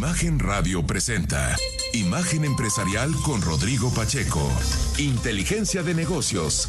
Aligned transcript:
Imagen 0.00 0.38
Radio 0.38 0.82
presenta 0.82 1.54
Imagen 1.92 2.46
Empresarial 2.46 3.10
con 3.22 3.42
Rodrigo 3.42 3.92
Pacheco. 3.92 4.40
Inteligencia 4.96 5.82
de 5.82 5.94
negocios. 5.94 6.66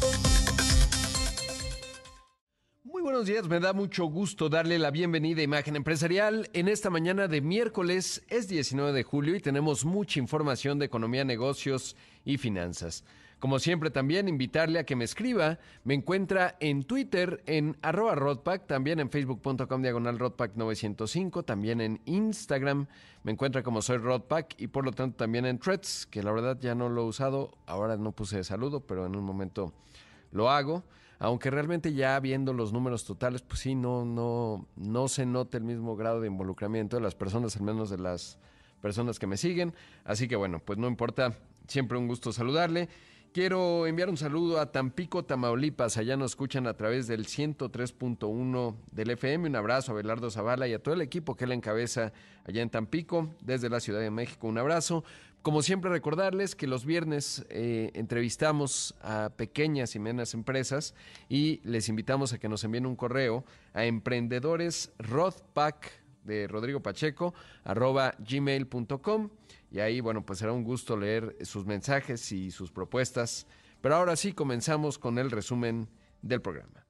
Muy 2.84 3.00
buenos 3.00 3.24
días, 3.24 3.48
me 3.48 3.58
da 3.58 3.72
mucho 3.72 4.04
gusto 4.04 4.50
darle 4.50 4.78
la 4.78 4.90
bienvenida 4.90 5.40
a 5.40 5.44
Imagen 5.44 5.76
Empresarial. 5.76 6.50
En 6.52 6.68
esta 6.68 6.90
mañana 6.90 7.26
de 7.26 7.40
miércoles 7.40 8.22
es 8.28 8.48
19 8.48 8.92
de 8.92 9.02
julio 9.02 9.34
y 9.34 9.40
tenemos 9.40 9.86
mucha 9.86 10.20
información 10.20 10.78
de 10.78 10.84
economía, 10.84 11.24
negocios 11.24 11.96
y 12.26 12.36
finanzas. 12.36 13.02
Como 13.42 13.58
siempre 13.58 13.90
también 13.90 14.28
invitarle 14.28 14.78
a 14.78 14.84
que 14.84 14.94
me 14.94 15.02
escriba. 15.02 15.58
Me 15.82 15.94
encuentra 15.94 16.54
en 16.60 16.84
Twitter 16.84 17.42
en 17.46 17.76
arroba 17.82 18.14
rodpack, 18.14 18.68
también 18.68 19.00
en 19.00 19.10
facebook.com 19.10 19.82
diagonal 19.82 20.16
rodpack905, 20.16 21.44
también 21.44 21.80
en 21.80 22.00
Instagram 22.04 22.86
me 23.24 23.32
encuentra 23.32 23.64
como 23.64 23.82
soy 23.82 23.96
rodpack 23.96 24.54
y 24.60 24.68
por 24.68 24.84
lo 24.84 24.92
tanto 24.92 25.16
también 25.16 25.44
en 25.44 25.58
threads, 25.58 26.06
que 26.06 26.22
la 26.22 26.30
verdad 26.30 26.56
ya 26.60 26.76
no 26.76 26.88
lo 26.88 27.02
he 27.02 27.04
usado, 27.06 27.50
ahora 27.66 27.96
no 27.96 28.12
puse 28.12 28.44
saludo, 28.44 28.78
pero 28.78 29.06
en 29.06 29.16
un 29.16 29.24
momento 29.24 29.72
lo 30.30 30.48
hago. 30.48 30.84
Aunque 31.18 31.50
realmente 31.50 31.92
ya 31.94 32.20
viendo 32.20 32.52
los 32.52 32.72
números 32.72 33.04
totales, 33.04 33.42
pues 33.42 33.58
sí, 33.58 33.74
no, 33.74 34.04
no, 34.04 34.68
no 34.76 35.08
se 35.08 35.26
nota 35.26 35.58
el 35.58 35.64
mismo 35.64 35.96
grado 35.96 36.20
de 36.20 36.28
involucramiento 36.28 36.94
de 36.94 37.02
las 37.02 37.16
personas, 37.16 37.56
al 37.56 37.62
menos 37.62 37.90
de 37.90 37.98
las 37.98 38.38
personas 38.80 39.18
que 39.18 39.26
me 39.26 39.36
siguen. 39.36 39.74
Así 40.04 40.28
que 40.28 40.36
bueno, 40.36 40.60
pues 40.64 40.78
no 40.78 40.86
importa, 40.86 41.34
siempre 41.66 41.98
un 41.98 42.06
gusto 42.06 42.32
saludarle. 42.32 42.88
Quiero 43.32 43.86
enviar 43.86 44.10
un 44.10 44.18
saludo 44.18 44.60
a 44.60 44.72
Tampico, 44.72 45.24
Tamaulipas. 45.24 45.96
Allá 45.96 46.18
nos 46.18 46.32
escuchan 46.32 46.66
a 46.66 46.74
través 46.74 47.06
del 47.06 47.24
103.1 47.24 48.76
del 48.90 49.08
FM. 49.08 49.48
Un 49.48 49.56
abrazo 49.56 49.92
a 49.92 49.94
Belardo 49.94 50.30
Zavala 50.30 50.68
y 50.68 50.74
a 50.74 50.82
todo 50.82 50.94
el 50.94 51.00
equipo 51.00 51.34
que 51.34 51.46
él 51.46 51.52
encabeza 51.52 52.12
allá 52.44 52.60
en 52.60 52.68
Tampico, 52.68 53.30
desde 53.40 53.70
la 53.70 53.80
Ciudad 53.80 54.00
de 54.00 54.10
México. 54.10 54.48
Un 54.48 54.58
abrazo. 54.58 55.02
Como 55.40 55.62
siempre, 55.62 55.90
recordarles 55.90 56.54
que 56.54 56.66
los 56.66 56.84
viernes 56.84 57.46
eh, 57.48 57.90
entrevistamos 57.94 58.94
a 59.00 59.30
pequeñas 59.34 59.94
y 59.96 59.98
medianas 59.98 60.34
empresas 60.34 60.94
y 61.30 61.62
les 61.64 61.88
invitamos 61.88 62.34
a 62.34 62.38
que 62.38 62.50
nos 62.50 62.62
envíen 62.64 62.84
un 62.84 62.96
correo 62.96 63.46
a 63.72 63.86
emprendedores 63.86 64.92
de 66.24 66.46
Rodrigo 66.48 66.80
Pacheco 66.80 67.34
arroba 67.64 68.14
gmail.com 68.18 69.30
y 69.70 69.80
ahí, 69.80 70.00
bueno, 70.00 70.24
pues 70.24 70.38
será 70.38 70.52
un 70.52 70.64
gusto 70.64 70.96
leer 70.96 71.36
sus 71.42 71.64
mensajes 71.64 72.30
y 72.30 72.50
sus 72.50 72.70
propuestas. 72.70 73.46
Pero 73.80 73.96
ahora 73.96 74.16
sí, 74.16 74.32
comenzamos 74.32 74.98
con 74.98 75.18
el 75.18 75.30
resumen 75.30 75.88
del 76.20 76.42
programa. 76.42 76.86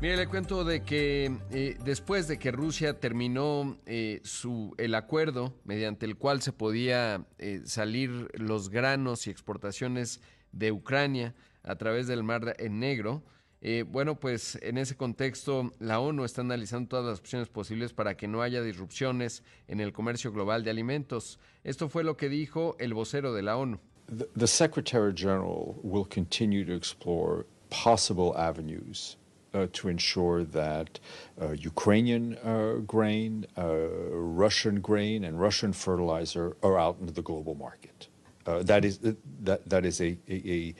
Mire, 0.00 0.16
le 0.16 0.26
cuento 0.26 0.64
de 0.64 0.82
que 0.82 1.36
eh, 1.50 1.78
después 1.82 2.28
de 2.28 2.38
que 2.38 2.52
Rusia 2.52 3.00
terminó 3.00 3.78
eh, 3.86 4.20
su, 4.22 4.74
el 4.76 4.94
acuerdo 4.94 5.58
mediante 5.64 6.04
el 6.04 6.16
cual 6.16 6.42
se 6.42 6.52
podía 6.52 7.26
eh, 7.38 7.62
salir 7.64 8.28
los 8.34 8.68
granos 8.68 9.26
y 9.26 9.30
exportaciones 9.30 10.20
de 10.52 10.72
Ucrania 10.72 11.34
a 11.62 11.76
través 11.76 12.06
del 12.06 12.22
Mar 12.22 12.54
Negro, 12.70 13.24
eh, 13.66 13.82
bueno, 13.82 14.14
pues 14.14 14.58
en 14.60 14.76
ese 14.76 14.94
contexto, 14.94 15.72
la 15.78 15.98
ONU 15.98 16.24
está 16.24 16.42
analizando 16.42 16.88
todas 16.90 17.06
las 17.06 17.18
opciones 17.18 17.48
posibles 17.48 17.94
para 17.94 18.14
que 18.14 18.28
no 18.28 18.42
haya 18.42 18.62
disrupciones 18.62 19.42
en 19.68 19.80
el 19.80 19.90
comercio 19.94 20.30
global 20.32 20.64
de 20.64 20.70
alimentos. 20.70 21.38
Esto 21.64 21.88
fue 21.88 22.04
lo 22.04 22.18
que 22.18 22.28
dijo 22.28 22.76
el 22.78 22.92
vocero 22.92 23.32
de 23.32 23.40
la 23.40 23.56
ONU. 23.56 23.78
The, 24.06 24.28
the 24.36 24.46
Secretary 24.46 25.14
General 25.14 25.76
will 25.82 26.04
continue 26.04 26.66
to 26.66 26.74
explore 26.74 27.46
possible 27.70 28.34
avenues 28.36 29.16
uh, 29.54 29.66
to 29.72 29.88
ensure 29.88 30.44
that 30.44 31.00
uh, 31.40 31.52
Ukrainian 31.52 32.36
uh, 32.44 32.80
grain, 32.86 33.46
uh, 33.56 33.64
Russian 34.12 34.82
grain, 34.82 35.24
and 35.24 35.40
Russian 35.40 35.72
fertilizer 35.72 36.54
are 36.62 36.78
out 36.78 36.98
into 37.00 37.14
the 37.14 37.22
global 37.22 37.54
market. 37.54 38.08
Uh, 38.46 38.62
that 38.62 38.84
is 38.84 38.98
that 39.42 39.66
that 39.66 39.86
is 39.86 40.02
a, 40.02 40.18
a, 40.28 40.74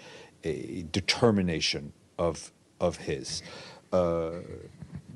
a 0.45 0.83
determination 0.93 1.95
of 2.19 2.53
of 2.85 2.97
his. 2.97 3.43
Uh, 3.93 4.31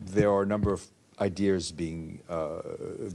there 0.06 0.30
are 0.30 0.42
a 0.42 0.46
number 0.46 0.72
of 0.72 0.86
ideas 1.20 1.72
being 1.72 2.20
uh, 2.28 2.60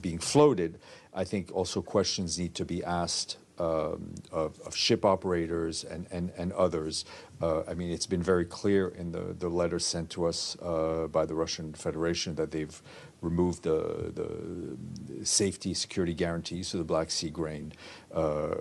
being 0.02 0.20
floated. 0.20 0.80
I 1.14 1.24
think 1.24 1.52
also 1.54 1.82
questions 1.82 2.38
need 2.38 2.54
to 2.56 2.66
be 2.66 2.84
asked 2.84 3.38
um, 3.60 4.16
of, 4.32 4.60
of, 4.62 4.76
ship 4.76 5.06
operators 5.06 5.84
and, 5.84 6.08
and, 6.12 6.32
and 6.38 6.52
others. 6.54 7.06
Uh, 7.42 7.62
I 7.68 7.76
mean, 7.76 7.92
it's 7.92 8.08
been 8.08 8.24
very 8.24 8.46
clear 8.46 8.88
in 8.88 9.12
the, 9.12 9.36
the 9.38 9.50
letter 9.50 9.78
sent 9.78 10.10
to 10.12 10.26
us 10.26 10.58
uh, 10.62 11.08
by 11.12 11.26
the 11.26 11.36
Russian 11.36 11.74
Federation 11.74 12.36
that 12.36 12.52
they've 12.52 12.82
removed 13.22 13.64
the, 13.64 14.12
the 14.14 15.26
safety 15.26 15.74
security 15.74 16.14
guarantees 16.14 16.72
to 16.72 16.78
the 16.78 16.84
Black 16.84 17.12
Sea 17.12 17.30
grain, 17.30 17.74
uh, 18.14 18.56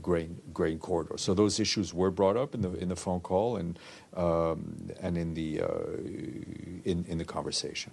grain, 0.00 0.40
grain 0.52 0.78
corridor. 0.78 1.18
So 1.18 1.34
those 1.34 1.58
issues 1.58 1.92
were 1.92 2.10
brought 2.10 2.36
up 2.36 2.54
in 2.54 2.62
the, 2.62 2.72
in 2.74 2.88
the 2.88 2.96
phone 2.96 3.20
call 3.20 3.56
and, 3.56 3.78
um, 4.16 4.90
and 5.00 5.18
in, 5.18 5.34
the, 5.34 5.60
uh, 5.60 5.96
in, 6.84 7.04
in 7.08 7.18
the 7.18 7.24
conversation. 7.24 7.92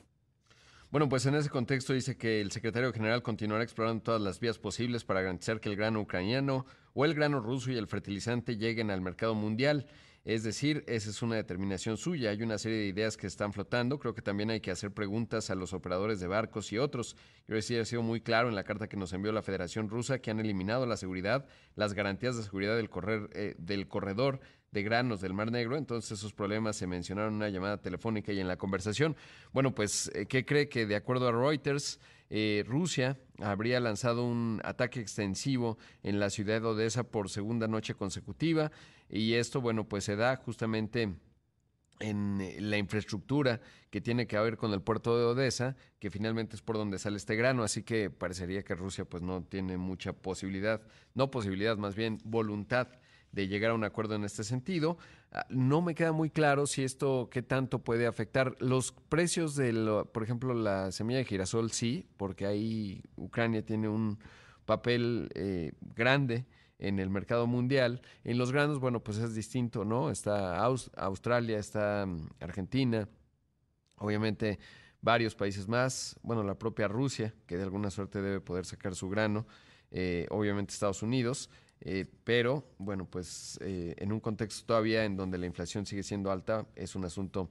Bueno, 0.92 1.08
pues 1.08 1.26
en 1.26 1.36
ese 1.36 1.50
contexto 1.50 1.94
dice 1.94 2.18
que 2.18 2.42
el 2.42 2.52
secretario 2.52 2.92
general 2.92 3.24
continuará 3.24 3.64
explorando 3.64 4.04
todas 4.04 4.22
las 4.22 4.42
vías 4.42 4.60
posibles 4.60 5.06
para 5.06 5.22
garantizar 5.22 5.62
que 5.62 5.70
el 5.70 5.78
grano 5.78 6.02
ucraniano 6.02 6.66
o 6.94 7.06
el 7.06 7.14
grano 7.14 7.40
ruso 7.40 7.72
y 7.72 7.78
el 7.78 7.88
fertilizante 7.88 8.58
lleguen 8.58 8.92
al 8.92 9.00
mercado 9.00 9.34
mundial. 9.34 9.88
Es 10.26 10.44
decir, 10.44 10.84
esa 10.88 11.10
es 11.10 11.22
una 11.22 11.38
determinación 11.38 11.96
suya. 11.96 12.32
Hay 12.32 12.44
una 12.44 12.58
serie 12.58 12.80
de 12.80 12.88
ideas 12.88 13.16
que 13.16 13.26
están 13.26 13.54
flotando. 13.54 14.00
Creo 14.00 14.14
que 14.14 14.22
también 14.22 14.50
hay 14.50 14.60
que 14.60 14.70
hacer 14.70 14.92
preguntas 14.92 15.50
a 15.50 15.56
los 15.56 15.72
operadores 15.72 16.20
de 16.20 16.28
barcos 16.28 16.74
y 16.74 16.78
otros. 16.78 17.16
Yo 17.48 17.56
decía, 17.56 17.82
ha 17.82 17.86
sido 17.86 18.04
muy 18.04 18.20
claro 18.20 18.50
en 18.50 18.56
la 18.56 18.66
carta 18.66 18.90
que 18.90 18.98
nos 18.98 19.14
envió 19.14 19.32
la 19.32 19.44
Federación 19.44 19.88
Rusa 19.88 20.20
que 20.20 20.30
han 20.30 20.42
eliminado 20.42 20.86
la 20.86 20.98
seguridad, 20.98 21.46
las 21.76 21.94
garantías 21.94 22.36
de 22.36 22.44
seguridad 22.44 22.76
del, 22.76 22.90
correr, 22.90 23.30
eh, 23.34 23.56
del 23.58 23.88
corredor 23.88 24.42
de 24.72 24.84
granos 24.84 25.20
del 25.20 25.34
Mar 25.34 25.52
Negro. 25.52 25.78
Entonces 25.78 26.12
esos 26.18 26.34
problemas 26.34 26.78
se 26.78 26.88
mencionaron 26.88 27.34
en 27.34 27.38
una 27.38 27.50
llamada 27.50 27.78
telefónica 27.82 28.32
y 28.32 28.40
en 28.40 28.48
la 28.48 28.58
conversación. 28.58 29.16
Bueno, 29.52 29.76
pues, 29.76 30.10
eh, 30.16 30.26
¿qué 30.26 30.46
cree 30.46 30.70
que 30.70 30.86
de 30.86 30.96
acuerdo 30.96 31.28
a 31.28 31.32
Reuters, 31.32 32.00
eh, 32.30 32.64
Rusia 32.66 33.20
habría 33.40 33.82
lanzado 33.82 34.24
un 34.26 34.62
ataque 34.64 35.02
extensivo 35.02 35.78
en 36.04 36.20
la 36.20 36.30
ciudad 36.30 36.62
de 36.62 36.68
Odessa 36.68 37.04
por 37.04 37.30
segunda 37.30 37.68
noche 37.68 37.96
consecutiva? 37.96 38.72
Y 39.10 39.34
esto, 39.34 39.60
bueno, 39.60 39.90
pues 39.90 40.06
se 40.06 40.16
da 40.16 40.38
justamente 40.38 41.14
en 42.00 42.40
eh, 42.40 42.62
la 42.62 42.78
infraestructura 42.78 43.60
que 43.90 44.00
tiene 44.00 44.26
que 44.26 44.40
ver 44.40 44.56
con 44.56 44.72
el 44.72 44.82
puerto 44.82 45.18
de 45.18 45.26
Odessa, 45.26 45.76
que 46.00 46.10
finalmente 46.10 46.56
es 46.56 46.62
por 46.62 46.78
donde 46.78 46.98
sale 46.98 47.18
este 47.18 47.36
grano, 47.36 47.64
así 47.64 47.84
que 47.84 48.10
parecería 48.10 48.64
que 48.64 48.74
Rusia 48.74 49.04
pues 49.04 49.22
no 49.22 49.44
tiene 49.44 49.76
mucha 49.78 50.14
posibilidad, 50.14 50.82
no 51.14 51.30
posibilidad, 51.30 51.76
más 51.76 51.94
bien 51.94 52.20
voluntad 52.24 52.88
de 53.32 53.48
llegar 53.48 53.72
a 53.72 53.74
un 53.74 53.84
acuerdo 53.84 54.16
en 54.16 54.24
este 54.24 54.44
sentido. 54.44 54.98
Ah, 55.32 55.46
no 55.50 55.82
me 55.82 55.96
queda 55.96 56.12
muy 56.12 56.30
claro 56.30 56.68
si 56.68 56.84
esto 56.84 57.30
qué 57.32 57.42
tanto 57.42 57.80
puede 57.80 58.08
afectar 58.08 58.56
los 58.60 58.92
precios 58.92 59.56
de, 59.56 60.04
por 60.12 60.24
ejemplo, 60.24 60.54
la 60.54 60.92
semilla 60.92 61.20
de 61.20 61.26
girasol, 61.26 61.72
sí, 61.72 62.08
porque 62.18 62.46
ahí 62.46 63.04
Ucrania 63.16 63.64
tiene 63.64 63.88
un 63.88 64.20
papel 64.66 65.30
eh, 65.36 65.74
grande 65.96 66.46
en 66.80 67.00
el 67.00 67.10
mercado 67.10 67.48
mundial. 67.48 68.02
En 68.24 68.38
los 68.38 68.52
granos, 68.52 68.80
bueno, 68.80 69.02
pues 69.02 69.18
es 69.20 69.34
distinto, 69.34 69.86
¿no? 69.86 70.10
Está 70.10 70.58
Australia, 70.58 71.60
está 71.60 72.06
mm, 72.06 72.30
Argentina, 72.42 73.08
obviamente 73.98 74.60
varios 75.02 75.36
países 75.36 75.68
más, 75.68 76.20
bueno, 76.22 76.44
la 76.44 76.56
propia 76.56 76.88
Rusia, 76.88 77.34
que 77.48 77.58
de 77.58 77.64
alguna 77.64 77.90
suerte 77.90 78.22
debe 78.22 78.40
poder 78.40 78.66
sacar 78.66 78.96
su 78.96 79.10
grano, 79.10 79.48
eh, 79.90 80.28
obviamente 80.30 80.74
Estados 80.74 81.02
Unidos. 81.02 81.50
Eh, 81.84 82.06
pero 82.24 82.64
bueno, 82.78 83.06
pues 83.06 83.60
eh, 83.62 83.96
en 83.98 84.12
un 84.12 84.20
contexto 84.20 84.66
todavía 84.68 85.04
en 85.04 85.18
donde 85.18 85.38
la 85.40 85.48
inflación 85.48 85.86
sigue 85.86 86.04
siendo 86.04 86.32
alta, 86.32 86.68
es 86.76 86.96
un 86.96 87.06
asunto 87.06 87.50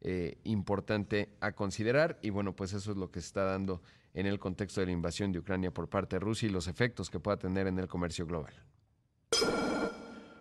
eh, 0.00 0.38
importante 0.44 1.30
a 1.40 1.52
considerar 1.52 2.18
y 2.22 2.30
bueno, 2.30 2.54
pues 2.54 2.72
eso 2.72 2.92
es 2.92 2.96
lo 2.96 3.10
que 3.10 3.20
se 3.20 3.26
está 3.26 3.44
dando 3.44 3.82
en 4.14 4.26
el 4.26 4.38
contexto 4.38 4.80
de 4.80 4.86
la 4.86 4.92
invasión 4.92 5.32
de 5.32 5.40
Ucrania 5.40 5.72
por 5.72 5.88
parte 5.88 6.16
de 6.16 6.20
Rusia 6.20 6.48
y 6.48 6.52
los 6.52 6.68
efectos 6.68 7.10
que 7.10 7.18
pueda 7.18 7.38
tener 7.38 7.66
en 7.66 7.78
el 7.78 7.88
comercio 7.88 8.24
global. 8.26 8.52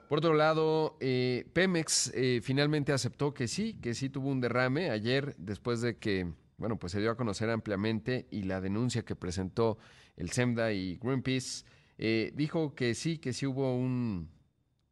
Por 0.09 0.17
otro 0.17 0.33
lado, 0.33 0.97
Pemex 0.99 2.11
finalmente 2.43 2.91
aceptó 2.91 3.33
que 3.33 3.47
sí, 3.47 3.75
que 3.75 3.93
sí 3.93 4.09
tuvo 4.09 4.29
un 4.29 4.41
derrame 4.41 4.89
ayer 4.89 5.33
después 5.37 5.79
de 5.79 5.97
que 5.97 6.33
bueno, 6.57 6.77
pues 6.77 6.91
se 6.91 6.99
dio 6.99 7.09
a 7.09 7.15
conocer 7.15 7.49
ampliamente 7.49 8.27
y 8.29 8.43
la 8.43 8.61
denuncia 8.61 9.03
que 9.03 9.15
presentó 9.15 9.79
el 10.15 10.29
SEMDA 10.29 10.73
y 10.73 10.97
Greenpeace 10.97 11.65
eh, 12.01 12.33
dijo 12.35 12.75
que 12.75 12.95
sí, 12.95 13.19
que 13.19 13.31
sí 13.31 13.45
hubo 13.45 13.75
un, 13.75 14.29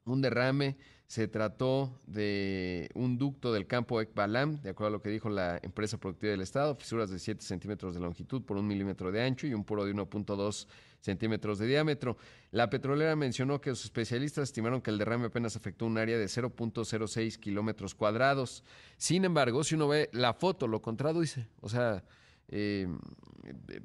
un 0.06 0.22
derrame 0.22 0.78
se 1.10 1.28
trató 1.28 2.00
de 2.06 2.88
un 2.94 3.18
ducto 3.18 3.52
del 3.52 3.66
campo 3.66 4.00
Ekbalam, 4.00 4.62
de 4.62 4.70
acuerdo 4.70 4.90
a 4.90 4.92
lo 4.92 5.02
que 5.02 5.10
dijo 5.10 5.28
la 5.28 5.60
empresa 5.64 5.98
productiva 5.98 6.30
del 6.30 6.42
Estado, 6.42 6.76
fisuras 6.76 7.10
de 7.10 7.18
7 7.18 7.44
centímetros 7.44 7.96
de 7.96 8.00
longitud 8.00 8.44
por 8.44 8.58
un 8.58 8.68
milímetro 8.68 9.12
de 9.12 9.24
ancho 9.24 9.48
y 9.48 9.56
un 9.56 9.64
puro 9.64 9.86
de 9.86 9.96
1.2 9.96 10.68
centímetros 11.02 11.58
de 11.58 11.66
diámetro. 11.66 12.18
La 12.52 12.70
petrolera 12.70 13.16
mencionó 13.16 13.60
que 13.60 13.72
sus 13.72 13.86
especialistas 13.86 14.44
estimaron 14.44 14.82
que 14.84 14.92
el 14.92 15.00
derrame 15.00 15.26
apenas 15.26 15.56
afectó 15.56 15.88
un 15.88 15.98
área 15.98 16.20
de 16.20 16.26
0.06 16.26 17.40
kilómetros 17.40 17.96
cuadrados. 17.96 18.64
Sin 18.98 19.26
embargo, 19.26 19.64
si 19.64 19.74
uno 19.74 19.88
ve 19.88 20.12
la 20.14 20.36
foto, 20.36 20.68
lo 20.68 20.84
contradice. 20.84 21.48
O 21.62 21.70
sea, 21.70 22.04
eh, 22.50 22.88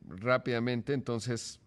rápidamente, 0.08 0.92
entonces 0.92 1.58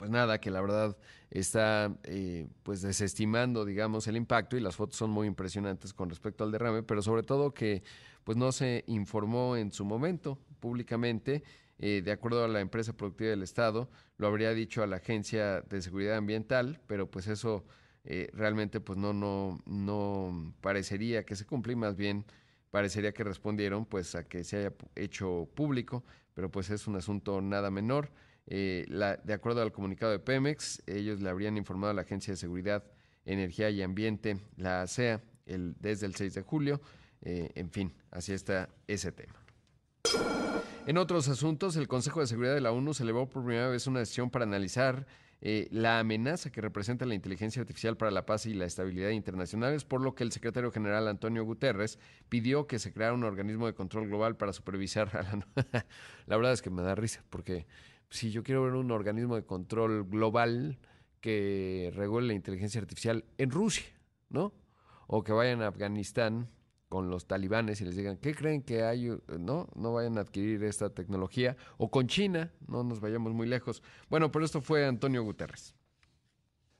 pues 0.00 0.10
nada, 0.10 0.40
que 0.40 0.50
la 0.50 0.62
verdad 0.62 0.96
está 1.30 1.94
eh, 2.04 2.48
pues 2.62 2.80
desestimando, 2.80 3.66
digamos, 3.66 4.06
el 4.06 4.16
impacto 4.16 4.56
y 4.56 4.60
las 4.60 4.74
fotos 4.74 4.96
son 4.96 5.10
muy 5.10 5.26
impresionantes 5.26 5.92
con 5.92 6.08
respecto 6.08 6.42
al 6.42 6.50
derrame, 6.50 6.82
pero 6.82 7.02
sobre 7.02 7.22
todo 7.22 7.52
que 7.52 7.82
pues 8.24 8.38
no 8.38 8.50
se 8.50 8.82
informó 8.86 9.58
en 9.58 9.72
su 9.72 9.84
momento 9.84 10.38
públicamente, 10.58 11.42
eh, 11.78 12.00
de 12.02 12.12
acuerdo 12.12 12.42
a 12.42 12.48
la 12.48 12.60
empresa 12.60 12.94
productiva 12.94 13.28
del 13.28 13.42
Estado, 13.42 13.90
lo 14.16 14.26
habría 14.26 14.54
dicho 14.54 14.82
a 14.82 14.86
la 14.86 14.96
Agencia 14.96 15.60
de 15.60 15.82
Seguridad 15.82 16.16
Ambiental, 16.16 16.80
pero 16.86 17.10
pues 17.10 17.26
eso 17.26 17.66
eh, 18.04 18.30
realmente 18.32 18.80
pues 18.80 18.98
no, 18.98 19.12
no, 19.12 19.60
no 19.66 20.54
parecería 20.62 21.26
que 21.26 21.36
se 21.36 21.44
cumple, 21.44 21.76
más 21.76 21.96
bien 21.96 22.24
parecería 22.70 23.12
que 23.12 23.22
respondieron 23.22 23.84
pues 23.84 24.14
a 24.14 24.26
que 24.26 24.44
se 24.44 24.56
haya 24.56 24.72
hecho 24.96 25.46
público, 25.54 26.04
pero 26.32 26.50
pues 26.50 26.70
es 26.70 26.86
un 26.86 26.96
asunto 26.96 27.42
nada 27.42 27.70
menor. 27.70 28.10
Eh, 28.52 28.84
de 29.22 29.32
acuerdo 29.32 29.62
al 29.62 29.70
comunicado 29.70 30.10
de 30.10 30.18
Pemex, 30.18 30.82
ellos 30.86 31.20
le 31.20 31.30
habrían 31.30 31.56
informado 31.56 31.92
a 31.92 31.94
la 31.94 32.02
Agencia 32.02 32.32
de 32.32 32.36
Seguridad, 32.36 32.84
Energía 33.24 33.70
y 33.70 33.80
Ambiente, 33.80 34.40
la 34.56 34.82
ASEA, 34.82 35.22
el, 35.46 35.76
desde 35.78 36.06
el 36.06 36.16
6 36.16 36.34
de 36.34 36.42
julio. 36.42 36.80
Eh, 37.22 37.50
en 37.54 37.70
fin, 37.70 37.94
así 38.10 38.32
está 38.32 38.68
ese 38.88 39.12
tema. 39.12 39.34
En 40.86 40.98
otros 40.98 41.28
asuntos, 41.28 41.76
el 41.76 41.86
Consejo 41.86 42.20
de 42.20 42.26
Seguridad 42.26 42.54
de 42.54 42.60
la 42.60 42.72
ONU 42.72 42.92
celebró 42.92 43.28
por 43.28 43.44
primera 43.44 43.68
vez 43.68 43.86
una 43.86 44.04
sesión 44.04 44.30
para 44.30 44.44
analizar 44.44 45.06
eh, 45.42 45.68
la 45.70 46.00
amenaza 46.00 46.50
que 46.50 46.60
representa 46.60 47.06
la 47.06 47.14
inteligencia 47.14 47.62
artificial 47.62 47.96
para 47.96 48.10
la 48.10 48.26
paz 48.26 48.46
y 48.46 48.54
la 48.54 48.64
estabilidad 48.64 49.10
internacionales, 49.10 49.84
por 49.84 50.00
lo 50.00 50.14
que 50.14 50.24
el 50.24 50.32
secretario 50.32 50.72
general 50.72 51.06
Antonio 51.06 51.44
Guterres 51.44 51.98
pidió 52.28 52.66
que 52.66 52.78
se 52.80 52.92
creara 52.92 53.14
un 53.14 53.24
organismo 53.24 53.66
de 53.66 53.74
control 53.74 54.08
global 54.08 54.36
para 54.36 54.52
supervisar 54.52 55.16
a 55.16 55.22
la... 55.22 55.46
la 56.26 56.36
verdad 56.36 56.52
es 56.52 56.62
que 56.62 56.70
me 56.70 56.82
da 56.82 56.94
risa, 56.94 57.22
porque 57.30 57.66
si 58.10 58.30
yo 58.30 58.42
quiero 58.42 58.64
ver 58.64 58.74
un 58.74 58.90
organismo 58.90 59.36
de 59.36 59.44
control 59.44 60.04
global 60.04 60.78
que 61.20 61.92
regule 61.94 62.28
la 62.28 62.34
inteligencia 62.34 62.80
artificial 62.80 63.24
en 63.38 63.50
Rusia, 63.50 63.86
¿no? 64.28 64.52
O 65.06 65.22
que 65.22 65.32
vayan 65.32 65.62
a 65.62 65.68
Afganistán 65.68 66.48
con 66.88 67.08
los 67.08 67.26
talibanes 67.26 67.80
y 67.80 67.84
les 67.84 67.96
digan, 67.96 68.16
¿qué 68.16 68.34
creen 68.34 68.62
que 68.62 68.82
hay? 68.82 69.08
No, 69.38 69.68
no 69.76 69.92
vayan 69.92 70.18
a 70.18 70.22
adquirir 70.22 70.64
esta 70.64 70.90
tecnología. 70.90 71.56
O 71.78 71.88
con 71.88 72.08
China, 72.08 72.52
no 72.66 72.82
nos 72.82 73.00
vayamos 73.00 73.32
muy 73.32 73.46
lejos. 73.46 73.82
Bueno, 74.08 74.32
pero 74.32 74.44
esto 74.44 74.60
fue 74.60 74.84
Antonio 74.84 75.22
Guterres. 75.22 75.74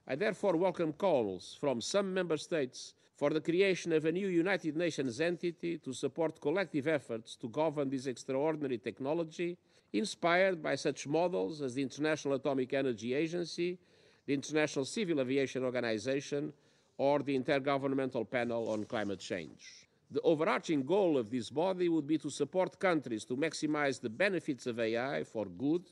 I 0.09 0.17
therefore 0.17 0.59
welcome 0.59 0.93
calls 0.93 1.57
from 1.61 1.81
some 1.81 2.13
member 2.13 2.37
states 2.37 2.97
for 3.15 3.33
the 3.33 3.41
creation 3.41 3.93
of 3.93 4.05
a 4.05 4.11
new 4.11 4.29
United 4.29 4.75
Nations 4.75 5.21
entity 5.21 5.79
to 5.79 5.93
support 5.93 6.41
collective 6.41 6.89
efforts 6.89 7.37
to 7.37 7.49
govern 7.49 7.89
this 7.89 8.07
extraordinary 8.07 8.79
technology 8.79 9.57
inspired 9.93 10.63
by 10.63 10.75
such 10.75 11.07
models 11.07 11.63
as 11.63 11.75
the 11.75 11.83
International 11.83 12.35
Atomic 12.35 12.73
Energy 12.73 13.15
Agency, 13.15 13.79
the 14.27 14.35
International 14.35 14.85
Civil 14.85 15.21
Aviation 15.21 15.65
Organization, 15.65 16.53
or 16.99 17.21
the 17.21 17.39
Intergovernmental 17.39 18.29
Panel 18.31 18.69
on 18.69 18.85
Climate 18.85 19.21
Change. 19.21 19.89
The 20.11 20.21
overarching 20.23 20.83
goal 20.83 21.17
of 21.17 21.31
this 21.31 21.51
body 21.51 21.89
would 21.89 22.07
be 22.07 22.19
to 22.19 22.31
support 22.31 22.79
countries 22.79 23.25
to 23.27 23.37
maximize 23.37 24.01
the 24.01 24.11
benefits 24.11 24.67
of 24.67 24.79
AI 24.81 25.25
for 25.25 25.47
good, 25.47 25.85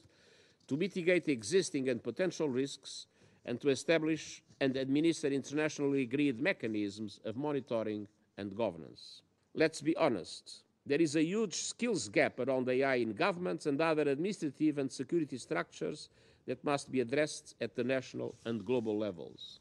to 0.67 0.77
mitigate 0.77 1.29
existing 1.29 1.89
and 1.89 2.03
potential 2.03 2.49
risks, 2.49 3.07
and 3.47 3.61
to 3.61 3.71
establish 3.71 4.43
and 4.61 4.77
administer 4.77 5.29
internationally 5.29 6.03
agreed 6.03 6.41
mechanisms 6.41 7.21
of 7.25 7.37
monitoring 7.37 8.07
and 8.37 8.57
governance. 8.57 9.23
Let's 9.55 9.81
be 9.81 9.97
honest, 9.97 10.65
there 10.89 11.03
is 11.03 11.15
a 11.17 11.23
huge 11.23 11.55
skills 11.55 12.09
gap 12.09 12.41
around 12.41 12.69
AI 12.69 12.97
in 12.97 13.15
governments 13.15 13.67
and 13.67 13.81
other 13.81 14.09
administrative 14.09 14.79
and 14.79 14.91
security 14.91 15.39
structures 15.39 16.09
that 16.47 16.65
must 16.65 16.91
be 16.91 17.01
addressed 17.01 17.55
at 17.61 17.75
the 17.77 17.85
national 17.85 18.35
and 18.45 18.65
global 18.65 18.99
levels. 18.99 19.61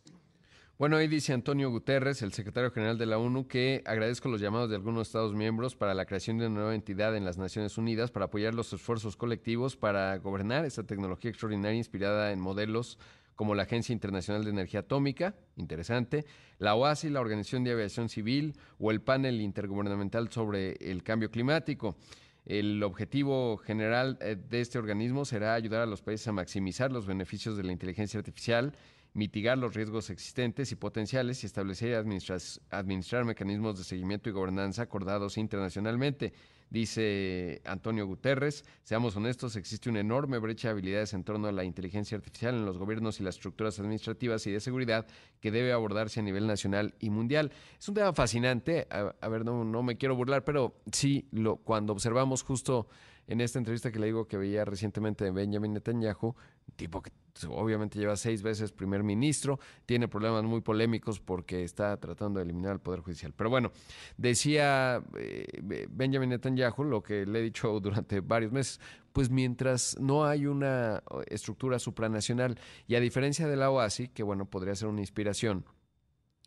Bueno, 0.79 0.97
ahí 0.97 1.07
dice 1.07 1.33
Antonio 1.33 1.71
Guterres, 1.71 2.21
el 2.21 2.33
secretario 2.33 2.69
general 2.69 2.99
de 2.99 3.07
la 3.07 3.17
ONU, 3.17 3.47
que 3.47 3.81
agradezco 3.83 4.29
los 4.29 4.39
llamados 4.39 4.69
de 4.69 4.75
algunos 4.75 5.07
Estados 5.07 5.33
miembros 5.33 5.75
para 5.75 5.95
la 5.95 6.05
creación 6.05 6.37
de 6.37 6.45
una 6.45 6.55
nueva 6.55 6.75
entidad 6.75 7.15
en 7.15 7.25
las 7.25 7.39
Naciones 7.39 7.79
Unidas 7.79 8.11
para 8.11 8.25
apoyar 8.25 8.53
los 8.53 8.71
esfuerzos 8.71 9.17
colectivos 9.17 9.75
para 9.75 10.15
gobernar 10.19 10.65
esta 10.65 10.83
tecnología 10.83 11.31
extraordinaria 11.31 11.79
inspirada 11.79 12.31
en 12.31 12.39
modelos 12.39 12.99
como 13.37 13.55
la 13.55 13.63
Agencia 13.63 13.93
Internacional 13.93 14.43
de 14.43 14.49
Energía 14.49 14.81
Atómica, 14.81 15.35
interesante, 15.55 16.25
la 16.57 16.75
OASI, 16.75 17.09
la 17.09 17.21
Organización 17.21 17.63
de 17.63 17.71
Aviación 17.71 18.09
Civil 18.09 18.57
o 18.79 18.91
el 18.91 18.99
Panel 18.99 19.39
Intergubernamental 19.39 20.29
sobre 20.31 20.71
el 20.81 21.03
Cambio 21.03 21.29
Climático. 21.29 21.95
El 22.45 22.81
objetivo 22.81 23.57
general 23.57 24.17
eh, 24.21 24.35
de 24.35 24.59
este 24.59 24.79
organismo 24.79 25.23
será 25.23 25.53
ayudar 25.53 25.81
a 25.81 25.85
los 25.85 26.01
países 26.01 26.27
a 26.27 26.31
maximizar 26.31 26.91
los 26.91 27.05
beneficios 27.05 27.55
de 27.57 27.63
la 27.63 27.71
inteligencia 27.71 28.17
artificial, 28.17 28.73
mitigar 29.13 29.57
los 29.59 29.75
riesgos 29.75 30.09
existentes 30.09 30.71
y 30.71 30.75
potenciales 30.75 31.43
y 31.43 31.45
establecer 31.45 31.91
y 31.91 31.93
administrar, 31.93 32.39
administrar 32.71 33.23
mecanismos 33.23 33.77
de 33.77 33.83
seguimiento 33.83 34.29
y 34.29 34.33
gobernanza 34.33 34.81
acordados 34.81 35.37
internacionalmente 35.37 36.33
dice 36.69 37.61
Antonio 37.65 38.05
Guterres. 38.05 38.65
Seamos 38.83 39.15
honestos, 39.15 39.55
existe 39.55 39.89
una 39.89 39.99
enorme 39.99 40.37
brecha 40.39 40.67
de 40.67 40.73
habilidades 40.73 41.13
en 41.13 41.23
torno 41.23 41.47
a 41.47 41.51
la 41.51 41.63
inteligencia 41.63 42.17
artificial 42.17 42.55
en 42.55 42.65
los 42.65 42.77
gobiernos 42.77 43.19
y 43.19 43.23
las 43.23 43.35
estructuras 43.35 43.79
administrativas 43.79 44.45
y 44.47 44.51
de 44.51 44.59
seguridad 44.59 45.07
que 45.39 45.51
debe 45.51 45.71
abordarse 45.71 46.19
a 46.19 46.23
nivel 46.23 46.47
nacional 46.47 46.95
y 46.99 47.09
mundial. 47.09 47.51
Es 47.79 47.87
un 47.87 47.95
tema 47.95 48.13
fascinante. 48.13 48.87
A, 48.89 49.27
ver, 49.27 49.45
no, 49.45 49.63
no, 49.63 49.83
me 49.83 49.97
quiero 49.97 50.15
burlar, 50.15 50.43
pero 50.43 50.75
sí, 50.91 51.27
lo, 51.31 51.57
cuando 51.57 51.93
observamos 51.93 52.43
justo 52.43 52.87
en 53.27 53.41
esta 53.41 53.59
entrevista 53.59 53.91
que 53.91 53.99
le 53.99 54.07
digo 54.07 54.27
que 54.27 54.37
veía 54.37 54.65
recientemente 54.65 55.25
de 55.25 55.31
Benjamin 55.31 55.73
Netanyahu, 55.73 56.35
tipo 56.75 57.01
que 57.01 57.11
obviamente 57.45 57.99
lleva 57.99 58.15
seis 58.15 58.41
veces 58.41 58.71
primer 58.71 59.03
ministro, 59.03 59.59
tiene 59.85 60.07
problemas 60.07 60.43
muy 60.43 60.61
polémicos 60.61 61.19
porque 61.19 61.63
está 61.63 61.97
tratando 61.97 62.39
de 62.39 62.45
eliminar 62.45 62.73
el 62.73 62.79
Poder 62.79 63.01
Judicial. 63.01 63.33
Pero 63.35 63.49
bueno, 63.49 63.71
decía 64.17 65.01
eh, 65.17 65.85
Benjamin 65.89 66.29
Netanyahu, 66.29 66.83
lo 66.83 67.01
que 67.01 67.25
le 67.25 67.39
he 67.39 67.41
dicho 67.41 67.79
durante 67.81 68.19
varios 68.21 68.51
meses, 68.51 68.79
pues 69.13 69.29
mientras 69.29 69.97
no 69.99 70.25
hay 70.25 70.45
una 70.45 71.01
estructura 71.27 71.79
supranacional 71.79 72.59
y 72.87 72.95
a 72.95 72.99
diferencia 72.99 73.47
de 73.47 73.55
la 73.55 73.71
OASI, 73.71 74.09
que 74.09 74.23
bueno, 74.23 74.45
podría 74.45 74.75
ser 74.75 74.89
una 74.89 75.01
inspiración, 75.01 75.65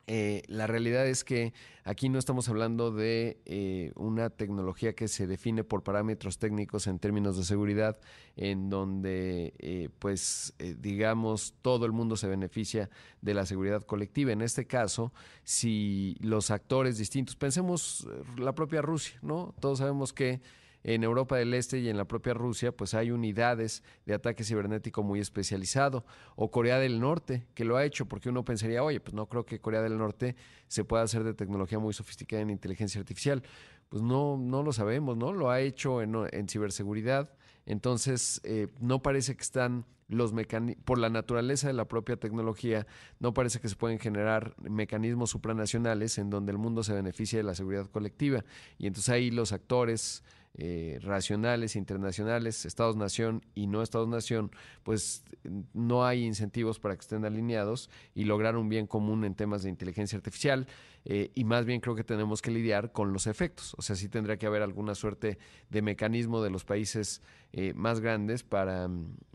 eh, 0.06 0.42
la 0.46 0.66
realidad 0.66 1.06
es 1.06 1.24
que 1.24 1.52
aquí 1.84 2.08
no 2.08 2.18
estamos 2.18 2.48
hablando 2.48 2.90
de 2.90 3.40
eh, 3.44 3.92
una 3.96 4.30
tecnología 4.30 4.94
que 4.94 5.08
se 5.08 5.26
define 5.26 5.64
por 5.64 5.82
parámetros 5.82 6.38
técnicos 6.38 6.86
en 6.86 6.98
términos 6.98 7.36
de 7.36 7.44
seguridad, 7.44 7.98
en 8.36 8.70
donde, 8.70 9.54
eh, 9.58 9.88
pues, 9.98 10.54
digamos, 10.78 11.54
todo 11.62 11.86
el 11.86 11.92
mundo 11.92 12.16
se 12.16 12.28
beneficia 12.28 12.90
de 13.20 13.34
la 13.34 13.46
seguridad 13.46 13.82
colectiva. 13.82 14.32
En 14.32 14.42
este 14.42 14.66
caso, 14.66 15.12
si 15.44 16.16
los 16.20 16.50
actores 16.50 16.98
distintos, 16.98 17.36
pensemos 17.36 18.08
la 18.36 18.54
propia 18.54 18.82
Rusia, 18.82 19.18
¿no? 19.22 19.54
Todos 19.60 19.78
sabemos 19.78 20.12
que 20.12 20.40
en 20.82 21.04
Europa 21.04 21.36
del 21.36 21.54
Este 21.54 21.78
y 21.78 21.88
en 21.88 21.96
la 21.96 22.06
propia 22.06 22.34
Rusia, 22.34 22.72
pues 22.72 22.94
hay 22.94 23.10
unidades 23.10 23.82
de 24.06 24.14
ataque 24.14 24.44
cibernético 24.44 25.02
muy 25.02 25.20
especializado. 25.20 26.04
O 26.36 26.50
Corea 26.50 26.78
del 26.78 27.00
Norte, 27.00 27.46
que 27.54 27.64
lo 27.64 27.76
ha 27.76 27.84
hecho, 27.84 28.06
porque 28.06 28.28
uno 28.28 28.44
pensaría, 28.44 28.82
oye, 28.82 29.00
pues 29.00 29.14
no 29.14 29.26
creo 29.28 29.44
que 29.44 29.60
Corea 29.60 29.82
del 29.82 29.98
Norte 29.98 30.36
se 30.68 30.84
pueda 30.84 31.02
hacer 31.02 31.24
de 31.24 31.34
tecnología 31.34 31.78
muy 31.78 31.92
sofisticada 31.92 32.42
en 32.42 32.50
inteligencia 32.50 33.00
artificial. 33.00 33.42
Pues 33.88 34.02
no, 34.02 34.36
no 34.36 34.62
lo 34.62 34.72
sabemos, 34.72 35.16
¿no? 35.16 35.32
Lo 35.32 35.50
ha 35.50 35.60
hecho 35.60 36.00
en, 36.00 36.48
ciberseguridad. 36.48 37.34
Entonces, 37.66 38.40
eh, 38.44 38.68
no 38.80 39.02
parece 39.02 39.36
que 39.36 39.42
están 39.42 39.84
los 40.10 40.32
mecanismos, 40.32 40.82
por 40.84 40.98
la 40.98 41.08
naturaleza 41.08 41.68
de 41.68 41.72
la 41.72 41.86
propia 41.86 42.16
tecnología, 42.16 42.86
no 43.20 43.32
parece 43.32 43.60
que 43.60 43.68
se 43.68 43.76
pueden 43.76 43.98
generar 43.98 44.54
mecanismos 44.58 45.30
supranacionales 45.30 46.18
en 46.18 46.30
donde 46.30 46.52
el 46.52 46.58
mundo 46.58 46.82
se 46.82 46.92
beneficie 46.92 47.38
de 47.38 47.44
la 47.44 47.54
seguridad 47.54 47.86
colectiva. 47.86 48.44
Y 48.76 48.86
entonces 48.86 49.08
ahí 49.08 49.30
los 49.30 49.52
actores 49.52 50.24
eh, 50.54 50.98
racionales, 51.02 51.76
internacionales, 51.76 52.66
Estados-nación 52.66 53.42
y 53.54 53.66
no 53.66 53.82
Estados-nación, 53.82 54.50
pues 54.82 55.24
no 55.72 56.04
hay 56.04 56.24
incentivos 56.24 56.80
para 56.80 56.96
que 56.96 57.02
estén 57.02 57.24
alineados 57.24 57.88
y 58.14 58.24
lograr 58.24 58.56
un 58.56 58.68
bien 58.68 58.86
común 58.86 59.24
en 59.24 59.34
temas 59.34 59.62
de 59.62 59.70
inteligencia 59.70 60.16
artificial. 60.16 60.66
Eh, 61.04 61.30
y 61.34 61.44
más 61.44 61.64
bien 61.64 61.80
creo 61.80 61.94
que 61.94 62.04
tenemos 62.04 62.42
que 62.42 62.50
lidiar 62.50 62.92
con 62.92 63.12
los 63.12 63.26
efectos. 63.26 63.74
O 63.78 63.82
sea, 63.82 63.96
sí 63.96 64.08
tendría 64.08 64.36
que 64.38 64.46
haber 64.46 64.62
alguna 64.62 64.94
suerte 64.94 65.38
de 65.70 65.82
mecanismo 65.82 66.42
de 66.42 66.50
los 66.50 66.64
países 66.64 67.22
eh, 67.52 67.72
más 67.74 68.00
grandes 68.00 68.42
para 68.42 68.90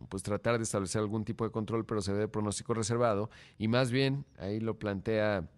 pues 0.09 0.21
tratar 0.21 0.57
de 0.57 0.63
establecer 0.63 1.01
algún 1.01 1.25
tipo 1.25 1.43
de 1.43 1.51
control, 1.51 1.85
pero 1.85 2.01
se 2.01 2.13
ve 2.13 2.27
pronóstico 2.27 2.73
reservado. 2.73 3.29
Y 3.57 3.67
más 3.67 3.89
bien, 3.91 4.25
ahí 4.37 4.59
lo 4.59 4.77
plantea 4.77 5.49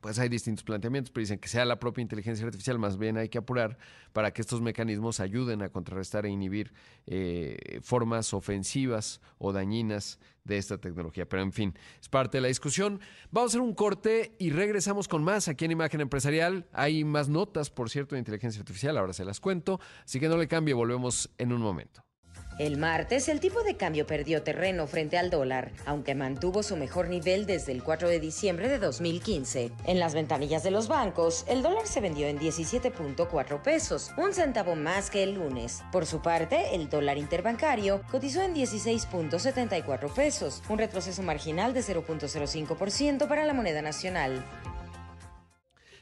pues 0.00 0.18
hay 0.18 0.28
distintos 0.28 0.64
planteamientos, 0.64 1.10
pero 1.10 1.22
dicen 1.22 1.38
que 1.38 1.48
sea 1.48 1.64
la 1.64 1.78
propia 1.78 2.02
inteligencia 2.02 2.44
artificial, 2.46 2.78
más 2.78 2.98
bien 2.98 3.16
hay 3.16 3.28
que 3.28 3.38
apurar 3.38 3.78
para 4.12 4.32
que 4.32 4.42
estos 4.42 4.60
mecanismos 4.60 5.20
ayuden 5.20 5.62
a 5.62 5.68
contrarrestar 5.68 6.26
e 6.26 6.30
inhibir 6.30 6.72
eh, 7.06 7.80
formas 7.82 8.32
ofensivas 8.34 9.20
o 9.38 9.52
dañinas 9.52 10.18
de 10.44 10.58
esta 10.58 10.78
tecnología. 10.78 11.28
Pero 11.28 11.42
en 11.42 11.52
fin, 11.52 11.74
es 12.00 12.08
parte 12.08 12.38
de 12.38 12.42
la 12.42 12.48
discusión. 12.48 13.00
Vamos 13.30 13.50
a 13.50 13.52
hacer 13.52 13.60
un 13.60 13.74
corte 13.74 14.34
y 14.38 14.50
regresamos 14.50 15.08
con 15.08 15.22
más 15.22 15.48
aquí 15.48 15.64
en 15.66 15.72
Imagen 15.72 16.00
Empresarial. 16.00 16.66
Hay 16.72 17.04
más 17.04 17.28
notas, 17.28 17.70
por 17.70 17.90
cierto, 17.90 18.14
de 18.14 18.20
inteligencia 18.20 18.60
artificial, 18.60 18.96
ahora 18.96 19.12
se 19.12 19.24
las 19.24 19.40
cuento, 19.40 19.80
así 20.04 20.18
que 20.18 20.28
no 20.28 20.36
le 20.36 20.48
cambie, 20.48 20.74
volvemos 20.74 21.30
en 21.38 21.52
un 21.52 21.60
momento. 21.60 22.07
El 22.58 22.76
martes, 22.76 23.28
el 23.28 23.38
tipo 23.38 23.62
de 23.62 23.76
cambio 23.76 24.04
perdió 24.04 24.42
terreno 24.42 24.88
frente 24.88 25.16
al 25.16 25.30
dólar, 25.30 25.70
aunque 25.86 26.16
mantuvo 26.16 26.64
su 26.64 26.76
mejor 26.76 27.08
nivel 27.08 27.46
desde 27.46 27.70
el 27.70 27.84
4 27.84 28.08
de 28.08 28.18
diciembre 28.18 28.68
de 28.68 28.80
2015. 28.80 29.70
En 29.84 30.00
las 30.00 30.12
ventanillas 30.12 30.64
de 30.64 30.72
los 30.72 30.88
bancos, 30.88 31.44
el 31.46 31.62
dólar 31.62 31.86
se 31.86 32.00
vendió 32.00 32.26
en 32.26 32.40
17.4 32.40 33.62
pesos, 33.62 34.10
un 34.16 34.34
centavo 34.34 34.74
más 34.74 35.08
que 35.08 35.22
el 35.22 35.34
lunes. 35.34 35.84
Por 35.92 36.04
su 36.04 36.20
parte, 36.20 36.74
el 36.74 36.88
dólar 36.88 37.16
interbancario 37.16 38.02
cotizó 38.10 38.42
en 38.42 38.56
16.74 38.56 40.12
pesos, 40.12 40.60
un 40.68 40.78
retroceso 40.78 41.22
marginal 41.22 41.72
de 41.74 41.80
0.05% 41.80 43.28
para 43.28 43.44
la 43.44 43.54
moneda 43.54 43.82
nacional. 43.82 44.44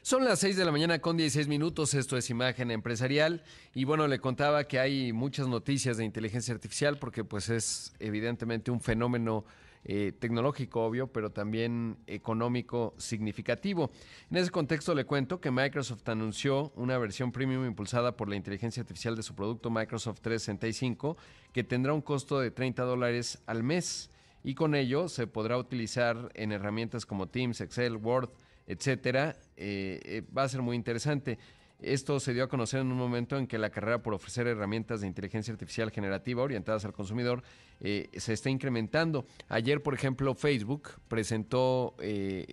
Son 0.07 0.23
las 0.23 0.39
6 0.39 0.55
de 0.55 0.63
la 0.63 0.71
mañana 0.71 0.99
con 0.99 1.17
16 1.17 1.49
minutos, 1.49 1.93
esto 1.93 2.15
es 2.15 2.29
Imagen 2.29 2.71
Empresarial 2.71 3.43
y 3.75 3.83
bueno, 3.83 4.07
le 4.07 4.19
contaba 4.19 4.63
que 4.63 4.79
hay 4.79 5.11
muchas 5.11 5.49
noticias 5.49 5.97
de 5.97 6.05
inteligencia 6.05 6.53
artificial 6.53 6.97
porque 6.97 7.25
pues 7.25 7.49
es 7.49 7.93
evidentemente 7.99 8.71
un 8.71 8.79
fenómeno 8.79 9.43
eh, 9.83 10.13
tecnológico 10.17 10.85
obvio, 10.85 11.07
pero 11.07 11.33
también 11.33 11.97
económico 12.07 12.95
significativo. 12.97 13.91
En 14.31 14.37
ese 14.37 14.49
contexto 14.49 14.95
le 14.95 15.03
cuento 15.03 15.41
que 15.41 15.51
Microsoft 15.51 16.07
anunció 16.07 16.71
una 16.77 16.97
versión 16.97 17.33
premium 17.33 17.65
impulsada 17.65 18.15
por 18.15 18.29
la 18.29 18.37
inteligencia 18.37 18.79
artificial 18.83 19.13
de 19.17 19.23
su 19.23 19.35
producto 19.35 19.69
Microsoft 19.69 20.21
365 20.21 21.17
que 21.51 21.65
tendrá 21.65 21.91
un 21.91 22.01
costo 22.01 22.39
de 22.39 22.49
30 22.49 22.81
dólares 22.83 23.43
al 23.45 23.61
mes 23.61 24.09
y 24.41 24.55
con 24.55 24.73
ello 24.73 25.09
se 25.09 25.27
podrá 25.27 25.57
utilizar 25.57 26.31
en 26.33 26.53
herramientas 26.53 27.05
como 27.05 27.27
Teams, 27.27 27.59
Excel, 27.59 27.97
Word, 27.97 28.29
etcétera, 28.67 29.37
eh, 29.55 29.99
eh, 30.03 30.23
va 30.37 30.43
a 30.43 30.49
ser 30.49 30.61
muy 30.61 30.75
interesante. 30.75 31.39
Esto 31.79 32.19
se 32.19 32.33
dio 32.33 32.43
a 32.43 32.49
conocer 32.49 32.81
en 32.81 32.91
un 32.91 32.97
momento 32.97 33.37
en 33.37 33.47
que 33.47 33.57
la 33.57 33.69
carrera 33.69 34.01
por 34.01 34.13
ofrecer 34.13 34.47
herramientas 34.47 35.01
de 35.01 35.07
inteligencia 35.07 35.53
artificial 35.53 35.91
generativa 35.91 36.43
orientadas 36.43 36.83
al 36.85 36.93
consumidor 36.93 37.43
eh, 37.79 38.09
se 38.17 38.33
está 38.33 38.49
incrementando. 38.49 39.25
Ayer, 39.47 39.81
por 39.81 39.93
ejemplo, 39.93 40.33
Facebook 40.35 40.89
presentó 41.07 41.95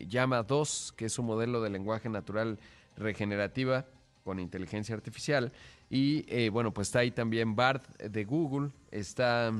Llama 0.06 0.42
2, 0.42 0.94
que 0.96 1.06
es 1.06 1.18
un 1.18 1.26
modelo 1.26 1.62
de 1.62 1.70
lenguaje 1.70 2.08
natural 2.08 2.58
regenerativa 2.96 3.86
con 4.22 4.38
inteligencia 4.38 4.94
artificial. 4.94 5.52
Y 5.88 6.48
bueno, 6.50 6.72
pues 6.72 6.88
está 6.88 7.00
ahí 7.00 7.10
también 7.10 7.56
BART 7.56 7.98
de 7.98 8.24
Google, 8.24 8.70
está 8.90 9.52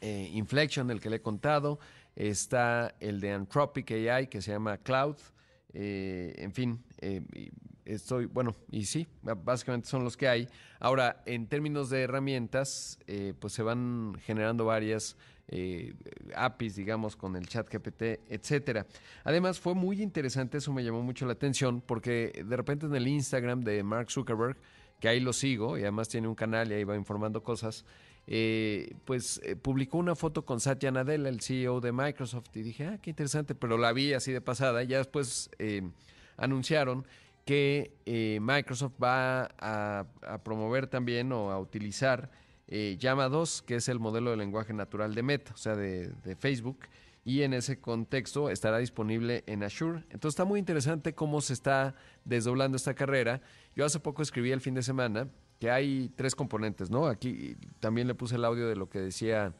Inflection, 0.00 0.86
del 0.86 1.00
que 1.00 1.10
le 1.10 1.16
he 1.16 1.22
contado, 1.22 1.78
está 2.16 2.94
el 3.00 3.20
de 3.20 3.32
Anthropic 3.32 3.90
AI, 3.90 4.28
que 4.28 4.40
se 4.40 4.52
llama 4.52 4.78
Cloud. 4.78 5.16
Eh, 5.72 6.34
en 6.38 6.52
fin, 6.52 6.82
eh, 6.98 7.22
estoy, 7.84 8.26
bueno, 8.26 8.56
y 8.70 8.84
sí, 8.84 9.06
básicamente 9.22 9.88
son 9.88 10.04
los 10.04 10.16
que 10.16 10.28
hay. 10.28 10.48
Ahora, 10.78 11.22
en 11.26 11.46
términos 11.46 11.90
de 11.90 12.02
herramientas, 12.02 12.98
eh, 13.06 13.34
pues 13.38 13.52
se 13.52 13.62
van 13.62 14.14
generando 14.24 14.64
varias 14.64 15.16
APIs, 16.36 16.76
digamos, 16.76 17.16
con 17.16 17.34
el 17.34 17.48
chat 17.48 17.68
GPT, 17.68 18.20
etcétera. 18.28 18.86
Además, 19.24 19.58
fue 19.58 19.74
muy 19.74 20.00
interesante, 20.00 20.58
eso 20.58 20.72
me 20.72 20.84
llamó 20.84 21.02
mucho 21.02 21.26
la 21.26 21.32
atención, 21.32 21.80
porque 21.80 22.44
de 22.46 22.56
repente 22.56 22.86
en 22.86 22.94
el 22.94 23.08
Instagram 23.08 23.62
de 23.62 23.82
Mark 23.82 24.12
Zuckerberg, 24.12 24.56
que 25.00 25.08
ahí 25.08 25.18
lo 25.18 25.32
sigo, 25.32 25.76
y 25.76 25.82
además 25.82 26.08
tiene 26.08 26.28
un 26.28 26.36
canal 26.36 26.70
y 26.70 26.74
ahí 26.74 26.84
va 26.84 26.94
informando 26.94 27.42
cosas, 27.42 27.84
eh, 28.32 28.94
pues 29.06 29.40
eh, 29.42 29.56
publicó 29.56 29.98
una 29.98 30.14
foto 30.14 30.44
con 30.44 30.60
Satya 30.60 30.92
Nadella, 30.92 31.28
el 31.28 31.40
CEO 31.40 31.80
de 31.80 31.90
Microsoft, 31.90 32.56
y 32.56 32.62
dije, 32.62 32.86
ah, 32.86 32.98
qué 33.02 33.10
interesante, 33.10 33.56
pero 33.56 33.76
la 33.76 33.92
vi 33.92 34.12
así 34.12 34.30
de 34.30 34.40
pasada. 34.40 34.84
Ya 34.84 34.98
después 34.98 35.50
eh, 35.58 35.82
anunciaron 36.36 37.04
que 37.44 37.90
Microsoft 38.40 38.92
va 39.02 39.50
a, 39.58 40.06
promover 40.44 40.86
también 40.86 41.32
o 41.32 41.50
a 41.50 41.58
utilizar 41.58 42.30
Llama 42.68 43.28
2, 43.28 43.62
que 43.62 43.74
es 43.74 43.88
el 43.88 43.98
modelo 43.98 44.30
de 44.30 44.36
lenguaje 44.36 44.72
natural 44.72 45.12
de 45.16 45.24
Meta, 45.24 45.52
o 45.52 45.56
sea, 45.56 45.74
de, 45.74 46.12
de 46.22 46.36
Facebook 46.36 46.86
y 47.24 47.42
en 47.42 47.52
ese 47.52 47.80
contexto 47.80 48.48
estará 48.48 48.78
disponible 48.78 49.42
en 49.46 49.64
Azure. 49.64 50.04
Entonces 50.10 50.34
está 50.34 50.44
muy 50.44 50.60
interesante 50.60 51.14
cómo 51.14 51.40
se 51.40 51.52
está 51.52 51.96
desdoblando 52.24 52.76
esta 52.76 52.94
carrera. 52.94 53.42
Yo 53.74 53.84
hace 53.84 53.98
poco 53.98 54.22
escribí 54.22 54.52
el 54.52 54.60
fin 54.60 54.74
de 54.74 54.82
semana 54.82 55.28
que 55.60 55.70
hay 55.70 56.10
tres 56.16 56.34
componentes, 56.34 56.90
¿no? 56.90 57.06
Aquí 57.06 57.54
también 57.78 58.08
le 58.08 58.14
puse 58.14 58.36
el 58.36 58.44
audio 58.44 58.66
de 58.66 58.76
lo 58.76 58.88
que 58.88 58.98
decía 58.98 59.54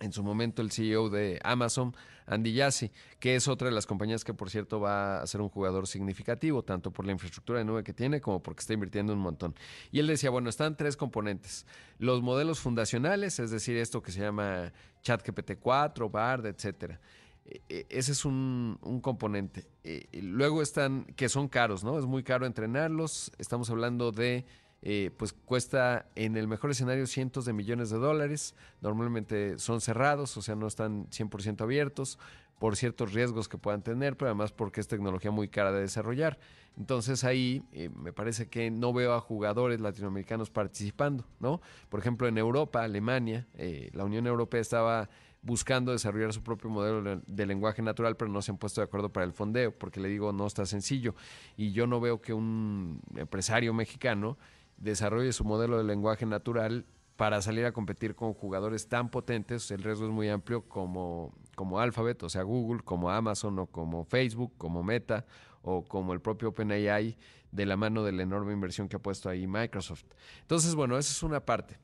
en 0.00 0.12
su 0.12 0.24
momento 0.24 0.60
el 0.60 0.72
CEO 0.72 1.08
de 1.08 1.38
Amazon, 1.44 1.94
Andy 2.26 2.56
Jassy, 2.56 2.90
que 3.20 3.36
es 3.36 3.46
otra 3.48 3.68
de 3.68 3.74
las 3.74 3.86
compañías 3.86 4.24
que, 4.24 4.34
por 4.34 4.50
cierto, 4.50 4.80
va 4.80 5.20
a 5.22 5.26
ser 5.26 5.40
un 5.40 5.48
jugador 5.48 5.86
significativo, 5.86 6.62
tanto 6.62 6.90
por 6.90 7.04
la 7.06 7.12
infraestructura 7.12 7.60
de 7.60 7.64
nube 7.64 7.84
que 7.84 7.92
tiene 7.92 8.20
como 8.20 8.42
porque 8.42 8.60
está 8.60 8.72
invirtiendo 8.72 9.12
un 9.12 9.20
montón. 9.20 9.54
Y 9.92 10.00
él 10.00 10.06
decía, 10.06 10.30
bueno, 10.30 10.50
están 10.50 10.76
tres 10.76 10.96
componentes. 10.96 11.64
Los 11.98 12.22
modelos 12.22 12.58
fundacionales, 12.58 13.38
es 13.38 13.50
decir, 13.50 13.76
esto 13.76 14.02
que 14.02 14.10
se 14.10 14.20
llama 14.20 14.72
ChatGPT 15.02 15.52
4, 15.60 16.10
BARD, 16.10 16.46
etcétera. 16.46 17.00
E, 17.44 17.62
e, 17.68 17.86
ese 17.88 18.12
es 18.12 18.24
un, 18.24 18.78
un, 18.82 19.00
componente. 19.00 19.66
E, 19.84 20.08
luego 20.22 20.62
están, 20.62 21.04
que 21.16 21.28
son 21.28 21.48
caros, 21.48 21.84
¿no? 21.84 21.98
Es 21.98 22.06
muy 22.06 22.22
caro 22.22 22.46
entrenarlos. 22.46 23.32
Estamos 23.38 23.70
hablando 23.70 24.12
de 24.12 24.44
eh, 24.82 25.10
pues 25.16 25.32
cuesta 25.32 26.06
en 26.14 26.36
el 26.36 26.48
mejor 26.48 26.70
escenario 26.70 27.06
cientos 27.06 27.44
de 27.44 27.52
millones 27.52 27.90
de 27.90 27.98
dólares. 27.98 28.54
Normalmente 28.80 29.58
son 29.58 29.80
cerrados, 29.80 30.36
o 30.36 30.42
sea, 30.42 30.54
no 30.54 30.66
están 30.66 31.06
100% 31.10 31.60
abiertos 31.60 32.18
por 32.58 32.76
ciertos 32.76 33.14
riesgos 33.14 33.48
que 33.48 33.56
puedan 33.56 33.82
tener, 33.82 34.16
pero 34.18 34.28
además 34.28 34.52
porque 34.52 34.80
es 34.80 34.86
tecnología 34.86 35.30
muy 35.30 35.48
cara 35.48 35.72
de 35.72 35.80
desarrollar. 35.80 36.38
Entonces 36.76 37.24
ahí 37.24 37.62
eh, 37.72 37.88
me 37.88 38.12
parece 38.12 38.48
que 38.48 38.70
no 38.70 38.92
veo 38.92 39.14
a 39.14 39.20
jugadores 39.20 39.80
latinoamericanos 39.80 40.50
participando, 40.50 41.24
¿no? 41.40 41.60
Por 41.88 42.00
ejemplo, 42.00 42.28
en 42.28 42.36
Europa, 42.36 42.84
Alemania, 42.84 43.46
eh, 43.54 43.90
la 43.94 44.04
Unión 44.04 44.26
Europea 44.26 44.60
estaba 44.60 45.08
buscando 45.42 45.92
desarrollar 45.92 46.34
su 46.34 46.42
propio 46.42 46.68
modelo 46.68 47.22
de 47.26 47.46
lenguaje 47.46 47.80
natural, 47.80 48.16
pero 48.16 48.30
no 48.30 48.42
se 48.42 48.50
han 48.50 48.58
puesto 48.58 48.82
de 48.82 48.84
acuerdo 48.84 49.10
para 49.10 49.24
el 49.24 49.32
fondeo, 49.32 49.72
porque 49.76 49.98
le 49.98 50.08
digo, 50.08 50.32
no 50.32 50.46
está 50.46 50.66
sencillo. 50.66 51.14
Y 51.56 51.72
yo 51.72 51.86
no 51.86 51.98
veo 51.98 52.20
que 52.20 52.34
un 52.34 53.00
empresario 53.16 53.72
mexicano 53.72 54.36
desarrolle 54.80 55.32
su 55.32 55.44
modelo 55.44 55.78
de 55.78 55.84
lenguaje 55.84 56.26
natural 56.26 56.84
para 57.16 57.42
salir 57.42 57.66
a 57.66 57.72
competir 57.72 58.14
con 58.14 58.32
jugadores 58.32 58.88
tan 58.88 59.10
potentes, 59.10 59.70
el 59.70 59.82
riesgo 59.82 60.06
es 60.06 60.10
muy 60.10 60.30
amplio 60.30 60.62
como, 60.62 61.34
como 61.54 61.78
Alphabet, 61.78 62.22
o 62.22 62.30
sea, 62.30 62.42
Google, 62.42 62.82
como 62.82 63.10
Amazon 63.10 63.58
o 63.58 63.66
como 63.66 64.04
Facebook, 64.04 64.54
como 64.56 64.82
Meta 64.82 65.26
o 65.60 65.84
como 65.84 66.14
el 66.14 66.20
propio 66.20 66.48
OpenAI, 66.48 67.18
de 67.52 67.66
la 67.66 67.76
mano 67.76 68.04
de 68.04 68.12
la 68.12 68.22
enorme 68.22 68.54
inversión 68.54 68.88
que 68.88 68.96
ha 68.96 69.00
puesto 69.00 69.28
ahí 69.28 69.46
Microsoft. 69.46 70.04
Entonces, 70.40 70.74
bueno, 70.74 70.96
esa 70.96 71.12
es 71.12 71.22
una 71.22 71.44
parte. 71.44 71.78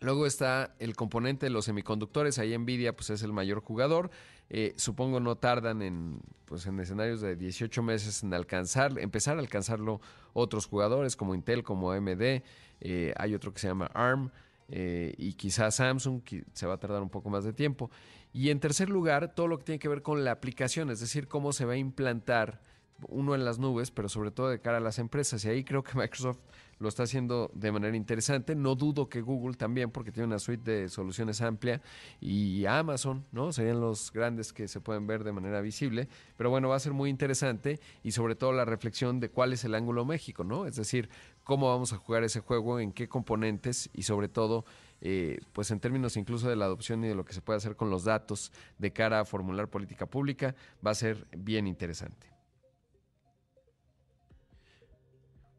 Luego 0.00 0.26
está 0.26 0.74
el 0.78 0.94
componente 0.94 1.46
de 1.46 1.50
los 1.50 1.64
semiconductores, 1.64 2.38
ahí 2.38 2.56
Nvidia 2.56 2.94
pues 2.94 3.10
es 3.10 3.22
el 3.22 3.32
mayor 3.32 3.60
jugador. 3.60 4.10
Eh, 4.50 4.72
supongo 4.76 5.20
no 5.20 5.36
tardan 5.36 5.82
en, 5.82 6.20
pues, 6.44 6.66
en 6.66 6.78
escenarios 6.80 7.20
de 7.20 7.36
18 7.36 7.82
meses 7.82 8.22
en 8.22 8.32
alcanzar, 8.32 8.98
empezar 8.98 9.36
a 9.36 9.40
alcanzarlo 9.40 10.00
otros 10.32 10.66
jugadores 10.66 11.16
como 11.16 11.34
Intel, 11.34 11.62
como 11.62 11.90
AMD, 11.90 12.42
eh, 12.80 13.12
hay 13.16 13.34
otro 13.34 13.52
que 13.52 13.58
se 13.58 13.68
llama 13.68 13.90
ARM 13.92 14.30
eh, 14.68 15.14
y 15.18 15.34
quizás 15.34 15.76
Samsung, 15.76 16.22
que 16.22 16.44
se 16.52 16.66
va 16.66 16.74
a 16.74 16.78
tardar 16.78 17.02
un 17.02 17.10
poco 17.10 17.28
más 17.28 17.44
de 17.44 17.52
tiempo. 17.52 17.90
Y 18.32 18.50
en 18.50 18.60
tercer 18.60 18.88
lugar, 18.88 19.34
todo 19.34 19.48
lo 19.48 19.58
que 19.58 19.64
tiene 19.64 19.78
que 19.78 19.88
ver 19.88 20.02
con 20.02 20.24
la 20.24 20.30
aplicación, 20.30 20.90
es 20.90 21.00
decir, 21.00 21.26
cómo 21.26 21.52
se 21.52 21.64
va 21.64 21.72
a 21.72 21.76
implantar 21.76 22.60
uno 23.06 23.34
en 23.34 23.44
las 23.44 23.58
nubes, 23.58 23.90
pero 23.90 24.08
sobre 24.08 24.30
todo 24.30 24.48
de 24.48 24.60
cara 24.60 24.78
a 24.78 24.80
las 24.80 24.98
empresas. 24.98 25.44
Y 25.44 25.48
ahí 25.48 25.64
creo 25.64 25.82
que 25.82 25.92
Microsoft 25.98 26.38
lo 26.78 26.88
está 26.88 27.02
haciendo 27.02 27.50
de 27.54 27.72
manera 27.72 27.96
interesante. 27.96 28.54
No 28.54 28.74
dudo 28.74 29.08
que 29.08 29.20
Google 29.20 29.56
también, 29.56 29.90
porque 29.90 30.12
tiene 30.12 30.26
una 30.26 30.38
suite 30.38 30.70
de 30.70 30.88
soluciones 30.88 31.40
amplia, 31.40 31.80
y 32.20 32.66
Amazon, 32.66 33.24
¿no? 33.32 33.52
Serían 33.52 33.80
los 33.80 34.12
grandes 34.12 34.52
que 34.52 34.68
se 34.68 34.80
pueden 34.80 35.06
ver 35.06 35.24
de 35.24 35.32
manera 35.32 35.60
visible. 35.60 36.08
Pero 36.36 36.50
bueno, 36.50 36.68
va 36.68 36.76
a 36.76 36.80
ser 36.80 36.92
muy 36.92 37.10
interesante 37.10 37.80
y 38.02 38.12
sobre 38.12 38.36
todo 38.36 38.52
la 38.52 38.64
reflexión 38.64 39.20
de 39.20 39.30
cuál 39.30 39.52
es 39.52 39.64
el 39.64 39.74
ángulo 39.74 40.04
México, 40.04 40.44
¿no? 40.44 40.66
Es 40.66 40.76
decir, 40.76 41.08
cómo 41.44 41.68
vamos 41.68 41.92
a 41.92 41.96
jugar 41.96 42.24
ese 42.24 42.40
juego, 42.40 42.78
en 42.78 42.92
qué 42.92 43.08
componentes 43.08 43.90
y 43.92 44.02
sobre 44.02 44.28
todo, 44.28 44.64
eh, 45.00 45.38
pues 45.52 45.70
en 45.70 45.80
términos 45.80 46.16
incluso 46.16 46.48
de 46.48 46.56
la 46.56 46.66
adopción 46.66 47.04
y 47.04 47.08
de 47.08 47.14
lo 47.14 47.24
que 47.24 47.32
se 47.32 47.40
puede 47.40 47.56
hacer 47.56 47.74
con 47.74 47.90
los 47.90 48.04
datos 48.04 48.52
de 48.78 48.92
cara 48.92 49.20
a 49.20 49.24
formular 49.24 49.68
política 49.68 50.06
pública, 50.06 50.54
va 50.86 50.92
a 50.92 50.94
ser 50.94 51.26
bien 51.36 51.66
interesante. 51.66 52.37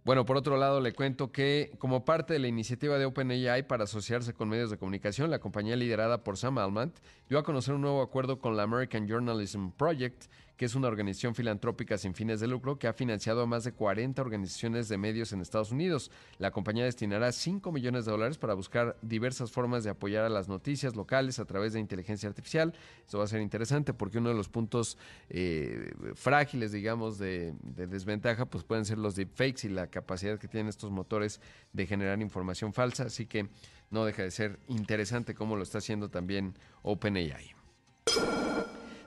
Bueno, 0.09 0.25
por 0.25 0.37
otro 0.37 0.57
lado, 0.57 0.81
le 0.81 0.91
cuento 0.93 1.31
que 1.31 1.71
como 1.77 2.03
parte 2.03 2.33
de 2.33 2.39
la 2.39 2.47
iniciativa 2.47 2.97
de 2.97 3.05
OpenAI 3.05 3.67
para 3.67 3.83
asociarse 3.83 4.33
con 4.33 4.49
medios 4.49 4.71
de 4.71 4.77
comunicación, 4.79 5.29
la 5.29 5.37
compañía 5.37 5.75
liderada 5.75 6.23
por 6.23 6.35
Sam 6.35 6.57
Altman 6.57 6.91
dio 7.29 7.37
a 7.37 7.43
conocer 7.43 7.75
un 7.75 7.81
nuevo 7.81 8.01
acuerdo 8.01 8.39
con 8.39 8.57
la 8.57 8.63
American 8.63 9.07
Journalism 9.07 9.69
Project, 9.69 10.23
que 10.59 10.65
es 10.65 10.75
una 10.75 10.89
organización 10.89 11.35
filantrópica 11.35 11.97
sin 11.97 12.13
fines 12.13 12.41
de 12.41 12.47
lucro 12.47 12.77
que 12.77 12.89
ha 12.89 12.93
financiado 12.93 13.41
a 13.41 13.45
más 13.45 13.63
de 13.63 13.71
40 13.71 14.21
organizaciones 14.21 14.89
de 14.89 14.97
medios 14.97 15.31
en 15.31 15.39
Estados 15.39 15.71
Unidos. 15.71 16.11
La 16.37 16.51
compañía 16.51 16.83
destinará 16.83 17.31
5 17.31 17.71
millones 17.71 18.03
de 18.03 18.11
dólares 18.11 18.37
para 18.37 18.55
buscar 18.55 18.97
diversas 19.01 19.53
formas 19.53 19.85
de 19.85 19.91
apoyar 19.91 20.25
a 20.25 20.29
las 20.29 20.49
noticias 20.49 20.97
locales 20.97 21.39
a 21.39 21.45
través 21.45 21.71
de 21.71 21.79
inteligencia 21.79 22.27
artificial. 22.27 22.73
Esto 23.05 23.19
va 23.19 23.23
a 23.23 23.27
ser 23.27 23.39
interesante 23.39 23.93
porque 23.93 24.17
uno 24.17 24.27
de 24.27 24.35
los 24.35 24.49
puntos 24.49 24.97
eh, 25.29 25.93
frágiles, 26.15 26.73
digamos, 26.73 27.17
de, 27.17 27.53
de, 27.63 27.87
desventaja, 27.87 28.45
pues 28.45 28.65
pueden 28.65 28.83
ser 28.83 28.97
los 28.97 29.15
deepfakes 29.15 29.65
y 29.65 29.69
la 29.69 29.87
capacidad 29.87 30.37
que 30.37 30.49
tienen 30.49 30.67
estos 30.67 30.91
motores 30.91 31.39
de 31.71 31.87
generar 31.87 32.21
información 32.21 32.73
falsa. 32.73 33.03
Así 33.03 33.27
que 33.27 33.47
no 33.91 34.03
deja 34.03 34.23
de 34.23 34.31
ser 34.31 34.59
interesante 34.67 35.33
cómo 35.33 35.55
lo 35.55 35.63
está 35.63 35.77
haciendo 35.77 36.09
también 36.09 36.53
OpenAI. 36.81 37.55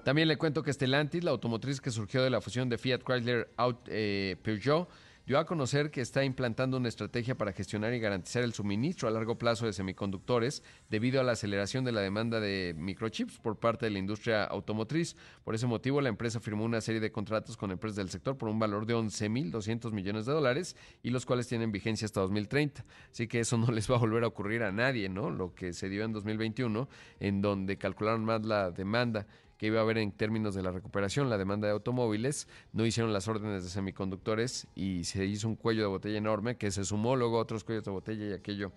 También 0.05 0.27
le 0.27 0.37
cuento 0.37 0.65
que 0.65 0.73
Stellantis, 0.73 1.23
la 1.23 1.31
automotriz 1.31 1.81
que 1.81 1.93
surgió 1.93 2.25
de 2.25 2.31
la 2.31 2.41
fusión 2.41 2.69
de 2.69 2.77
Fiat 2.77 3.03
Chrysler 3.05 3.49
eh, 3.87 4.37
Peugeot, 4.43 4.89
dio 5.27 5.39
a 5.39 5.47
conocer 5.47 5.93
que 5.93 6.01
está 6.01 6.25
implantando 6.25 6.77
una 6.77 6.89
estrategia 6.89 7.37
para 7.37 7.53
gestionar 7.53 7.95
y 7.95 8.01
garantizar 8.01 8.43
el 8.43 8.53
suministro 8.53 9.07
a 9.07 9.13
largo 9.13 9.39
plazo 9.39 9.67
de 9.67 9.73
semiconductores 9.73 10.65
debido 10.91 11.21
a 11.21 11.25
la 11.25 11.33
aceleración 11.33 11.85
de 11.85 11.93
la 11.93 12.01
demanda 12.01 12.41
de 12.41 12.75
microchips 12.77 13.39
por 13.39 13.61
parte 13.61 13.87
de 13.87 13.93
la 13.93 14.01
industria 14.01 14.45
automotriz. 14.45 15.15
Por 15.45 15.55
ese 15.55 15.69
motivo, 15.69 16.01
la 16.01 16.09
empresa 16.09 16.41
firmó 16.41 16.65
una 16.65 16.81
serie 16.81 17.01
de 17.01 17.13
contratos 17.13 17.57
con 17.57 17.71
empresas 17.71 17.97
del 17.97 18.11
sector 18.11 18.37
por 18.37 18.49
un 18.49 18.59
valor 18.59 18.87
de 18.87 18.97
11.200 18.97 19.93
millones 19.93 20.27
de 20.27 20.33
dólares 20.33 20.77
y 21.05 21.11
los 21.11 21.25
cuales 21.25 21.47
tienen 21.47 21.71
vigencia 21.71 22.07
hasta 22.07 22.21
2030. 22.21 22.85
Así 23.13 23.29
que 23.29 23.39
eso 23.39 23.57
no 23.57 23.71
les 23.71 23.89
va 23.89 23.97
a 23.97 24.01
volver 24.01 24.25
a 24.25 24.27
ocurrir 24.27 24.65
a 24.65 24.73
nadie, 24.73 25.09
¿no? 25.09 25.31
Lo 25.31 25.55
que 25.55 25.73
se 25.73 25.89
dio 25.89 26.05
en 26.05 26.13
2021, 26.13 26.89
en 27.21 27.41
donde 27.41 27.79
calcularon 27.79 28.25
más 28.25 28.45
la 28.45 28.73
demanda 28.73 29.29
que 29.63 29.69
iba 29.69 29.79
a 29.79 29.83
haber 29.83 29.99
en 29.99 30.11
términos 30.11 30.57
de 30.57 30.63
la 30.65 30.73
recuperación, 30.73 31.31
la 31.31 31.39
demanda 31.39 31.69
de 31.69 31.73
automóviles, 31.73 32.49
no 32.73 32.85
hicieron 32.85 33.13
las 33.13 33.29
órdenes 33.29 33.63
de 33.63 33.71
semiconductores 33.71 34.67
y 34.75 35.05
se 35.05 35.25
hizo 35.25 35.47
un 35.47 35.55
cuello 35.55 35.83
de 35.83 35.87
botella 35.87 36.19
enorme 36.19 36.57
que 36.57 36.73
se 36.73 36.85
sumó 36.85 37.15
luego 37.15 37.39
a 37.39 37.43
otros 37.43 37.63
cuellos 37.63 37.85
de 37.85 37.93
botella 37.93 38.27
y 38.27 38.33
aquello 38.33 38.73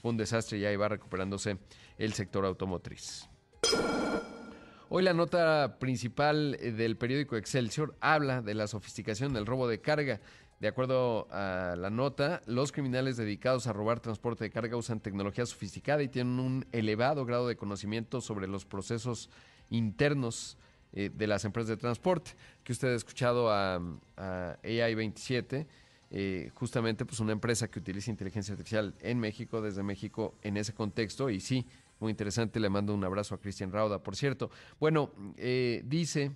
fue 0.00 0.12
un 0.12 0.16
desastre 0.16 0.58
y 0.58 0.64
ahí 0.64 0.76
va 0.76 0.86
recuperándose 0.86 1.58
el 1.98 2.12
sector 2.12 2.44
automotriz. 2.44 3.28
Hoy 4.88 5.02
la 5.02 5.12
nota 5.12 5.76
principal 5.80 6.52
del 6.52 6.96
periódico 6.96 7.36
Excelsior 7.36 7.96
habla 8.00 8.40
de 8.40 8.54
la 8.54 8.68
sofisticación 8.68 9.32
del 9.32 9.44
robo 9.44 9.66
de 9.66 9.80
carga. 9.80 10.20
De 10.60 10.68
acuerdo 10.68 11.26
a 11.32 11.74
la 11.76 11.90
nota, 11.90 12.42
los 12.46 12.70
criminales 12.70 13.16
dedicados 13.16 13.66
a 13.66 13.72
robar 13.72 13.98
transporte 13.98 14.44
de 14.44 14.50
carga 14.50 14.76
usan 14.76 15.00
tecnología 15.00 15.46
sofisticada 15.46 16.00
y 16.04 16.08
tienen 16.08 16.38
un 16.38 16.64
elevado 16.70 17.24
grado 17.24 17.48
de 17.48 17.56
conocimiento 17.56 18.20
sobre 18.20 18.46
los 18.46 18.64
procesos 18.64 19.30
internos 19.70 20.56
eh, 20.92 21.10
de 21.14 21.26
las 21.26 21.44
empresas 21.44 21.68
de 21.68 21.76
transporte, 21.76 22.32
que 22.64 22.72
usted 22.72 22.88
ha 22.88 22.96
escuchado 22.96 23.50
a, 23.50 23.80
AI27, 24.16 25.66
eh, 26.10 26.50
justamente 26.54 27.04
pues 27.04 27.20
una 27.20 27.32
empresa 27.32 27.68
que 27.68 27.78
utiliza 27.78 28.10
inteligencia 28.10 28.52
artificial 28.52 28.94
en 29.00 29.18
México, 29.18 29.60
desde 29.60 29.82
México, 29.82 30.34
en 30.42 30.56
ese 30.56 30.72
contexto, 30.72 31.28
y 31.28 31.40
sí, 31.40 31.66
muy 32.00 32.10
interesante, 32.10 32.58
le 32.60 32.70
mando 32.70 32.94
un 32.94 33.04
abrazo 33.04 33.34
a 33.34 33.38
Cristian 33.38 33.72
Rauda, 33.72 34.02
por 34.02 34.16
cierto. 34.16 34.50
Bueno, 34.80 35.12
eh, 35.36 35.82
dice 35.84 36.32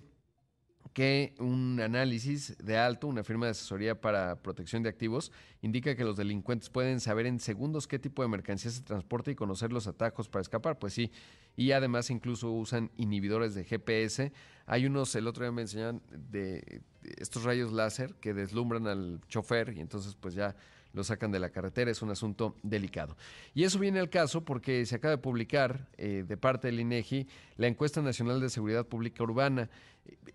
que 0.91 1.33
un 1.39 1.79
análisis 1.79 2.55
de 2.57 2.77
alto, 2.77 3.07
una 3.07 3.23
firma 3.23 3.45
de 3.45 3.51
asesoría 3.51 3.99
para 3.99 4.35
protección 4.41 4.83
de 4.83 4.89
activos, 4.89 5.31
indica 5.61 5.95
que 5.95 6.03
los 6.03 6.17
delincuentes 6.17 6.69
pueden 6.69 6.99
saber 6.99 7.25
en 7.25 7.39
segundos 7.39 7.87
qué 7.87 7.99
tipo 7.99 8.21
de 8.21 8.27
mercancía 8.27 8.69
se 8.69 8.81
transporta 8.81 9.31
y 9.31 9.35
conocer 9.35 9.71
los 9.71 9.87
atajos 9.87 10.29
para 10.29 10.41
escapar. 10.41 10.77
Pues 10.77 10.93
sí, 10.93 11.11
y 11.55 11.71
además 11.71 12.09
incluso 12.09 12.51
usan 12.51 12.91
inhibidores 12.97 13.55
de 13.55 13.63
GPS. 13.63 14.31
Hay 14.65 14.85
unos, 14.85 15.15
el 15.15 15.27
otro 15.27 15.43
día 15.43 15.51
me 15.51 15.63
enseñan, 15.63 16.01
de 16.11 16.81
estos 17.17 17.43
rayos 17.43 17.71
láser 17.71 18.15
que 18.15 18.33
deslumbran 18.33 18.87
al 18.87 19.21
chofer 19.27 19.73
y 19.75 19.79
entonces 19.79 20.15
pues 20.15 20.35
ya 20.35 20.55
lo 20.93 21.03
sacan 21.03 21.31
de 21.31 21.39
la 21.39 21.49
carretera, 21.49 21.91
es 21.91 22.01
un 22.01 22.11
asunto 22.11 22.55
delicado. 22.63 23.17
Y 23.53 23.63
eso 23.63 23.79
viene 23.79 23.99
al 23.99 24.09
caso 24.09 24.45
porque 24.45 24.85
se 24.85 24.95
acaba 24.95 25.11
de 25.11 25.17
publicar 25.17 25.87
eh, 25.97 26.23
de 26.27 26.37
parte 26.37 26.67
del 26.67 26.79
INEGI 26.79 27.27
la 27.57 27.67
encuesta 27.67 28.01
nacional 28.01 28.39
de 28.39 28.49
seguridad 28.49 28.85
pública 28.85 29.23
urbana. 29.23 29.69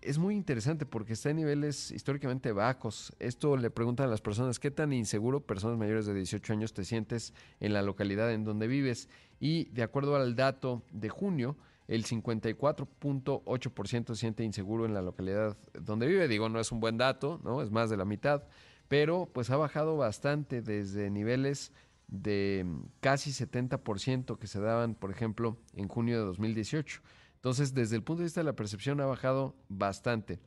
Es 0.01 0.17
muy 0.17 0.35
interesante 0.35 0.85
porque 0.85 1.13
está 1.13 1.29
en 1.29 1.37
niveles 1.37 1.91
históricamente 1.91 2.51
bajos. 2.51 3.13
Esto 3.19 3.55
le 3.55 3.69
preguntan 3.69 4.07
a 4.07 4.09
las 4.09 4.21
personas, 4.21 4.59
¿qué 4.59 4.71
tan 4.71 4.93
inseguro, 4.93 5.41
personas 5.41 5.77
mayores 5.77 6.05
de 6.05 6.13
18 6.13 6.53
años, 6.53 6.73
te 6.73 6.83
sientes 6.83 7.33
en 7.59 7.73
la 7.73 7.81
localidad 7.81 8.31
en 8.33 8.43
donde 8.43 8.67
vives? 8.67 9.09
Y 9.39 9.65
de 9.65 9.83
acuerdo 9.83 10.15
al 10.15 10.35
dato 10.35 10.83
de 10.91 11.09
junio, 11.09 11.55
el 11.87 12.05
54.8% 12.05 14.07
se 14.07 14.15
siente 14.15 14.43
inseguro 14.43 14.85
en 14.85 14.93
la 14.93 15.01
localidad 15.01 15.57
donde 15.73 16.07
vive. 16.07 16.27
Digo, 16.27 16.49
no 16.49 16.59
es 16.59 16.71
un 16.71 16.79
buen 16.79 16.97
dato, 16.97 17.39
¿no? 17.43 17.61
Es 17.61 17.71
más 17.71 17.89
de 17.89 17.97
la 17.97 18.05
mitad 18.05 18.43
pero 18.89 19.29
pues 19.31 19.49
ha 19.51 19.55
bajado 19.55 19.95
bastante 19.95 20.61
desde 20.61 21.09
niveles 21.09 21.71
de 22.07 22.63
mm, 22.65 22.81
casi 22.99 23.31
70% 23.31 24.37
que 24.37 24.47
se 24.47 24.59
daban, 24.59 24.95
por 24.95 25.11
ejemplo, 25.11 25.57
en 25.73 25.87
junio 25.87 26.19
de 26.19 26.25
2018. 26.25 27.01
Entonces, 27.35 27.73
desde 27.73 27.95
el 27.95 28.03
punto 28.03 28.19
de 28.19 28.25
vista 28.25 28.41
de 28.41 28.45
la 28.45 28.55
percepción 28.55 28.99
ha 28.99 29.05
bajado 29.05 29.55
bastante. 29.69 30.39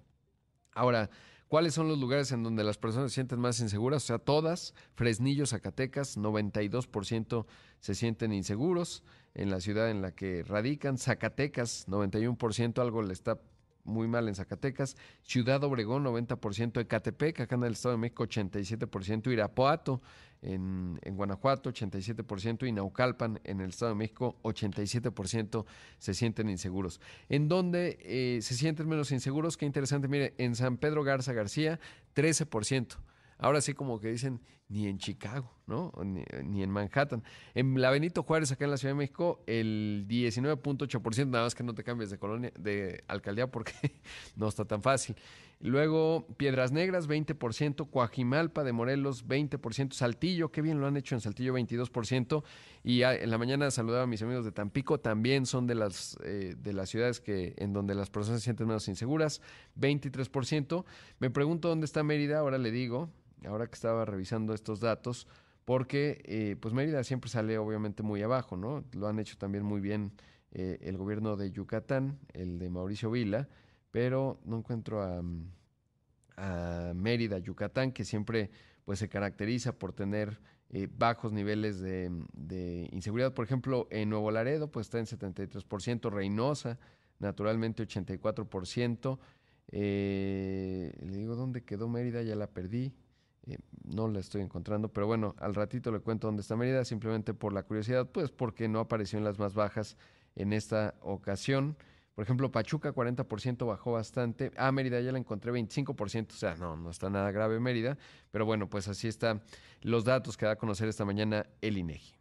Ahora, 0.74 1.08
¿cuáles 1.48 1.72
son 1.72 1.88
los 1.88 1.98
lugares 1.98 2.32
en 2.32 2.42
donde 2.42 2.64
las 2.64 2.78
personas 2.78 3.12
se 3.12 3.14
sienten 3.14 3.38
más 3.38 3.60
inseguras? 3.60 4.02
O 4.04 4.06
sea, 4.06 4.18
todas, 4.18 4.74
Fresnillo, 4.94 5.46
Zacatecas, 5.46 6.18
92% 6.18 7.46
se 7.78 7.94
sienten 7.94 8.32
inseguros 8.32 9.04
en 9.34 9.50
la 9.50 9.60
ciudad 9.60 9.88
en 9.88 10.02
la 10.02 10.12
que 10.12 10.42
radican. 10.42 10.98
Zacatecas, 10.98 11.86
91%, 11.86 12.82
algo 12.82 13.02
le 13.02 13.12
está 13.12 13.40
muy 13.84 14.08
mal 14.08 14.28
en 14.28 14.34
Zacatecas, 14.34 14.96
Ciudad 15.22 15.62
Obregón 15.64 16.04
90%, 16.04 16.80
Ecatepec, 16.80 17.40
acá 17.40 17.54
en 17.56 17.64
el 17.64 17.72
Estado 17.72 17.94
de 17.94 17.98
México 17.98 18.24
87%, 18.24 19.32
Irapuato 19.32 20.00
en, 20.42 20.98
en 21.02 21.16
Guanajuato 21.16 21.72
87% 21.72 22.66
y 22.66 22.72
Naucalpan 22.72 23.40
en 23.44 23.60
el 23.60 23.70
Estado 23.70 23.92
de 23.92 23.96
México 23.96 24.36
87% 24.42 25.64
se 25.98 26.14
sienten 26.14 26.48
inseguros. 26.48 27.00
¿En 27.28 27.48
dónde 27.48 27.98
eh, 28.02 28.40
se 28.42 28.54
sienten 28.54 28.88
menos 28.88 29.12
inseguros? 29.12 29.56
Qué 29.56 29.66
interesante, 29.66 30.08
mire, 30.08 30.34
en 30.38 30.56
San 30.56 30.76
Pedro 30.76 31.04
Garza 31.04 31.32
García 31.32 31.80
13%. 32.14 32.96
Ahora 33.38 33.60
sí 33.60 33.74
como 33.74 33.98
que 33.98 34.08
dicen, 34.08 34.40
ni 34.72 34.88
en 34.88 34.98
Chicago, 34.98 35.50
¿no? 35.66 35.92
Ni, 36.02 36.62
en 36.62 36.70
Manhattan. 36.70 37.22
En 37.54 37.80
la 37.80 37.90
Benito 37.90 38.22
Juárez, 38.22 38.50
acá 38.52 38.64
en 38.64 38.70
la 38.70 38.78
Ciudad 38.78 38.94
de 38.94 38.98
México, 38.98 39.42
el 39.46 40.06
19.8%, 40.08 41.26
nada 41.28 41.44
más 41.44 41.54
que 41.54 41.62
no 41.62 41.74
te 41.74 41.84
cambies 41.84 42.10
de 42.10 42.18
colonia, 42.18 42.52
de 42.58 43.04
alcaldía 43.06 43.50
porque 43.50 43.72
no 44.36 44.48
está 44.48 44.64
tan 44.64 44.82
fácil. 44.82 45.14
Luego, 45.60 46.26
Piedras 46.38 46.72
Negras, 46.72 47.06
20%, 47.06 47.88
Coajimalpa 47.90 48.64
de 48.64 48.72
Morelos, 48.72 49.28
20%, 49.28 49.92
Saltillo, 49.92 50.50
qué 50.50 50.62
bien 50.62 50.80
lo 50.80 50.86
han 50.86 50.96
hecho 50.96 51.14
en 51.14 51.20
Saltillo, 51.20 51.54
22%, 51.54 52.42
y 52.82 53.02
en 53.02 53.30
la 53.30 53.38
mañana 53.38 53.70
saludaba 53.70 54.04
a 54.04 54.06
mis 54.08 54.22
amigos 54.22 54.44
de 54.44 54.52
Tampico, 54.52 54.98
también 54.98 55.46
son 55.46 55.68
de 55.68 55.76
las, 55.76 56.18
eh, 56.24 56.56
de 56.58 56.72
las 56.72 56.88
ciudades 56.88 57.20
que, 57.20 57.54
en 57.58 57.72
donde 57.72 57.94
las 57.94 58.10
personas 58.10 58.40
se 58.40 58.44
sienten 58.44 58.66
menos 58.66 58.88
inseguras, 58.88 59.40
23%. 59.78 60.84
Me 61.20 61.30
pregunto 61.30 61.68
dónde 61.68 61.84
está 61.84 62.02
Mérida, 62.02 62.40
ahora 62.40 62.58
le 62.58 62.72
digo, 62.72 63.10
ahora 63.46 63.66
que 63.66 63.74
estaba 63.74 64.04
revisando 64.04 64.54
estos 64.54 64.80
datos, 64.80 65.26
porque 65.64 66.22
eh, 66.24 66.56
pues 66.60 66.74
Mérida 66.74 67.04
siempre 67.04 67.30
sale 67.30 67.58
obviamente 67.58 68.02
muy 68.02 68.22
abajo, 68.22 68.56
¿no? 68.56 68.84
Lo 68.92 69.08
han 69.08 69.18
hecho 69.18 69.36
también 69.38 69.64
muy 69.64 69.80
bien 69.80 70.12
eh, 70.50 70.78
el 70.82 70.96
gobierno 70.96 71.36
de 71.36 71.50
Yucatán, 71.50 72.18
el 72.32 72.58
de 72.58 72.70
Mauricio 72.70 73.10
Vila, 73.10 73.48
pero 73.90 74.40
no 74.44 74.58
encuentro 74.58 75.02
a, 75.02 75.22
a 76.36 76.92
Mérida, 76.94 77.38
Yucatán, 77.38 77.92
que 77.92 78.04
siempre 78.04 78.50
pues 78.84 78.98
se 78.98 79.08
caracteriza 79.08 79.78
por 79.78 79.92
tener 79.92 80.40
eh, 80.70 80.88
bajos 80.90 81.32
niveles 81.32 81.80
de, 81.80 82.10
de, 82.32 82.88
inseguridad. 82.92 83.32
Por 83.34 83.44
ejemplo, 83.44 83.86
en 83.90 84.10
Nuevo 84.10 84.30
Laredo 84.30 84.70
pues 84.70 84.86
está 84.86 84.98
en 84.98 85.06
73%, 85.06 86.10
Reynosa 86.10 86.78
naturalmente 87.18 87.86
84%. 87.86 89.18
le 89.70 91.16
digo, 91.16 91.36
¿dónde 91.36 91.62
quedó 91.62 91.88
Mérida? 91.88 92.22
Ya 92.22 92.34
la 92.34 92.48
perdí. 92.48 92.92
Eh, 93.46 93.58
no 93.84 94.08
la 94.08 94.20
estoy 94.20 94.42
encontrando, 94.42 94.88
pero 94.88 95.06
bueno, 95.06 95.34
al 95.38 95.54
ratito 95.54 95.90
le 95.90 96.00
cuento 96.00 96.28
dónde 96.28 96.42
está 96.42 96.56
Mérida, 96.56 96.84
simplemente 96.84 97.34
por 97.34 97.52
la 97.52 97.64
curiosidad, 97.64 98.08
pues 98.10 98.30
porque 98.30 98.68
no 98.68 98.80
apareció 98.80 99.18
en 99.18 99.24
las 99.24 99.38
más 99.38 99.54
bajas 99.54 99.96
en 100.36 100.52
esta 100.52 100.94
ocasión. 101.00 101.76
Por 102.14 102.24
ejemplo, 102.24 102.52
Pachuca 102.52 102.92
40% 102.92 103.66
bajó 103.66 103.92
bastante. 103.92 104.52
Ah, 104.56 104.70
Mérida 104.70 105.00
ya 105.00 105.12
la 105.12 105.18
encontré 105.18 105.50
25%, 105.50 106.32
o 106.32 106.36
sea, 106.36 106.54
no, 106.56 106.76
no 106.76 106.90
está 106.90 107.08
nada 107.08 107.30
grave 107.30 107.58
Mérida, 107.58 107.96
pero 108.30 108.44
bueno, 108.44 108.68
pues 108.68 108.86
así 108.88 109.08
están 109.08 109.42
los 109.80 110.04
datos 110.04 110.36
que 110.36 110.46
da 110.46 110.52
a 110.52 110.56
conocer 110.56 110.88
esta 110.88 111.04
mañana 111.04 111.46
el 111.62 111.78
INEGI. 111.78 112.14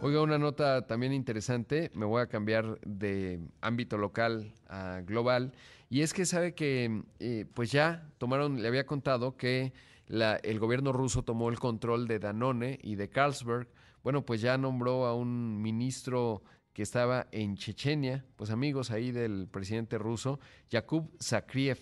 Oiga, 0.00 0.22
una 0.22 0.38
nota 0.38 0.86
también 0.86 1.12
interesante, 1.12 1.90
me 1.92 2.06
voy 2.06 2.22
a 2.22 2.28
cambiar 2.28 2.78
de 2.82 3.40
ámbito 3.60 3.98
local 3.98 4.54
a 4.68 5.00
global, 5.04 5.52
y 5.90 6.02
es 6.02 6.14
que 6.14 6.24
sabe 6.24 6.54
que 6.54 7.02
eh, 7.18 7.46
pues 7.52 7.72
ya 7.72 8.08
tomaron, 8.18 8.62
le 8.62 8.68
había 8.68 8.86
contado 8.86 9.36
que 9.36 9.72
la, 10.08 10.36
el 10.36 10.58
gobierno 10.58 10.92
ruso 10.92 11.22
tomó 11.22 11.48
el 11.48 11.58
control 11.58 12.08
de 12.08 12.18
Danone 12.18 12.78
y 12.82 12.96
de 12.96 13.08
Carlsberg, 13.08 13.68
bueno, 14.02 14.24
pues 14.24 14.40
ya 14.40 14.58
nombró 14.58 15.06
a 15.06 15.14
un 15.14 15.60
ministro 15.60 16.42
que 16.72 16.82
estaba 16.82 17.26
en 17.32 17.56
Chechenia, 17.56 18.24
pues 18.36 18.50
amigos 18.50 18.90
ahí 18.90 19.10
del 19.10 19.48
presidente 19.48 19.98
ruso, 19.98 20.40
Yakub 20.70 21.10
Zakriev, 21.22 21.78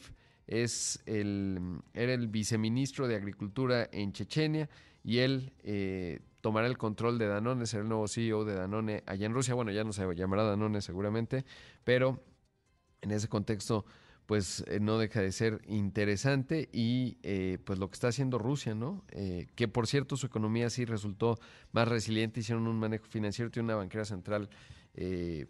es 0.47 1.03
el, 1.07 1.81
era 1.93 2.15
el 2.15 2.29
viceministro 2.29 3.09
de 3.09 3.17
Agricultura 3.17 3.89
en 3.93 4.12
Chechenia 4.12 4.69
y 5.03 5.19
él 5.19 5.53
eh, 5.62 6.21
tomará 6.41 6.67
el 6.67 6.79
control 6.79 7.19
de 7.19 7.27
Danone, 7.27 7.67
será 7.67 7.83
el 7.83 7.89
nuevo 7.89 8.07
CEO 8.07 8.45
de 8.45 8.55
Danone 8.55 9.03
allá 9.07 9.27
en 9.27 9.35
Rusia. 9.35 9.55
Bueno, 9.55 9.73
ya 9.73 9.85
no 9.85 9.93
se 9.93 10.07
llamará 10.15 10.45
Danone 10.45 10.81
seguramente, 10.81 11.45
pero 11.85 12.23
en 13.03 13.11
ese 13.11 13.29
contexto 13.29 13.85
pues 14.27 14.65
eh, 14.67 14.81
no 14.81 14.99
deja 14.99 15.21
de 15.21 15.33
ser 15.33 15.62
interesante 15.67 16.69
y 16.73 17.17
eh, 17.23 17.59
pues 17.65 17.79
lo 17.79 17.89
que 17.89 17.95
está 17.95 18.09
haciendo 18.09 18.39
Rusia, 18.39 18.75
¿no? 18.75 19.05
Eh, 19.12 19.47
que 19.55 19.69
por 19.69 19.87
cierto 19.87 20.17
su 20.17 20.27
economía 20.27 20.69
sí 20.69 20.85
resultó 20.85 21.39
más 21.73 21.89
resiliente, 21.89 22.41
hicieron 22.41 22.67
un 22.67 22.79
manejo 22.79 23.07
financiero, 23.07 23.51
tiene 23.51 23.67
una 23.67 23.77
banquera 23.77 24.05
central 24.05 24.51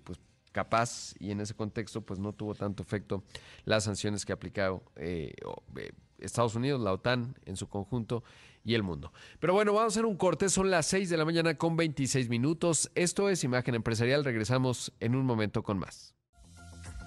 pues 0.03 0.19
capaz 0.51 1.15
y 1.21 1.31
en 1.31 1.41
ese 1.41 1.55
contexto 1.55 2.01
pues 2.01 2.19
no 2.19 2.33
tuvo 2.33 2.57
tanto 2.57 2.83
efecto 2.83 3.23
las 3.65 3.85
sanciones 3.85 4.25
que 4.25 4.33
ha 4.33 4.35
aplicado 4.35 4.83
Estados 6.19 6.57
Unidos, 6.57 6.81
la 6.81 6.93
OTAN 6.93 7.37
en 7.45 7.57
su 7.57 7.69
conjunto 7.69 8.25
y 8.65 8.75
el 8.75 8.83
mundo. 8.83 9.13
Pero 9.39 9.53
bueno, 9.53 9.73
vamos 9.73 9.85
a 9.85 9.95
hacer 9.95 10.05
un 10.05 10.17
corte, 10.17 10.49
son 10.49 10.69
las 10.69 10.87
6 10.87 11.09
de 11.11 11.17
la 11.17 11.25
mañana 11.25 11.57
con 11.57 11.77
26 11.77 12.29
minutos. 12.29 12.91
Esto 12.97 13.29
es 13.29 13.45
Imagen 13.45 13.77
Empresarial, 13.77 14.25
regresamos 14.25 14.93
en 14.99 15.15
un 15.15 15.25
momento 15.25 15.63
con 15.63 15.79
más. 15.79 16.16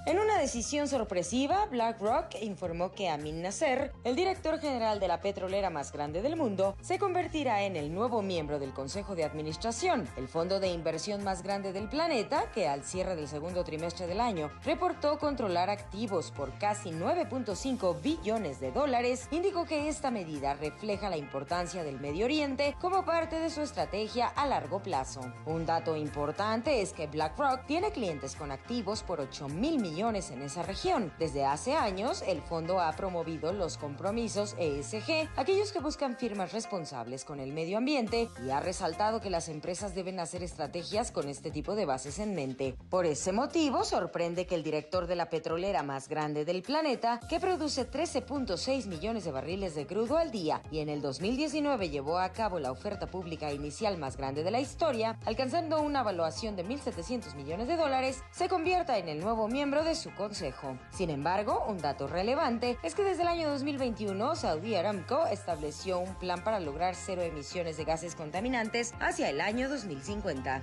En 0.05 0.17
una 0.17 0.39
decisión 0.39 0.87
sorpresiva, 0.87 1.65
BlackRock 1.65 2.41
informó 2.41 2.93
que 2.93 3.09
Amin 3.09 3.41
Nasser, 3.41 3.91
el 4.05 4.15
director 4.15 4.57
general 4.57 4.99
de 4.99 5.09
la 5.09 5.19
petrolera 5.19 5.69
más 5.69 5.91
grande 5.91 6.21
del 6.21 6.37
mundo, 6.37 6.75
se 6.81 6.97
convertirá 6.97 7.63
en 7.63 7.75
el 7.75 7.93
nuevo 7.93 8.21
miembro 8.21 8.59
del 8.59 8.73
Consejo 8.73 9.13
de 9.13 9.25
Administración, 9.25 10.07
el 10.15 10.29
fondo 10.29 10.61
de 10.61 10.69
inversión 10.69 11.23
más 11.23 11.43
grande 11.43 11.73
del 11.73 11.89
planeta, 11.89 12.49
que 12.53 12.67
al 12.67 12.85
cierre 12.85 13.17
del 13.17 13.27
segundo 13.27 13.65
trimestre 13.65 14.07
del 14.07 14.21
año 14.21 14.49
reportó 14.63 15.19
controlar 15.19 15.69
activos 15.69 16.31
por 16.31 16.57
casi 16.57 16.91
9.5 16.91 18.01
billones 18.01 18.61
de 18.61 18.71
dólares, 18.71 19.27
indicó 19.31 19.65
que 19.65 19.89
esta 19.89 20.11
medida 20.11 20.53
refleja 20.53 21.09
la 21.09 21.17
importancia 21.17 21.83
del 21.83 21.99
Medio 21.99 22.25
Oriente 22.25 22.75
como 22.79 23.03
parte 23.03 23.37
de 23.39 23.49
su 23.49 23.61
estrategia 23.61 24.27
a 24.27 24.47
largo 24.47 24.81
plazo. 24.81 25.21
Un 25.45 25.65
dato 25.65 25.97
importante 25.97 26.81
es 26.81 26.93
que 26.93 27.07
BlackRock 27.07 27.65
tiene 27.65 27.91
clientes 27.91 28.35
con 28.35 28.51
activos 28.51 29.03
por 29.03 29.19
8 29.19 29.49
mil 29.49 29.73
millones 29.73 29.88
en 29.89 30.43
esa 30.43 30.61
región. 30.61 31.11
Desde 31.17 31.45
hace 31.45 31.73
años, 31.73 32.23
el 32.27 32.41
fondo 32.41 32.79
ha 32.79 32.91
promovido 32.93 33.51
los 33.51 33.77
compromisos 33.77 34.55
ESG, 34.59 35.27
aquellos 35.35 35.71
que 35.71 35.79
buscan 35.79 36.15
firmas 36.15 36.53
responsables 36.53 37.25
con 37.25 37.39
el 37.39 37.51
medio 37.51 37.79
ambiente, 37.79 38.29
y 38.45 38.51
ha 38.51 38.59
resaltado 38.59 39.19
que 39.19 39.31
las 39.31 39.49
empresas 39.49 39.95
deben 39.95 40.19
hacer 40.19 40.43
estrategias 40.43 41.11
con 41.11 41.27
este 41.27 41.49
tipo 41.49 41.75
de 41.75 41.85
bases 41.85 42.19
en 42.19 42.35
mente. 42.35 42.75
Por 42.89 43.07
ese 43.07 43.31
motivo, 43.31 43.83
sorprende 43.83 44.45
que 44.45 44.55
el 44.55 44.63
director 44.63 45.07
de 45.07 45.15
la 45.15 45.29
petrolera 45.29 45.81
más 45.81 46.07
grande 46.07 46.45
del 46.45 46.61
planeta, 46.61 47.19
que 47.27 47.39
produce 47.39 47.89
13.6 47.89 48.85
millones 48.85 49.25
de 49.25 49.31
barriles 49.31 49.73
de 49.73 49.87
crudo 49.87 50.17
al 50.17 50.31
día 50.31 50.61
y 50.71 50.79
en 50.79 50.89
el 50.89 51.01
2019 51.01 51.89
llevó 51.89 52.19
a 52.19 52.31
cabo 52.31 52.59
la 52.59 52.71
oferta 52.71 53.07
pública 53.07 53.51
inicial 53.51 53.97
más 53.97 54.17
grande 54.17 54.43
de 54.43 54.51
la 54.51 54.61
historia, 54.61 55.17
alcanzando 55.25 55.81
una 55.81 56.01
evaluación 56.01 56.55
de 56.55 56.63
1.700 56.63 57.35
millones 57.35 57.67
de 57.67 57.75
dólares, 57.75 58.23
se 58.31 58.47
convierta 58.47 58.97
en 58.97 59.09
el 59.09 59.19
nuevo 59.19 59.47
miembro 59.47 59.78
de 59.83 59.95
su 59.95 60.11
consejo. 60.11 60.77
Sin 60.91 61.09
embargo, 61.09 61.65
un 61.67 61.77
dato 61.77 62.07
relevante 62.07 62.77
es 62.83 62.95
que 62.95 63.03
desde 63.03 63.23
el 63.23 63.27
año 63.27 63.49
2021 63.49 64.35
Saudi 64.35 64.75
Aramco 64.75 65.25
estableció 65.27 65.99
un 65.99 66.13
plan 66.15 66.43
para 66.43 66.59
lograr 66.59 66.95
cero 66.95 67.21
emisiones 67.21 67.77
de 67.77 67.85
gases 67.85 68.15
contaminantes 68.15 68.93
hacia 68.99 69.29
el 69.29 69.41
año 69.41 69.69
2050. 69.69 70.61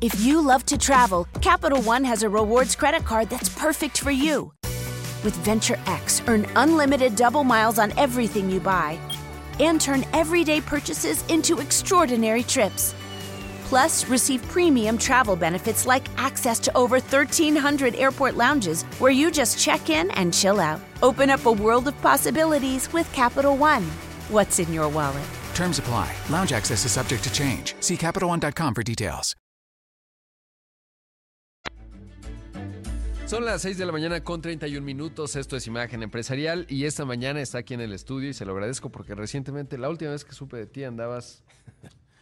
If 0.00 0.20
you 0.24 0.40
love 0.40 0.64
to 0.66 0.76
travel, 0.76 1.28
Capital 1.40 1.80
One 1.80 2.02
has 2.04 2.24
a 2.24 2.28
rewards 2.28 2.74
credit 2.74 3.04
card 3.04 3.28
that's 3.28 3.48
perfect 3.50 4.00
for 4.00 4.10
you. 4.10 4.52
With 5.22 5.36
Venture 5.44 5.78
X, 5.86 6.20
earn 6.26 6.44
unlimited 6.56 7.14
double 7.14 7.44
miles 7.44 7.78
on 7.78 7.92
everything 7.96 8.50
you 8.50 8.58
buy 8.58 8.98
and 9.60 9.80
turn 9.80 10.04
everyday 10.12 10.60
purchases 10.60 11.24
into 11.28 11.60
extraordinary 11.60 12.42
trips. 12.42 12.96
Plus, 13.72 14.04
receive 14.10 14.46
premium 14.48 14.98
travel 14.98 15.34
benefits 15.34 15.86
like 15.86 16.06
access 16.18 16.58
to 16.58 16.70
over 16.76 17.00
1,300 17.00 17.94
airport 17.94 18.36
lounges 18.36 18.82
where 19.00 19.10
you 19.10 19.30
just 19.30 19.58
check 19.58 19.88
in 19.88 20.10
and 20.10 20.34
chill 20.34 20.60
out. 20.60 20.78
Open 21.00 21.30
up 21.30 21.46
a 21.46 21.50
world 21.50 21.88
of 21.88 21.94
possibilities 22.02 22.92
with 22.92 23.10
Capital 23.14 23.56
One. 23.56 23.82
What's 24.28 24.58
in 24.58 24.70
your 24.74 24.90
wallet? 24.90 25.24
Terms 25.54 25.78
apply. 25.78 26.12
Lounge 26.28 26.52
access 26.52 26.84
is 26.84 26.92
subject 26.92 27.24
to 27.24 27.32
change. 27.32 27.74
See 27.80 27.96
CapitalOne.com 27.96 28.74
for 28.74 28.82
details. 28.82 29.34
Son 33.24 33.42
las 33.42 33.62
6 33.62 33.78
de 33.78 33.86
la 33.86 33.92
mañana 33.92 34.22
con 34.22 34.42
31 34.42 34.84
minutos. 34.84 35.34
Esto 35.34 35.56
es 35.56 35.66
Imagen 35.66 36.02
Empresarial 36.02 36.66
y 36.68 36.84
esta 36.84 37.06
mañana 37.06 37.40
está 37.40 37.56
aquí 37.56 37.72
en 37.72 37.80
el 37.80 37.94
estudio 37.94 38.28
y 38.28 38.34
se 38.34 38.44
lo 38.44 38.52
agradezco 38.52 38.90
porque 38.90 39.14
recientemente, 39.14 39.78
la 39.78 39.88
última 39.88 40.10
vez 40.10 40.26
que 40.26 40.34
supe 40.34 40.58
de 40.58 40.66
ti, 40.66 40.84
andabas 40.84 41.42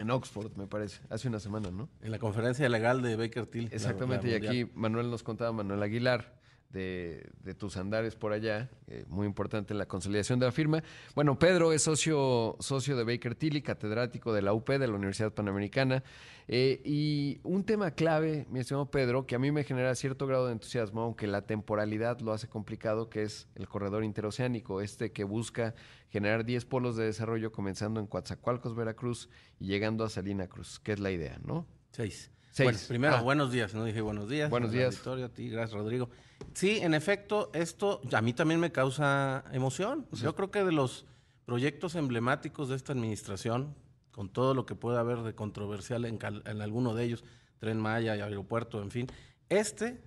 en 0.01 0.11
Oxford, 0.11 0.57
me 0.57 0.67
parece, 0.67 1.01
hace 1.11 1.29
una 1.29 1.39
semana, 1.39 1.71
¿no? 1.71 1.89
En 2.01 2.11
la 2.11 2.19
conferencia 2.19 2.67
legal 2.71 3.03
de 3.03 3.17
Baker 3.17 3.47
Tilly. 3.47 3.69
Exactamente, 3.71 4.31
y 4.31 4.35
aquí 4.35 4.71
Manuel 4.75 5.11
nos 5.11 5.23
contaba, 5.23 5.53
Manuel 5.53 5.83
Aguilar, 5.83 6.40
de, 6.73 7.55
tus 7.59 7.77
andares 7.77 8.15
por 8.15 8.33
allá, 8.33 8.71
eh, 8.87 9.05
muy 9.09 9.27
importante 9.27 9.75
la 9.75 9.87
consolidación 9.87 10.39
de 10.39 10.47
la 10.47 10.53
firma. 10.53 10.83
Bueno, 11.15 11.39
Pedro 11.39 11.73
es 11.73 11.83
socio, 11.83 12.57
socio 12.61 12.97
de 12.97 13.05
Baker 13.05 13.35
Tilly, 13.35 13.63
catedrático 13.63 14.33
de 14.33 14.43
la 14.43 14.53
UP, 14.53 14.69
de 14.69 14.87
la 14.87 14.95
Universidad 14.95 15.33
Panamericana. 15.33 16.03
Eh, 16.49 16.81
y 16.85 17.41
un 17.43 17.65
tema 17.65 17.93
clave, 17.93 18.47
mi 18.51 18.61
estimado 18.61 18.91
Pedro, 18.91 19.27
que 19.27 19.35
a 19.35 19.39
mí 19.39 19.53
me 19.53 19.65
genera 19.65 19.95
cierto 19.95 20.27
grado 20.27 20.47
de 20.47 20.53
entusiasmo, 20.53 21.03
aunque 21.03 21.27
la 21.27 21.43
temporalidad 21.43 22.21
lo 22.21 22.33
hace 22.33 22.49
complicado, 22.49 23.09
que 23.09 23.23
es 23.23 23.49
el 23.55 23.69
corredor 23.69 24.05
interoceánico, 24.05 24.81
este 24.81 25.13
que 25.13 25.25
busca 25.25 25.75
generar 26.09 26.45
10 26.45 26.65
polos 26.65 26.97
de 26.97 27.05
desarrollo 27.05 27.53
comenzando 27.53 28.01
en 28.01 28.07
Coatzacoalcos, 28.07 28.75
Veracruz 28.75 29.29
y 29.59 29.67
llegando 29.67 30.05
a 30.05 30.09
Salina 30.09 30.49
Cruz, 30.49 30.81
que 30.81 30.93
es 30.93 31.01
la 31.01 31.11
idea, 31.11 31.39
¿no? 31.45 31.67
Seis. 31.93 32.31
Seis. 32.51 32.67
Bueno, 32.73 32.79
primero, 32.89 33.15
Ah. 33.17 33.23
buenos 33.23 33.53
días, 33.53 33.75
no 33.75 33.85
dije 33.85 34.01
buenos 34.01 34.29
días. 34.29 34.51
Buenos 34.51 34.73
días. 34.73 34.95
auditorio, 34.95 35.27
a 35.27 35.29
ti, 35.29 35.49
gracias 35.51 35.79
Rodrigo. 35.79 36.09
Sí, 36.55 36.79
en 36.81 36.95
efecto, 36.95 37.51
esto 37.55 38.01
a 38.13 38.21
mí 38.23 38.33
también 38.33 38.59
me 38.61 38.73
causa 38.73 39.45
emoción. 39.53 40.07
Yo 40.13 40.35
creo 40.35 40.51
que 40.51 40.65
de 40.65 40.73
los 40.73 41.07
proyectos 41.45 41.95
emblemáticos 41.95 42.69
de 42.69 42.77
esta 42.77 42.93
administración, 42.93 43.75
con 44.11 44.29
todo 44.29 44.55
lo 44.55 44.67
que 44.67 44.75
pueda 44.75 45.01
haber 45.01 45.19
de 45.23 45.35
controversial 45.35 46.05
en, 46.05 46.19
cal- 46.19 46.43
en 46.47 46.61
alguno 46.61 46.95
de 46.95 47.05
ellos, 47.05 47.25
Tren 47.61 47.79
Maya 47.79 48.17
y 48.17 48.21
aeropuerto, 48.21 48.83
en 48.83 48.91
fin, 48.91 49.07
este 49.49 50.01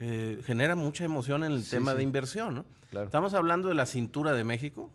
eh, 0.00 0.40
genera 0.44 0.76
mucha 0.76 1.04
emoción 1.04 1.42
en 1.42 1.52
el 1.52 1.62
Sí, 1.64 1.70
tema 1.70 1.92
sí. 1.92 1.96
de 1.98 2.02
inversión. 2.04 2.54
¿no? 2.54 2.64
Claro. 2.90 3.06
Estamos 3.06 3.34
hablando 3.34 3.68
de 3.68 3.74
la 3.74 3.86
cintura 3.86 4.32
de 4.32 4.44
México. 4.44 4.90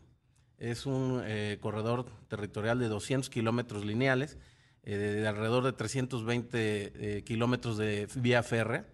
Es 0.60 0.86
un 0.86 1.21
eh, 1.25 1.58
corredor 1.60 2.06
territorial 2.29 2.79
de 2.79 2.88
200 2.88 3.29
kilómetros 3.29 3.84
lineales, 3.84 4.38
eh, 4.84 4.98
de, 4.98 5.15
de 5.15 5.28
alrededor 5.28 5.63
de 5.63 5.74
320 5.74 6.58
eh, 7.17 7.24
kilómetros 7.24 7.78
de 7.78 8.08
vía 8.15 8.43
férrea. 8.43 8.86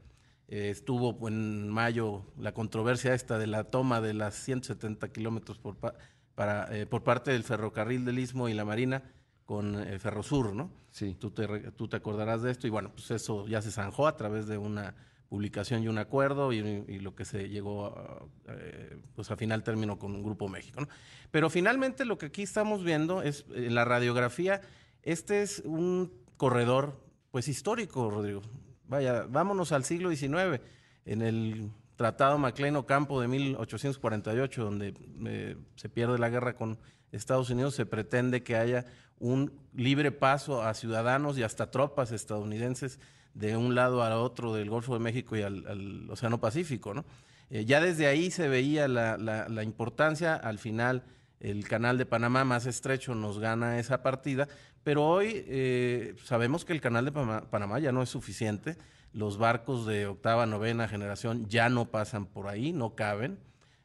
Eh, 0.48 0.70
estuvo 0.72 1.28
en 1.28 1.70
mayo 1.70 2.26
la 2.38 2.54
controversia 2.54 3.14
esta 3.14 3.38
de 3.38 3.48
la 3.48 3.66
toma 3.66 4.02
de 4.02 4.14
las 4.14 4.36
170 4.36 5.10
kilómetros 5.10 5.60
por, 5.60 5.76
pa- 5.78 5.94
para, 6.36 6.70
por 6.90 7.04
parte 7.04 7.32
del 7.32 7.44
ferrocarril 7.44 8.06
del 8.06 8.20
Istmo 8.20 8.50
y 8.50 8.54
la 8.54 8.66
Marina 8.66 9.04
con 9.46 9.76
Ferrosur, 10.00 10.54
¿no? 10.54 10.72
Sí. 10.92 11.16
Tú 11.20 11.32
te, 11.32 11.48
tú 11.72 11.88
te 11.88 11.98
acordarás 11.98 12.42
de 12.44 12.52
esto 12.52 12.66
y 12.68 12.70
bueno, 12.70 12.92
pues 12.94 13.10
eso 13.12 13.48
ya 13.48 13.62
se 13.62 13.72
zanjó 13.72 14.08
a 14.08 14.16
través 14.16 14.48
de 14.48 14.58
una 14.58 14.96
publicación 15.28 15.84
y 15.84 15.88
un 15.88 15.98
acuerdo 16.00 16.52
y, 16.54 16.58
y 16.60 17.00
lo 17.00 17.14
que 17.16 17.26
se 17.26 17.50
llegó 17.50 17.86
a, 17.88 18.26
eh, 18.48 18.98
pues 19.16 19.30
a 19.30 19.36
final 19.38 19.64
término 19.64 20.00
con 20.00 20.16
un 20.16 20.24
Grupo 20.24 20.48
México. 20.48 20.82
¿no? 20.82 20.88
Pero 21.30 21.50
finalmente 21.52 22.06
lo 22.06 22.18
que 22.18 22.28
aquí 22.28 22.42
estamos 22.44 22.84
viendo 22.84 23.22
es 23.22 23.46
en 23.54 23.76
la 23.76 23.86
radiografía, 23.86 24.62
este 25.04 25.42
es 25.42 25.62
un 25.66 26.12
corredor 26.38 27.00
pues 27.32 27.48
histórico, 27.48 28.10
Rodrigo. 28.10 28.42
Vaya, 28.88 29.26
vámonos 29.30 29.72
al 29.72 29.84
siglo 29.84 30.10
XIX, 30.10 30.62
en 31.06 31.22
el 31.22 31.72
Tratado 31.96 32.38
Maclean 32.38 32.76
Ocampo 32.76 33.22
de 33.22 33.28
1848, 33.28 34.64
donde 34.64 34.94
eh, 35.26 35.58
se 35.76 35.90
pierde 35.90 36.18
la 36.18 36.30
guerra 36.30 36.56
con 36.56 36.80
Estados 37.12 37.50
Unidos, 37.50 37.76
se 37.76 37.86
pretende 37.86 38.42
que 38.42 38.56
haya 38.56 38.86
un 39.20 39.52
libre 39.74 40.12
paso 40.12 40.64
a 40.64 40.74
ciudadanos 40.74 41.38
y 41.38 41.44
hasta 41.44 41.72
tropas 41.72 42.12
estadounidenses 42.12 43.00
de 43.34 43.58
un 43.58 43.76
lado 43.76 44.02
a 44.02 44.18
otro 44.20 44.54
del 44.54 44.70
Golfo 44.70 44.94
de 44.94 45.00
México 45.00 45.36
y 45.36 45.42
al, 45.42 46.10
Océano 46.10 46.40
Pacífico, 46.40 46.94
¿no? 46.94 47.06
Eh, 47.50 47.66
ya 47.66 47.82
desde 47.82 48.08
ahí 48.08 48.32
se 48.32 48.48
veía 48.48 48.88
la, 48.88 49.64
importancia, 49.64 50.36
al 50.36 50.60
final 50.60 51.04
el 51.40 51.68
canal 51.68 51.98
de 51.98 52.06
Panamá 52.06 52.44
más 52.44 52.66
estrecho 52.66 53.16
nos 53.16 53.40
gana 53.40 53.80
esa 53.80 54.04
partida, 54.04 54.48
pero 54.84 55.06
hoy 55.06 55.44
eh, 55.48 56.16
sabemos 56.24 56.66
que 56.66 56.74
el 56.74 56.82
canal 56.82 57.06
de 57.06 57.12
Panamá 57.12 57.80
ya 57.80 57.92
no 57.92 58.02
es 58.02 58.10
suficiente, 58.10 58.78
los 59.14 59.38
barcos 59.38 59.86
de 59.86 60.08
octava, 60.08 60.46
novena 60.46 60.88
generación 60.88 61.48
ya 61.48 61.70
no 61.70 61.92
pasan 61.92 62.26
por 62.26 62.48
ahí, 62.48 62.74
no 62.74 62.96
caben, 62.96 63.40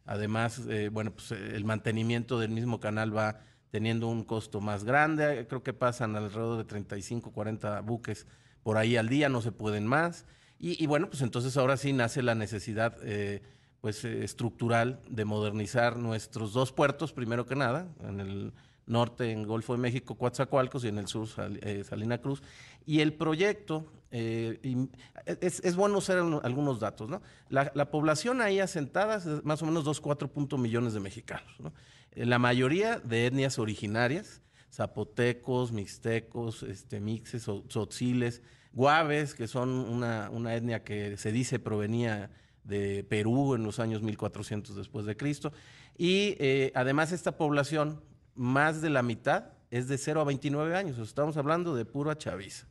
además, 0.04 0.62
eh, 0.68 0.90
bueno, 0.92 1.12
pues 1.12 1.30
el 1.30 1.64
mantenimiento 1.64 2.38
del 2.38 2.50
mismo 2.50 2.80
canal 2.80 3.16
va 3.16 3.40
teniendo 3.70 4.08
un 4.08 4.22
costo 4.22 4.60
más 4.60 4.84
grande, 4.84 5.46
creo 5.48 5.62
que 5.62 5.72
pasan 5.72 6.14
alrededor 6.14 6.58
de 6.58 6.64
35, 6.64 7.32
40 7.32 7.80
buques 7.80 8.26
por 8.62 8.76
ahí 8.76 8.96
al 8.96 9.08
día, 9.08 9.28
no 9.28 9.42
se 9.42 9.52
pueden 9.52 9.86
más. 9.86 10.26
Y, 10.60 10.86
bueno, 10.86 11.10
pues 11.10 11.20
entonces 11.20 11.56
ahora 11.58 11.76
sí 11.76 11.92
nace 11.92 12.22
la 12.22 12.34
necesidad 12.34 12.96
eh, 13.02 13.42
pues, 13.84 14.02
eh, 14.06 14.24
estructural 14.24 14.98
de 15.10 15.26
modernizar 15.26 15.98
nuestros 15.98 16.54
dos 16.54 16.72
puertos, 16.72 17.12
primero 17.12 17.44
que 17.44 17.54
nada, 17.54 17.86
en 18.02 18.18
el 18.18 18.54
norte, 18.86 19.30
en 19.30 19.42
Golfo 19.42 19.74
de 19.74 19.78
México, 19.78 20.14
Coatzacoalcos, 20.16 20.86
y 20.86 20.88
en 20.88 20.96
el 20.96 21.06
sur, 21.06 21.28
eh, 21.60 21.84
Salina 21.84 22.16
Cruz. 22.16 22.42
Y 22.86 23.00
el 23.00 23.12
proyecto, 23.12 23.92
es, 24.10 25.76
bueno 25.76 25.98
usar 25.98 26.16
algunos 26.16 26.80
datos, 26.80 27.10
¿no? 27.10 27.20
La, 27.50 27.90
población 27.90 28.40
ahí 28.40 28.58
asentada 28.58 29.16
es 29.16 29.44
más 29.44 29.60
o 29.60 29.66
menos 29.66 29.84
2,4 29.84 30.56
millones 30.56 30.94
de 30.94 31.00
mexicanos, 31.00 31.54
¿no? 31.58 31.70
La 32.14 32.38
mayoría 32.38 33.00
de 33.00 33.26
etnias 33.26 33.58
originarias, 33.58 34.40
zapotecos, 34.72 35.72
mixtecos, 35.72 36.62
este, 36.62 37.00
mixes, 37.00 37.50
tzotziles, 37.68 38.40
guaves, 38.72 39.34
que 39.34 39.46
son 39.46 39.68
una, 39.68 40.54
etnia 40.54 40.84
que 40.84 41.18
se 41.18 41.32
dice 41.32 41.58
provenía 41.58 42.30
de 42.64 43.04
Perú 43.04 43.54
en 43.54 43.62
los 43.62 43.78
años 43.78 44.02
1400 44.02 44.74
después 44.74 45.06
de 45.06 45.16
Cristo. 45.16 45.52
Y 45.96 46.36
eh, 46.38 46.72
además 46.74 47.12
esta 47.12 47.36
población, 47.36 48.00
más 48.34 48.82
de 48.82 48.90
la 48.90 49.02
mitad, 49.02 49.52
es 49.70 49.88
de 49.88 49.98
0 49.98 50.22
a 50.22 50.24
29 50.24 50.76
años. 50.76 50.98
Estamos 50.98 51.36
hablando 51.36 51.74
de 51.74 51.84
pura 51.84 52.16
chaviza. 52.16 52.66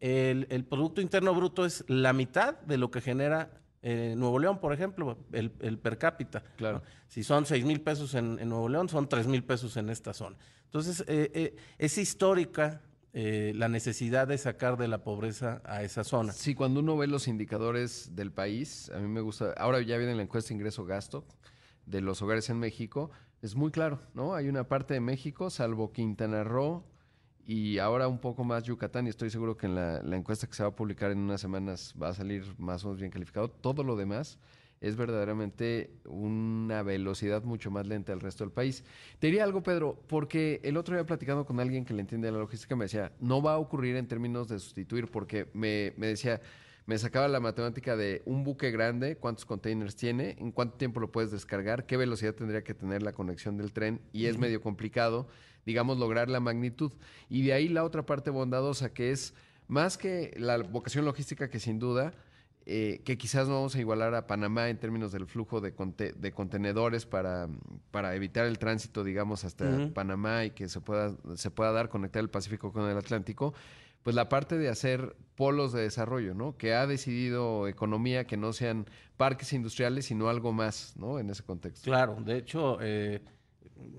El, 0.00 0.46
el, 0.50 0.64
Producto 0.64 1.00
Interno 1.00 1.34
Bruto 1.34 1.64
es 1.64 1.84
la 1.88 2.12
mitad 2.12 2.58
de 2.60 2.76
lo 2.76 2.90
que 2.90 3.00
genera 3.00 3.50
eh, 3.82 4.14
Nuevo 4.16 4.38
León, 4.38 4.58
por 4.60 4.72
ejemplo, 4.72 5.18
el, 5.32 5.50
per 5.50 5.98
cápita. 5.98 6.42
Claro. 6.56 6.82
Si 7.08 7.22
son 7.22 7.46
6 7.46 7.64
mil 7.64 7.80
pesos 7.80 8.14
en, 8.14 8.36
Nuevo 8.48 8.68
León, 8.68 8.88
son 8.88 9.08
3 9.08 9.26
mil 9.26 9.42
pesos 9.42 9.76
en 9.76 9.88
esta 9.90 10.12
zona. 10.12 10.36
Entonces, 10.64 11.04
eh, 11.06 11.56
es 11.78 11.96
histórica 11.96 12.82
la 13.54 13.68
necesidad 13.68 14.28
de 14.28 14.36
sacar 14.36 14.76
de 14.76 14.88
la 14.88 15.02
pobreza 15.02 15.62
a 15.64 15.82
esa 15.82 16.04
zona. 16.04 16.32
Sí, 16.32 16.54
cuando 16.54 16.80
uno 16.80 16.98
ve 16.98 17.06
los 17.06 17.28
indicadores 17.28 18.14
del 18.14 18.30
país, 18.30 18.90
a 18.94 18.98
mí 18.98 19.08
me 19.08 19.22
gusta, 19.22 19.54
ahora 19.56 19.80
ya 19.80 19.96
viene 19.96 20.14
la 20.14 20.22
encuesta 20.22 20.52
ingreso-gasto 20.52 21.24
de 21.86 22.02
los 22.02 22.20
hogares 22.20 22.50
en 22.50 22.58
México, 22.58 23.10
es 23.40 23.54
muy 23.54 23.70
claro, 23.70 24.02
¿no? 24.12 24.34
Hay 24.34 24.48
una 24.48 24.68
parte 24.68 24.92
de 24.92 25.00
México, 25.00 25.48
salvo 25.48 25.92
Quintana 25.92 26.44
Roo, 26.44 26.84
y 27.46 27.78
ahora 27.78 28.06
un 28.08 28.18
poco 28.18 28.44
más 28.44 28.64
Yucatán, 28.64 29.06
y 29.06 29.10
estoy 29.10 29.30
seguro 29.30 29.56
que 29.56 29.66
en 29.66 29.76
la, 29.76 30.16
encuesta 30.16 30.46
que 30.46 30.54
se 30.54 30.62
va 30.62 30.70
a 30.70 30.76
publicar 30.76 31.10
en 31.10 31.18
unas 31.18 31.40
semanas 31.40 31.94
va 32.00 32.08
a 32.08 32.14
salir 32.14 32.44
más 32.58 32.84
o 32.84 32.88
menos 32.88 33.00
bien 33.00 33.12
calificado. 33.12 33.48
Todo 33.48 33.82
lo 33.82 33.96
demás 33.96 34.38
es 34.80 34.96
verdaderamente 34.96 35.90
una 36.04 36.82
velocidad 36.82 37.42
mucho 37.44 37.70
más 37.70 37.86
lenta 37.86 38.12
al 38.12 38.20
resto 38.20 38.44
del 38.44 38.52
país. 38.52 38.84
Te 39.18 39.28
diría 39.28 39.44
algo, 39.44 39.62
Pedro, 39.62 39.98
porque 40.06 40.60
el 40.64 40.76
otro 40.76 40.94
día 40.94 41.04
platicando 41.04 41.44
con 41.44 41.60
alguien 41.60 41.84
que 41.84 41.94
le 41.94 42.00
entiende 42.00 42.30
la 42.30 42.38
logística 42.38 42.76
me 42.76 42.84
decía, 42.84 43.12
no 43.20 43.42
va 43.42 43.54
a 43.54 43.58
ocurrir 43.58 43.96
en 43.96 44.06
términos 44.06 44.48
de 44.48 44.58
sustituir, 44.58 45.10
porque 45.10 45.48
me, 45.54 45.92
me 45.96 46.08
decía, 46.08 46.40
me 46.86 46.98
sacaba 46.98 47.28
la 47.28 47.40
matemática 47.40 47.96
de 47.96 48.22
un 48.26 48.44
buque 48.44 48.70
grande, 48.70 49.16
cuántos 49.16 49.44
containers 49.44 49.96
tiene, 49.96 50.36
en 50.38 50.52
cuánto 50.52 50.76
tiempo 50.76 51.00
lo 51.00 51.10
puedes 51.10 51.30
descargar, 51.30 51.86
qué 51.86 51.96
velocidad 51.96 52.34
tendría 52.34 52.62
que 52.62 52.74
tener 52.74 53.02
la 53.02 53.12
conexión 53.12 53.56
del 53.56 53.72
tren, 53.72 54.00
y 54.12 54.26
es 54.26 54.38
medio 54.38 54.60
complicado 54.60 55.26
digamos, 55.66 55.98
lograr 55.98 56.30
la 56.30 56.40
magnitud. 56.40 56.92
Y 57.28 57.42
de 57.42 57.52
ahí 57.52 57.68
la 57.68 57.84
otra 57.84 58.06
parte 58.06 58.30
bondadosa, 58.30 58.94
que 58.94 59.10
es 59.10 59.34
más 59.66 59.98
que 59.98 60.32
la 60.38 60.56
vocación 60.58 61.04
logística, 61.04 61.50
que 61.50 61.58
sin 61.58 61.78
duda, 61.78 62.14
eh, 62.68 63.00
que 63.04 63.16
quizás 63.16 63.46
no 63.46 63.54
vamos 63.54 63.76
a 63.76 63.78
igualar 63.78 64.12
a 64.16 64.26
Panamá 64.26 64.68
en 64.68 64.76
términos 64.76 65.12
del 65.12 65.26
flujo 65.26 65.60
de, 65.60 65.72
de 66.16 66.32
contenedores 66.32 67.06
para, 67.06 67.48
para, 67.92 68.12
evitar 68.16 68.44
el 68.44 68.58
tránsito, 68.58 69.04
digamos, 69.04 69.44
hasta 69.44 69.88
Panamá 69.94 70.44
y 70.46 70.50
que 70.50 70.68
se 70.68 70.80
pueda, 70.80 71.14
se 71.36 71.52
pueda 71.52 71.70
dar, 71.70 71.88
conectar 71.88 72.20
el 72.20 72.28
Pacífico 72.28 72.72
con 72.72 72.90
el 72.90 72.98
Atlántico, 72.98 73.54
pues 74.02 74.16
la 74.16 74.28
parte 74.28 74.58
de 74.58 74.68
hacer 74.68 75.14
polos 75.36 75.72
de 75.72 75.82
desarrollo, 75.82 76.34
¿no? 76.34 76.56
Que 76.56 76.74
ha 76.74 76.88
decidido 76.88 77.68
economía 77.68 78.26
que 78.26 78.36
no 78.36 78.52
sean 78.52 78.86
parques 79.16 79.52
industriales, 79.52 80.06
sino 80.06 80.28
algo 80.28 80.52
más, 80.52 80.94
¿no? 80.96 81.20
En 81.20 81.30
ese 81.30 81.44
contexto. 81.44 81.88
Claro, 81.88 82.16
de 82.20 82.36
hecho, 82.36 82.78
eh, 82.80 83.22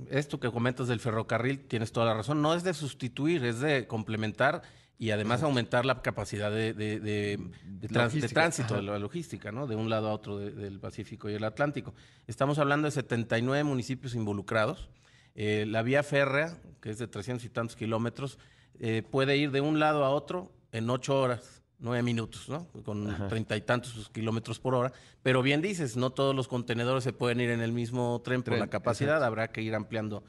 esto 0.10 0.42
que 0.42 0.52
comentas 0.52 0.90
del 0.90 1.00
ferrocarril, 1.00 1.60
tienes 1.60 1.94
toda 1.94 2.06
la 2.06 2.16
razón, 2.16 2.42
no 2.42 2.54
es 2.54 2.64
de 2.64 2.74
sustituir, 2.74 3.46
es 3.46 3.62
de 3.62 3.88
complementar 3.88 4.62
y 5.00 5.12
además 5.12 5.44
aumentar 5.44 5.86
la 5.86 6.02
capacidad 6.02 6.52
de, 6.52 6.74
de, 6.74 7.40
tránsito, 7.88 8.76
de 8.76 8.82
la 8.82 8.98
logística, 8.98 9.52
¿no? 9.52 9.68
De 9.68 9.76
un 9.76 9.90
lado 9.90 10.10
a 10.10 10.14
otro 10.14 10.38
del 10.40 10.80
Pacífico 10.80 11.30
y 11.30 11.34
el 11.34 11.44
Atlántico. 11.44 11.94
Estamos 12.26 12.58
hablando 12.58 12.88
de 12.88 12.92
79 12.92 13.64
municipios 13.64 14.16
involucrados. 14.16 14.90
Eh, 15.36 15.66
la 15.68 15.84
vía 15.84 16.02
férrea, 16.02 16.58
que 16.82 16.90
es 16.90 16.98
de 16.98 17.08
300 17.08 17.46
y 17.46 17.50
tantos 17.50 17.76
kilómetros, 17.76 18.40
eh, 18.80 19.04
puede 19.10 19.38
ir 19.38 19.52
de 19.52 19.62
un 19.62 19.80
lado 19.80 20.04
a 20.04 20.10
otro 20.10 20.52
en 20.72 20.90
ocho 20.90 21.20
horas 21.20 21.58
nueve 21.80 22.02
minutos, 22.02 22.50
¿no? 22.50 22.68
Con 22.84 23.28
treinta 23.30 23.56
y 23.56 23.62
tantos 23.62 24.10
kilómetros 24.10 24.60
por 24.60 24.74
hora. 24.74 24.92
Pero 25.22 25.42
bien 25.42 25.62
dices, 25.62 25.96
no 25.96 26.10
todos 26.10 26.36
los 26.36 26.48
contenedores 26.48 27.04
se 27.04 27.14
pueden 27.14 27.40
ir 27.40 27.50
en 27.50 27.62
el 27.62 27.72
mismo 27.72 28.22
tren 28.24 28.44
por 28.44 28.58
la 28.58 28.68
capacidad, 28.68 29.24
habrá 29.24 29.50
que 29.50 29.62
ir 29.62 29.76
ampliando 29.76 30.24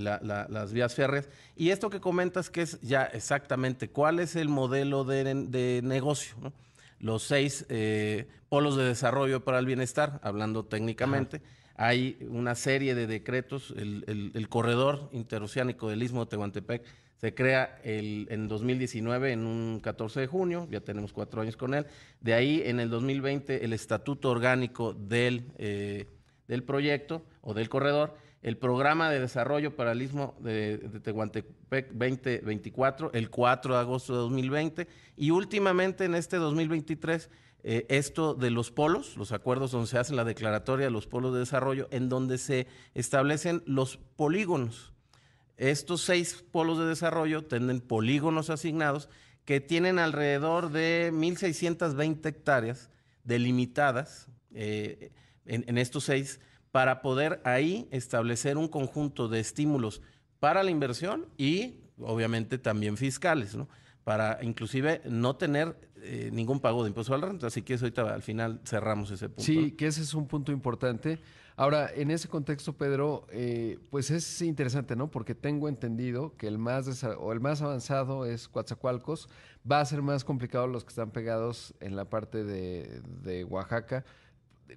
las 0.00 0.72
vías 0.72 0.94
férreas. 0.94 1.28
Y 1.56 1.70
esto 1.70 1.90
que 1.90 2.00
comentas 2.00 2.50
que 2.50 2.62
es 2.62 2.80
ya 2.80 3.04
exactamente 3.04 3.90
cuál 3.90 4.18
es 4.20 4.36
el 4.36 4.48
modelo 4.48 5.04
de, 5.04 5.80
negocio, 5.82 6.36
Los 6.98 7.24
seis 7.24 7.66
eh, 7.68 8.28
polos 8.48 8.76
de 8.76 8.84
desarrollo 8.84 9.44
para 9.44 9.58
el 9.58 9.66
bienestar, 9.66 10.20
hablando 10.22 10.64
técnicamente. 10.64 11.42
Hay 11.74 12.18
una 12.28 12.54
serie 12.54 12.94
de 12.94 13.06
decretos, 13.06 13.72
el, 13.76 14.32
el 14.34 14.48
corredor 14.48 15.08
interoceánico 15.12 15.88
del 15.88 16.02
Istmo 16.02 16.24
de 16.24 16.30
Tehuantepec 16.30 16.84
se 17.22 17.34
crea 17.34 17.78
el, 17.84 18.26
en 18.30 18.48
2019, 18.48 19.30
en 19.30 19.46
un 19.46 19.78
14 19.78 20.22
de 20.22 20.26
junio, 20.26 20.66
ya 20.72 20.80
tenemos 20.80 21.12
cuatro 21.12 21.40
años 21.40 21.56
con 21.56 21.72
él. 21.72 21.86
De 22.20 22.34
ahí, 22.34 22.60
en 22.64 22.80
el 22.80 22.90
2020, 22.90 23.64
el 23.64 23.72
estatuto 23.72 24.28
orgánico 24.28 24.92
del, 24.92 25.52
eh, 25.56 26.08
del 26.48 26.64
proyecto 26.64 27.24
o 27.40 27.54
del 27.54 27.68
corredor, 27.68 28.16
el 28.42 28.56
programa 28.56 29.08
de 29.08 29.20
desarrollo 29.20 29.76
para 29.76 29.92
el 29.92 30.02
Istmo 30.02 30.34
de, 30.40 30.78
Tehuantepec 31.02 31.92
2024, 31.92 33.12
el 33.12 33.30
4 33.30 33.74
de 33.74 33.80
agosto 33.80 34.12
de 34.12 34.18
2020, 34.18 34.88
y 35.16 35.30
últimamente 35.30 36.04
en 36.04 36.16
este 36.16 36.36
2023, 36.36 37.30
eh, 37.64 37.86
esto 37.88 38.34
de 38.34 38.50
los 38.50 38.72
polos, 38.72 39.16
los 39.16 39.30
acuerdos 39.30 39.70
donde 39.70 39.86
se 39.86 39.98
hace 39.98 40.14
la 40.14 40.24
declaratoria 40.24 40.86
de 40.86 40.90
los 40.90 41.06
polos 41.06 41.32
de 41.32 41.38
desarrollo, 41.38 41.86
en 41.92 42.08
donde 42.08 42.36
se 42.38 42.66
establecen 42.94 43.62
los 43.64 43.98
polígonos. 44.16 44.92
Estos 45.56 46.00
seis 46.00 46.44
polos 46.50 46.78
de 46.78 46.86
desarrollo 46.86 47.44
tienen 47.44 47.80
polígonos 47.80 48.50
asignados 48.50 49.08
que 49.44 49.60
tienen 49.60 50.00
alrededor 50.00 50.70
de 50.70 51.10
1.620 51.12 52.26
hectáreas 52.26 52.90
delimitadas 53.22 54.28
eh, 54.54 55.12
en, 55.46 55.78
estos 55.78 56.04
seis 56.04 56.40
para 56.72 57.02
poder 57.02 57.40
ahí 57.44 57.86
establecer 57.90 58.58
un 58.58 58.66
conjunto 58.66 59.28
de 59.28 59.40
estímulos 59.40 60.02
para 60.40 60.62
la 60.62 60.70
inversión 60.70 61.28
y 61.36 61.76
obviamente 61.98 62.58
también 62.58 62.96
fiscales, 62.96 63.54
¿no? 63.54 63.68
Para 64.02 64.42
inclusive 64.42 65.00
no 65.04 65.36
tener 65.36 65.76
eh, 66.04 66.30
ningún 66.32 66.58
pago 66.58 66.82
de 66.82 66.88
impuesto 66.88 67.14
al 67.14 67.22
renta. 67.22 67.46
Así 67.46 67.62
que 67.62 67.74
eso 67.74 67.84
ahorita 67.84 68.12
al 68.12 68.22
final 68.22 68.60
cerramos 68.64 69.10
ese 69.12 69.28
punto. 69.28 69.44
Sí, 69.44 69.70
que 69.72 69.86
ese 69.86 70.02
es 70.02 70.14
un 70.14 70.26
punto 70.26 70.50
importante. 70.50 71.20
Ahora, 71.54 71.90
en 71.94 72.10
ese 72.10 72.28
contexto, 72.28 72.72
Pedro, 72.72 73.26
eh, 73.30 73.78
pues 73.90 74.10
es 74.10 74.42
interesante, 74.42 74.96
¿no? 74.96 75.10
Porque 75.10 75.34
tengo 75.34 75.68
entendido 75.68 76.34
que 76.36 76.48
el 76.48 76.58
más, 76.58 77.04
o 77.04 77.32
el 77.32 77.40
más 77.40 77.62
avanzado 77.62 78.24
es 78.24 78.48
Coatzacoalcos. 78.48 79.28
Va 79.70 79.80
a 79.80 79.84
ser 79.84 80.02
más 80.02 80.24
complicado 80.24 80.66
los 80.66 80.82
que 80.84 80.88
están 80.88 81.10
pegados 81.10 81.74
en 81.80 81.94
la 81.94 82.06
parte 82.06 82.42
de, 82.42 83.44
Oaxaca. 83.44 84.04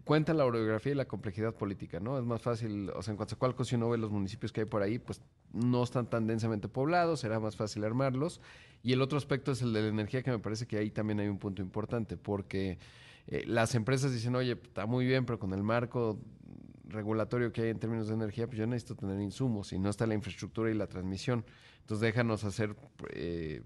Cuenta 0.04 0.34
la 0.34 0.46
orografía 0.46 0.92
y 0.92 0.96
la 0.96 1.06
complejidad 1.06 1.54
política, 1.54 2.00
¿no? 2.00 2.18
Es 2.18 2.26
más 2.26 2.42
fácil, 2.42 2.90
o 2.90 3.02
sea, 3.02 3.12
en 3.12 3.18
Coatzacoalcos, 3.18 3.68
si 3.68 3.76
uno 3.76 3.90
ve 3.90 3.98
los 3.98 4.12
municipios 4.12 4.52
que 4.52 4.62
hay 4.62 4.66
por 4.66 4.82
ahí, 4.82 5.00
pues 5.00 5.22
no 5.54 5.84
están 5.84 6.10
tan 6.10 6.28
densamente 6.28 6.68
poblados, 6.68 7.22
será 7.22 7.40
más 7.40 7.56
fácil 7.56 7.84
armarlos. 7.84 8.42
Y 8.84 8.94
el 8.94 9.02
otro 9.02 9.18
aspecto 9.18 9.52
es 9.52 9.62
el 9.62 9.74
de 9.74 9.82
la 9.82 9.88
energía, 9.88 10.22
que 10.22 10.32
me 10.32 10.40
parece 10.40 10.68
que 10.68 10.78
ahí 10.78 10.92
también 10.92 11.20
hay 11.20 11.28
un 11.28 11.38
punto 11.38 11.62
importante, 11.62 12.18
porque 12.18 12.78
eh, 13.28 13.44
las 13.48 13.76
empresas 13.76 14.12
dicen, 14.12 14.36
oye, 14.36 14.54
está 14.54 14.86
muy 14.86 15.06
bien, 15.06 15.26
pero 15.26 15.40
con 15.40 15.54
el 15.54 15.64
marco 15.64 16.20
regulatorio 16.88 17.52
que 17.52 17.64
hay 17.64 17.70
en 17.70 17.80
términos 17.80 18.08
de 18.08 18.14
energía, 18.14 18.48
pues 18.48 18.60
yo 18.60 18.68
necesito 18.68 18.96
tener 18.96 19.20
insumos 19.20 19.74
y 19.74 19.80
no 19.80 19.90
está 19.90 20.06
la 20.06 20.14
infraestructura 20.14 20.70
y 20.70 20.74
la 20.74 20.88
transmisión. 20.88 21.46
Entonces 21.82 22.02
déjanos 22.02 22.44
hacer, 22.44 22.76
eh, 23.12 23.62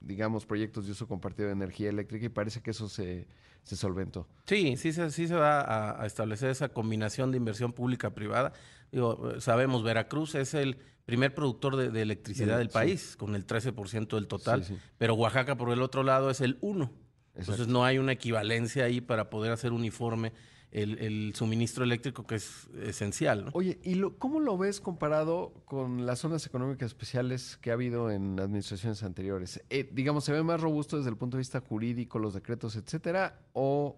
digamos, 0.00 0.46
proyectos 0.46 0.86
de 0.86 0.92
uso 0.92 1.06
compartido 1.06 1.48
de 1.48 1.52
energía 1.52 1.88
eléctrica 1.88 2.26
y 2.26 2.28
parece 2.28 2.60
que 2.60 2.70
eso 2.70 2.88
se, 2.88 3.26
se 3.64 3.76
solventó. 3.76 4.26
Sí, 4.46 4.76
sí, 4.76 4.92
se- 4.92 5.10
sí 5.10 5.28
se 5.28 5.34
va 5.34 5.60
a, 5.60 6.02
a 6.02 6.06
establecer 6.06 6.50
esa 6.50 6.68
combinación 6.70 7.30
de 7.30 7.36
inversión 7.36 7.72
pública-privada. 7.72 8.52
Digo, 8.92 9.32
eh, 9.32 9.40
sabemos, 9.40 9.82
Veracruz 9.82 10.34
es 10.34 10.54
el 10.54 10.78
primer 11.04 11.34
productor 11.34 11.76
de, 11.76 11.90
de 11.90 12.02
electricidad 12.02 12.52
De- 12.54 12.58
del 12.58 12.68
sí. 12.68 12.74
país, 12.74 13.16
con 13.16 13.34
el 13.34 13.46
13% 13.46 14.16
del 14.16 14.26
total, 14.26 14.64
Sí, 14.64 14.74
sí. 14.74 14.80
pero 14.98 15.14
Oaxaca, 15.14 15.56
por 15.56 15.70
el 15.70 15.82
otro 15.82 16.02
lado, 16.02 16.30
es 16.30 16.40
el 16.40 16.58
1%. 16.60 16.90
Entonces 17.34 17.68
no 17.68 17.84
hay 17.84 17.98
una 17.98 18.12
equivalencia 18.12 18.84
ahí 18.84 19.00
para 19.00 19.30
poder 19.30 19.52
hacer 19.52 19.72
uniforme 19.72 20.32
el, 20.70 20.98
el 20.98 21.34
suministro 21.34 21.82
eléctrico 21.84 22.26
que 22.26 22.34
es 22.36 22.68
esencial. 22.82 23.46
¿no? 23.46 23.50
Oye, 23.54 23.78
¿y 23.82 23.94
lo, 23.94 24.18
cómo 24.18 24.38
lo 24.40 24.58
ves 24.58 24.80
comparado 24.80 25.52
con 25.64 26.04
las 26.06 26.18
zonas 26.18 26.44
económicas 26.46 26.88
especiales 26.88 27.56
que 27.62 27.70
ha 27.70 27.74
habido 27.74 28.10
en 28.10 28.38
administraciones 28.38 29.02
anteriores? 29.02 29.62
Eh, 29.70 29.88
digamos, 29.92 30.24
¿se 30.24 30.32
ve 30.32 30.42
más 30.42 30.60
robusto 30.60 30.96
desde 30.98 31.10
el 31.10 31.16
punto 31.16 31.36
de 31.36 31.40
vista 31.40 31.60
jurídico, 31.60 32.18
los 32.18 32.34
decretos, 32.34 32.76
etcétera? 32.76 33.40
¿O 33.54 33.96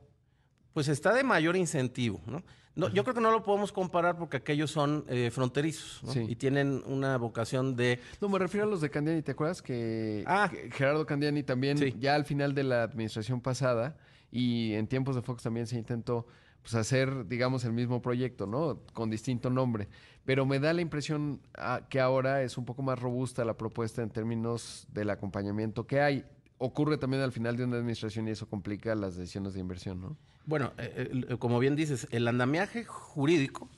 Pues 0.72 0.86
está 0.88 1.12
de 1.12 1.24
mayor 1.24 1.56
incentivo, 1.56 2.20
¿no? 2.26 2.42
No, 2.76 2.88
yo 2.88 3.02
creo 3.02 3.14
que 3.16 3.20
no 3.20 3.32
lo 3.32 3.42
podemos 3.42 3.72
comparar 3.72 4.16
porque 4.16 4.36
aquellos 4.36 4.70
son 4.70 5.04
eh, 5.08 5.30
fronterizos 5.32 6.04
¿no? 6.04 6.12
Sí. 6.12 6.24
y 6.28 6.36
tienen 6.36 6.84
una 6.86 7.16
vocación 7.18 7.74
de 7.74 7.98
No, 8.20 8.28
me 8.28 8.38
refiero 8.38 8.64
a 8.64 8.70
los 8.70 8.80
de 8.80 8.88
Candiani. 8.90 9.22
¿Te 9.22 9.32
acuerdas 9.32 9.60
que, 9.60 10.22
Ah. 10.24 10.48
Gerardo 10.70 11.04
Candiani 11.04 11.42
también, 11.42 11.76
Sí. 11.76 11.96
ya 11.98 12.14
al 12.14 12.24
final 12.24 12.54
de 12.54 12.62
la 12.62 12.84
administración 12.84 13.40
pasada 13.40 13.96
y 14.30 14.74
en 14.74 14.86
tiempos 14.86 15.16
de 15.16 15.22
Fox 15.22 15.42
también 15.42 15.66
se 15.66 15.76
intentó 15.76 16.28
pues, 16.62 16.74
hacer, 16.74 17.26
digamos, 17.26 17.64
el 17.64 17.72
mismo 17.72 18.02
proyecto, 18.02 18.46
¿no? 18.46 18.80
Con 18.92 19.10
distinto 19.10 19.50
nombre. 19.50 19.88
Pero 20.24 20.44
me 20.46 20.58
da 20.58 20.72
la 20.72 20.80
impresión 20.82 21.40
ah, 21.56 21.82
que 21.88 22.00
ahora 22.00 22.42
es 22.42 22.58
un 22.58 22.64
poco 22.64 22.82
más 22.82 22.98
robusta 22.98 23.44
la 23.44 23.56
propuesta 23.56 24.02
en 24.02 24.10
términos 24.10 24.86
del 24.92 25.10
acompañamiento 25.10 25.86
que 25.86 26.00
hay. 26.00 26.24
Ocurre 26.58 26.98
también 26.98 27.22
al 27.22 27.32
final 27.32 27.56
de 27.56 27.64
una 27.64 27.78
administración 27.78 28.28
y 28.28 28.32
eso 28.32 28.46
complica 28.48 28.94
las 28.94 29.16
decisiones 29.16 29.54
de 29.54 29.60
inversión, 29.60 30.00
¿no? 30.00 30.16
Bueno, 30.44 30.72
eh, 30.78 31.10
eh, 31.30 31.36
como 31.38 31.58
bien 31.58 31.74
dices, 31.76 32.06
el 32.10 32.28
andamiaje 32.28 32.84
jurídico 32.84 33.68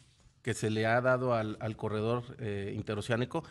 que 0.43 0.55
se 0.55 0.71
le 0.71 0.87
ha 0.87 1.01
dado 1.01 1.35
al, 1.35 1.57
al 1.61 1.77
corredor 1.77 2.25
eh, 2.41 2.73
interoceánico 2.75 3.45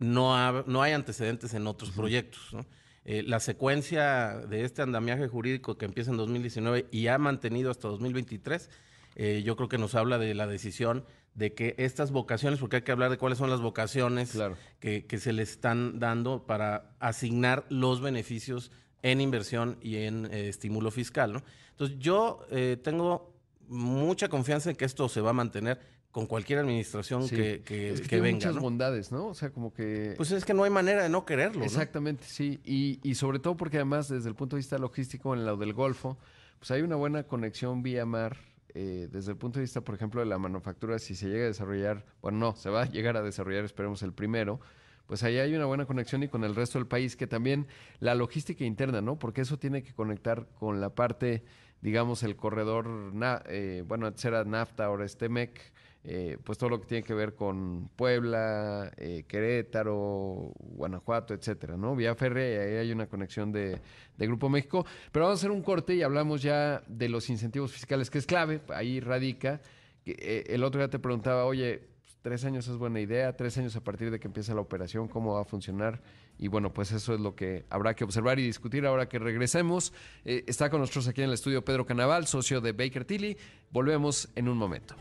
no, 0.00 0.36
ha- 0.36 0.64
no 0.66 0.82
hay 0.82 0.92
antecedentes 0.92 1.54
en 1.54 1.66
otros 1.68 1.92
proyectos. 1.92 2.48
¿no? 2.52 2.66
Eh, 3.04 3.22
la 3.26 3.40
secuencia 3.40 4.34
de 4.48 4.64
este 4.64 4.82
andamiaje 4.82 5.26
jurídico 5.28 5.76
que 5.76 5.86
empieza 5.86 6.10
en 6.10 6.16
2019 6.16 6.86
y 6.90 7.08
ha 7.08 7.18
mantenido 7.18 7.70
hasta 7.70 7.88
2023, 7.88 8.70
eh, 9.16 9.42
yo 9.44 9.56
creo 9.56 9.68
que 9.68 9.78
nos 9.78 9.94
habla 9.94 10.18
de 10.18 10.34
la 10.34 10.46
decisión 10.46 11.04
de 11.34 11.54
que 11.54 11.74
estas 11.78 12.12
vocaciones, 12.12 12.60
porque 12.60 12.76
hay 12.76 12.82
que 12.82 12.92
hablar 12.92 13.10
de 13.10 13.18
cuáles 13.18 13.38
son 13.38 13.50
las 13.50 13.60
vocaciones 13.60 14.32
Claro. 14.32 14.56
que, 14.80 15.06
que 15.06 15.18
se 15.18 15.32
le 15.32 15.42
están 15.42 15.98
dando 15.98 16.46
para 16.46 16.94
asignar 17.00 17.64
los 17.70 18.00
beneficios 18.00 18.70
en 19.02 19.20
inversión 19.20 19.78
y 19.82 19.96
en 19.96 20.26
eh, 20.26 20.48
estímulo 20.48 20.90
fiscal. 20.90 21.32
¿no? 21.32 21.42
Entonces 21.70 21.98
yo 21.98 22.46
eh, 22.50 22.76
tengo 22.82 23.34
mucha 23.68 24.28
confianza 24.28 24.70
en 24.70 24.76
que 24.76 24.84
esto 24.84 25.08
se 25.08 25.20
va 25.20 25.30
a 25.30 25.34
mantener 25.34 25.80
con 26.12 26.26
cualquier 26.26 26.58
administración 26.60 27.26
Sí. 27.26 27.34
que, 27.34 27.62
que- 27.64 27.90
Es 27.90 27.96
que 27.96 28.02
que 28.02 28.08
tiene 28.10 28.22
venga. 28.24 28.36
muchas 28.36 28.54
¿no? 28.54 28.60
bondades, 28.60 29.10
¿no? 29.12 29.26
O 29.28 29.34
sea, 29.34 29.50
como 29.50 29.72
que... 29.72 30.14
Pues 30.16 30.30
es 30.30 30.44
que 30.44 30.52
no 30.54 30.62
hay 30.62 30.70
manera 30.70 31.02
de 31.02 31.08
no 31.08 31.24
quererlo. 31.24 31.60
¿no? 31.60 31.64
Exactamente, 31.64 32.24
sí. 32.26 32.60
Y, 32.64 33.00
y 33.02 33.14
sobre 33.16 33.38
todo 33.38 33.56
porque 33.56 33.78
además 33.78 34.08
desde 34.08 34.28
el 34.28 34.34
punto 34.34 34.56
de 34.56 34.60
vista 34.60 34.76
logístico 34.78 35.34
en 35.34 35.44
lo 35.46 35.56
del 35.56 35.72
Golfo, 35.72 36.18
pues 36.58 36.70
hay 36.70 36.82
una 36.82 36.96
buena 36.96 37.24
conexión 37.24 37.82
vía 37.82 38.04
mar. 38.06 38.36
eh, 38.74 39.08
desde 39.10 39.32
el 39.32 39.36
punto 39.36 39.58
de 39.58 39.64
vista, 39.64 39.80
por 39.82 39.94
ejemplo, 39.94 40.20
de 40.20 40.26
la 40.26 40.38
manufactura, 40.38 40.98
si 40.98 41.14
se 41.14 41.28
llega 41.28 41.44
a 41.44 41.48
desarrollar, 41.48 42.06
bueno, 42.22 42.38
no, 42.38 42.56
se 42.56 42.70
va 42.70 42.82
a 42.82 42.86
llegar 42.86 43.16
a 43.18 43.22
desarrollar, 43.22 43.64
esperemos 43.64 44.02
el 44.02 44.14
primero, 44.14 44.60
pues 45.06 45.22
ahí 45.24 45.36
hay 45.38 45.54
una 45.54 45.66
buena 45.66 45.84
conexión 45.84 46.22
y 46.22 46.28
con 46.28 46.42
el 46.44 46.54
resto 46.54 46.78
del 46.78 46.86
país, 46.86 47.14
que 47.16 47.26
también 47.26 47.66
la 48.00 48.14
logística 48.14 48.64
interna, 48.64 49.02
¿no? 49.02 49.18
Porque 49.18 49.42
eso 49.42 49.58
tiene 49.58 49.82
que 49.82 49.92
conectar 49.92 50.46
con 50.58 50.80
la 50.80 50.94
parte, 50.94 51.42
digamos, 51.82 52.22
el 52.22 52.34
corredor, 52.36 52.86
na- 52.86 53.42
eh, 53.46 53.84
bueno, 53.86 54.06
antes 54.06 54.24
era 54.24 54.42
NAFTA, 54.44 54.86
ahora 54.86 55.04
es 55.04 55.18
TEMEC, 55.18 55.60
eh, 56.04 56.36
pues 56.42 56.58
todo 56.58 56.70
lo 56.70 56.80
que 56.80 56.86
tiene 56.86 57.04
que 57.04 57.14
ver 57.14 57.34
con 57.34 57.88
Puebla, 57.94 58.92
eh, 58.96 59.24
Querétaro, 59.26 60.52
Guanajuato, 60.58 61.34
etcétera, 61.34 61.76
¿no? 61.76 61.94
Vía 61.94 62.14
férrea, 62.14 62.62
ahí 62.62 62.74
hay 62.76 62.92
una 62.92 63.06
conexión 63.06 63.52
de, 63.52 63.80
de 64.16 64.26
Grupo 64.26 64.48
México. 64.48 64.84
Pero 65.12 65.26
vamos 65.26 65.38
a 65.38 65.40
hacer 65.40 65.50
un 65.50 65.62
corte 65.62 65.94
y 65.94 66.02
hablamos 66.02 66.42
ya 66.42 66.82
de 66.88 67.08
los 67.08 67.30
incentivos 67.30 67.72
fiscales, 67.72 68.10
que 68.10 68.18
es 68.18 68.26
clave, 68.26 68.60
ahí 68.68 69.00
radica. 69.00 69.60
eh, 70.04 70.44
el 70.48 70.64
otro 70.64 70.80
día 70.80 70.88
te 70.88 70.98
preguntaba, 70.98 71.44
oye, 71.44 71.88
pues, 72.02 72.18
tres 72.20 72.44
años 72.44 72.66
es 72.66 72.76
buena 72.76 73.00
idea, 73.00 73.36
tres 73.36 73.56
años 73.58 73.76
a 73.76 73.84
partir 73.84 74.10
de 74.10 74.18
que 74.18 74.26
empieza 74.26 74.54
la 74.54 74.60
operación, 74.60 75.08
¿cómo 75.08 75.34
va 75.34 75.42
a 75.42 75.44
funcionar? 75.44 76.02
Y 76.38 76.48
bueno, 76.48 76.72
pues 76.72 76.90
eso 76.90 77.14
es 77.14 77.20
lo 77.20 77.36
que 77.36 77.64
habrá 77.70 77.94
que 77.94 78.02
observar 78.02 78.40
y 78.40 78.42
discutir 78.42 78.86
ahora 78.86 79.08
que 79.08 79.20
regresemos. 79.20 79.92
Eh, 80.24 80.42
está 80.48 80.70
con 80.70 80.80
nosotros 80.80 81.06
aquí 81.06 81.20
en 81.20 81.28
el 81.28 81.34
estudio 81.34 81.64
Pedro 81.64 81.86
Canaval, 81.86 82.26
socio 82.26 82.60
de 82.60 82.72
Baker 82.72 83.04
Tilly. 83.04 83.36
Volvemos 83.70 84.28
en 84.34 84.48
un 84.48 84.58
momento. 84.58 84.96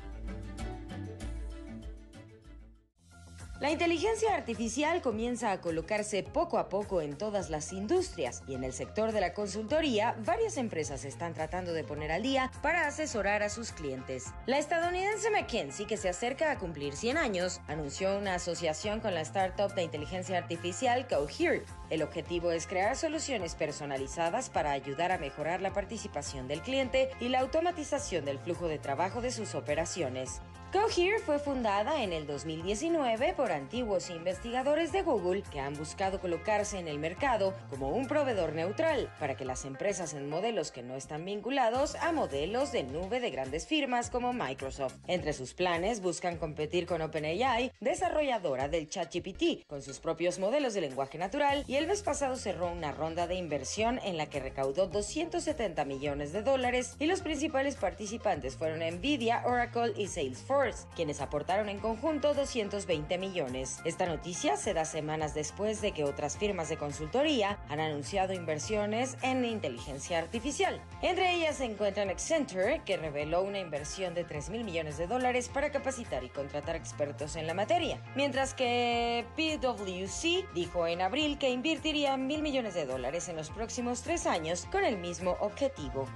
La 3.62 3.70
inteligencia 3.70 4.34
artificial 4.34 5.04
comienza 5.04 5.52
a 5.52 5.62
colocarse 5.62 6.24
poco 6.24 6.58
a 6.58 6.68
poco 6.68 7.00
en 7.00 7.16
todas 7.16 7.52
las 7.52 7.72
industrias 7.74 8.42
y 8.48 8.56
en 8.56 8.64
el 8.64 8.74
sector 8.74 9.12
de 9.12 9.22
la 9.22 9.36
consultoría 9.36 10.16
varias 10.26 10.58
empresas 10.58 11.06
están 11.06 11.36
tratando 11.36 11.72
de 11.72 11.84
poner 11.84 12.12
al 12.12 12.24
día 12.24 12.52
para 12.64 12.88
asesorar 12.88 13.44
a 13.44 13.50
sus 13.50 13.72
clientes. 13.72 14.34
La 14.48 14.58
estadounidense 14.58 15.30
McKinsey, 15.30 15.86
que 15.86 15.98
se 15.98 16.10
acerca 16.10 16.50
a 16.50 16.58
cumplir 16.58 16.96
100 16.96 17.20
años, 17.20 17.62
anunció 17.68 18.18
una 18.18 18.34
asociación 18.34 19.00
con 19.00 19.14
la 19.14 19.22
startup 19.22 19.76
de 19.76 19.84
inteligencia 19.84 20.40
artificial 20.40 21.06
Cohere. 21.08 21.64
El 21.92 22.02
objetivo 22.02 22.52
es 22.52 22.66
crear 22.66 22.98
soluciones 22.98 23.54
personalizadas 23.54 24.50
para 24.50 24.72
ayudar 24.72 25.12
a 25.12 25.20
mejorar 25.20 25.62
la 25.62 25.72
participación 25.72 26.48
del 26.48 26.64
cliente 26.64 27.12
y 27.20 27.30
la 27.30 27.42
automatización 27.42 28.26
del 28.26 28.40
flujo 28.40 28.68
de 28.68 28.80
trabajo 28.80 29.22
de 29.22 29.30
sus 29.30 29.54
operaciones. 29.54 30.42
Cohere 30.72 31.20
fue 31.20 31.38
fundada 31.38 32.02
en 32.02 32.14
el 32.14 32.26
2019 32.26 33.34
por 33.34 33.52
antiguos 33.52 34.10
investigadores 34.10 34.94
de 34.94 35.02
Google 35.02 35.44
que 35.52 35.60
han 35.60 35.74
buscado 35.74 36.22
colocarse 36.22 36.80
en 36.80 36.88
el 36.88 36.98
mercado 36.98 37.54
como 37.70 37.90
un 37.90 38.08
proveedor 38.08 38.54
neutral 38.54 39.14
para 39.20 39.36
que 39.36 39.44
las 39.44 39.66
empresas 39.66 40.14
en 40.14 40.30
modelos 40.30 40.72
que 40.72 40.82
no 40.82 40.96
están 40.96 41.26
vinculados 41.26 41.96
a 41.96 42.14
modelos 42.14 42.72
de 42.72 42.84
nube 42.84 43.20
de 43.20 43.32
grandes 43.32 43.68
firmas 43.68 44.10
como 44.10 44.32
Microsoft. 44.32 44.96
Entre 45.08 45.34
sus 45.34 45.54
planes 45.54 46.02
buscan 46.02 46.38
competir 46.38 46.86
con 46.86 47.02
OpenAI, 47.02 47.74
desarrolladora 47.82 48.70
del 48.70 48.88
ChatGPT, 48.88 49.68
con 49.68 49.82
sus 49.82 50.00
propios 50.00 50.40
modelos 50.40 50.74
de 50.74 50.80
lenguaje 50.80 51.18
natural 51.18 51.66
y 51.68 51.76
el 51.76 51.88
mes 51.88 52.02
pasado 52.02 52.38
cerró 52.38 52.72
una 52.72 52.94
ronda 52.94 53.28
de 53.28 53.36
inversión 53.36 54.00
en 54.06 54.16
la 54.16 54.28
que 54.28 54.40
recaudó 54.40 54.88
270 54.88 55.84
millones 55.84 56.32
de 56.32 56.44
dólares 56.44 56.96
y 56.98 57.08
los 57.08 57.20
principales 57.20 57.76
participantes 57.76 58.56
fueron 58.56 58.80
Nvidia, 58.80 59.44
Oracle 59.46 59.92
y 59.98 60.08
Salesforce, 60.08 60.61
quienes 60.96 61.22
aportaron 61.22 61.70
en 61.70 61.80
conjunto 61.80 62.34
220 62.34 63.18
millones. 63.18 63.80
Esta 63.84 64.06
noticia 64.06 64.58
se 64.58 64.74
da 64.74 64.86
semanas 64.86 65.34
después 65.34 65.82
de 65.82 65.92
que 65.92 66.04
otras 66.04 66.38
firmas 66.38 66.70
de 66.70 66.78
consultoría 66.78 67.60
han 67.70 67.80
anunciado 67.80 68.34
inversiones 68.34 69.18
en 69.22 69.44
inteligencia 69.46 70.20
artificial. 70.20 70.82
Entre 71.02 71.34
ellas 71.34 71.58
se 71.58 71.66
encuentran 71.66 72.10
Accenture, 72.10 72.82
que 72.86 72.98
reveló 72.98 73.42
una 73.42 73.60
inversión 73.60 74.14
de 74.14 74.24
3 74.24 74.50
mil 74.50 74.64
millones 74.64 74.98
de 74.98 75.08
dólares 75.08 75.50
para 75.50 75.72
capacitar 75.72 76.24
y 76.24 76.30
contratar 76.30 76.76
expertos 76.76 77.36
en 77.36 77.48
la 77.48 77.54
materia, 77.54 78.02
mientras 78.16 78.54
que 78.54 79.26
PwC 79.36 80.46
dijo 80.54 80.88
en 80.88 81.02
abril 81.02 81.38
que 81.38 81.50
invertiría 81.50 82.18
mil 82.18 82.42
millones 82.42 82.74
de 82.74 82.86
dólares 82.86 83.30
en 83.30 83.36
los 83.36 83.50
próximos 83.50 84.02
tres 84.02 84.26
años 84.26 84.68
con 84.72 84.84
el 84.84 84.98
mismo 84.98 85.38
objetivo. 85.40 86.08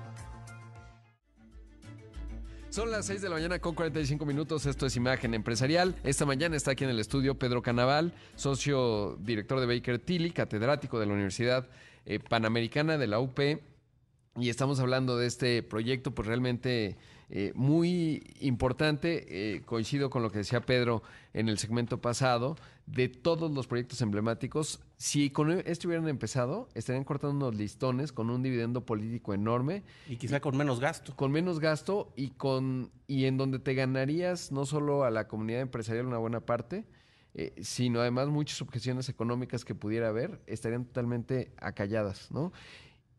Son 2.75 2.91
las 2.91 3.05
6 3.05 3.21
de 3.21 3.29
la 3.29 3.35
mañana 3.35 3.59
con 3.59 3.73
45 3.73 4.25
minutos. 4.25 4.65
Esto 4.65 4.85
es 4.85 4.97
Imagen 4.97 5.33
Empresarial. 5.33 5.95
Esta 6.03 6.25
mañana 6.25 6.57
está 6.57 6.71
aquí 6.71 6.83
en 6.83 6.89
el 6.89 6.99
estudio 6.99 7.39
Pedro 7.39 7.61
Canaval, 7.61 8.11
socio 8.35 9.15
director 9.21 9.61
de 9.61 9.65
Baker 9.65 9.97
Tilly, 9.97 10.31
catedrático 10.31 10.99
de 10.99 11.05
la 11.05 11.13
Universidad 11.13 11.69
eh, 12.05 12.19
Panamericana 12.19 12.97
de 12.97 13.07
la 13.07 13.21
UP. 13.21 13.39
Y 13.39 14.49
estamos 14.49 14.81
hablando 14.81 15.17
de 15.17 15.27
este 15.27 15.63
proyecto, 15.63 16.13
pues 16.13 16.27
realmente 16.27 16.97
eh, 17.29 17.53
muy 17.55 18.35
importante. 18.41 19.25
Eh, 19.29 19.61
coincido 19.61 20.09
con 20.09 20.21
lo 20.21 20.29
que 20.29 20.39
decía 20.39 20.59
Pedro 20.59 21.01
en 21.33 21.47
el 21.47 21.57
segmento 21.59 22.01
pasado. 22.01 22.57
De 22.86 23.10
todos 23.10 23.52
los 23.52 23.65
proyectos 23.65 24.00
emblemáticos, 24.02 24.80
si 24.98 25.32
con 25.32 25.50
este 25.52 25.88
hubieran 25.88 26.08
empezado, 26.08 26.69
estarían 26.76 27.04
cortando 27.04 27.48
unos 27.48 27.56
listones 27.60 28.12
con 28.12 28.30
un 28.30 28.43
dividendo 28.43 28.86
político 28.86 29.34
enorme 29.34 29.84
Y 30.08 30.17
quizá 30.17 30.39
con 30.39 30.56
menos 30.56 30.80
gasto. 30.80 31.15
con 31.15 31.32
menos 31.32 31.60
gasto 31.60 32.13
y 32.15 32.30
con 32.30 32.91
y 33.08 33.26
en 33.26 33.38
donde 33.38 33.58
te 33.58 33.74
ganarías 33.74 34.52
no 34.52 34.65
solo 34.65 35.04
a 35.04 35.10
la 35.10 35.27
comunidad 35.27 35.62
empresarial 35.62 36.06
una 36.06 36.19
buena 36.19 36.42
parte, 36.42 36.86
eh, 37.33 37.54
sino 37.62 38.02
además 38.02 38.27
muchas 38.29 38.62
objeciones 38.62 39.10
económicas 39.10 39.65
que 39.65 39.73
pudiera 39.73 40.10
haber 40.10 40.40
estarían 40.46 40.86
totalmente 40.86 41.52
acalladas, 41.58 42.29
¿no? 42.31 42.54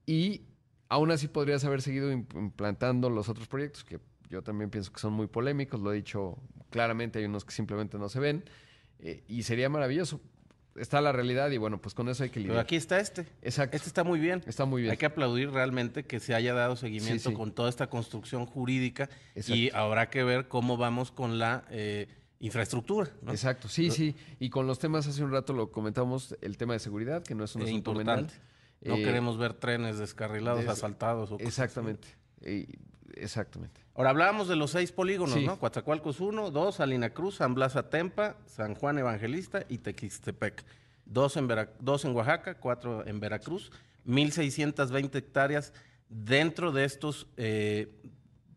Y 0.07 0.43
aún 0.89 1.11
así 1.11 1.27
podrías 1.27 1.65
haber 1.65 1.83
seguido 1.83 2.13
imp- 2.13 2.39
implantando 2.39 3.11
los 3.11 3.29
otros 3.29 3.49
proyectos 3.49 3.83
que 3.83 3.99
yo 4.31 4.43
también 4.43 4.71
pienso 4.71 4.93
que 4.93 5.01
son 5.01 5.13
muy 5.13 5.27
polémicos, 5.27 5.81
lo 5.81 5.93
he 5.93 5.97
dicho 5.97 6.39
claramente, 6.71 7.19
hay 7.19 7.25
unos 7.25 7.45
que 7.45 7.53
simplemente 7.53 7.99
no 7.99 8.09
se 8.09 8.21
ven, 8.21 8.45
eh, 9.01 9.23
y 9.29 9.43
sería 9.43 9.69
maravilloso. 9.69 10.21
está 10.77 11.01
la 11.01 11.11
realidad 11.11 11.51
y 11.53 11.57
bueno, 11.57 11.81
pues 11.81 11.95
con 11.95 12.07
eso 12.11 12.23
hay 12.23 12.29
que 12.29 12.39
lidiar. 12.41 12.53
Pero 12.55 12.61
aquí 12.61 12.77
está 12.77 13.01
este. 13.01 13.23
Exacto. 13.41 13.75
Este 13.77 13.89
está 13.89 14.05
muy 14.05 14.21
bien. 14.21 14.43
Está 14.47 14.67
muy 14.67 14.83
bien. 14.83 14.91
Hay 14.93 14.99
que 14.99 15.07
aplaudir 15.07 15.51
realmente 15.51 16.05
que 16.05 16.21
se 16.21 16.35
haya 16.35 16.53
dado 16.53 16.77
seguimiento 16.77 17.23
Sí, 17.25 17.29
sí. 17.31 17.35
con 17.35 17.53
toda 17.53 17.71
esta 17.71 17.89
construcción 17.89 18.45
jurídica 18.45 19.09
y 19.35 19.39
Exacto. 19.69 19.77
habrá 19.79 20.11
que 20.11 20.23
ver 20.23 20.49
cómo 20.49 20.77
vamos 20.77 21.11
con 21.13 21.39
la 21.39 21.65
eh, 21.71 22.09
infraestructura. 22.41 23.11
¿no? 23.23 23.33
Exacto, 23.33 23.69
sí, 23.69 23.91
sí. 23.91 24.15
Y 24.39 24.51
con 24.51 24.67
los 24.67 24.79
temas, 24.79 25.07
hace 25.07 25.25
un 25.25 25.33
rato 25.33 25.55
lo 25.55 25.73
comentamos, 25.73 26.37
el 26.43 26.59
tema 26.59 26.75
de 26.75 26.81
seguridad, 26.81 27.23
que 27.23 27.35
no 27.35 27.45
es 27.45 27.55
un 27.55 27.63
Es 27.63 27.69
asunto 27.69 27.93
importante. 27.93 28.35
menor. 28.35 28.47
No 28.83 28.97
Eh, 28.97 29.03
queremos 29.03 29.39
ver 29.39 29.55
trenes 29.55 29.97
descarrilados, 29.97 30.61
des- 30.61 30.69
asaltados. 30.69 31.33
O. 31.33 31.39
Exactamente. 31.41 32.07
Eh, 32.43 32.67
exactamente. 33.15 33.81
Ahora 33.97 34.11
hablábamos 34.11 34.47
de 34.49 34.57
los 34.57 34.73
seis 34.73 34.93
polígonos, 34.93 35.35
Sí. 35.35 35.47
¿no? 35.47 35.59
Coatzacoalcos 35.59 36.21
1, 36.21 36.51
2, 36.51 36.75
Salina 36.75 37.11
Cruz, 37.11 37.37
San 37.37 37.55
Blas 37.55 37.77
Atempa, 37.77 38.37
San 38.47 38.75
Juan 38.75 38.99
Evangelista 38.99 39.65
y 39.69 39.79
Tequistepec. 39.79 40.65
Dos 41.07 41.37
en, 41.37 41.47
Vera- 41.49 41.71
dos 41.81 42.05
en 42.05 42.15
Oaxaca, 42.15 42.55
cuatro 42.59 43.07
en 43.07 43.21
Veracruz, 43.21 43.71
1.620 44.07 45.15
hectáreas 45.17 45.73
dentro 46.09 46.73
de 46.73 46.85
estos, 46.85 47.27
eh, 47.37 47.89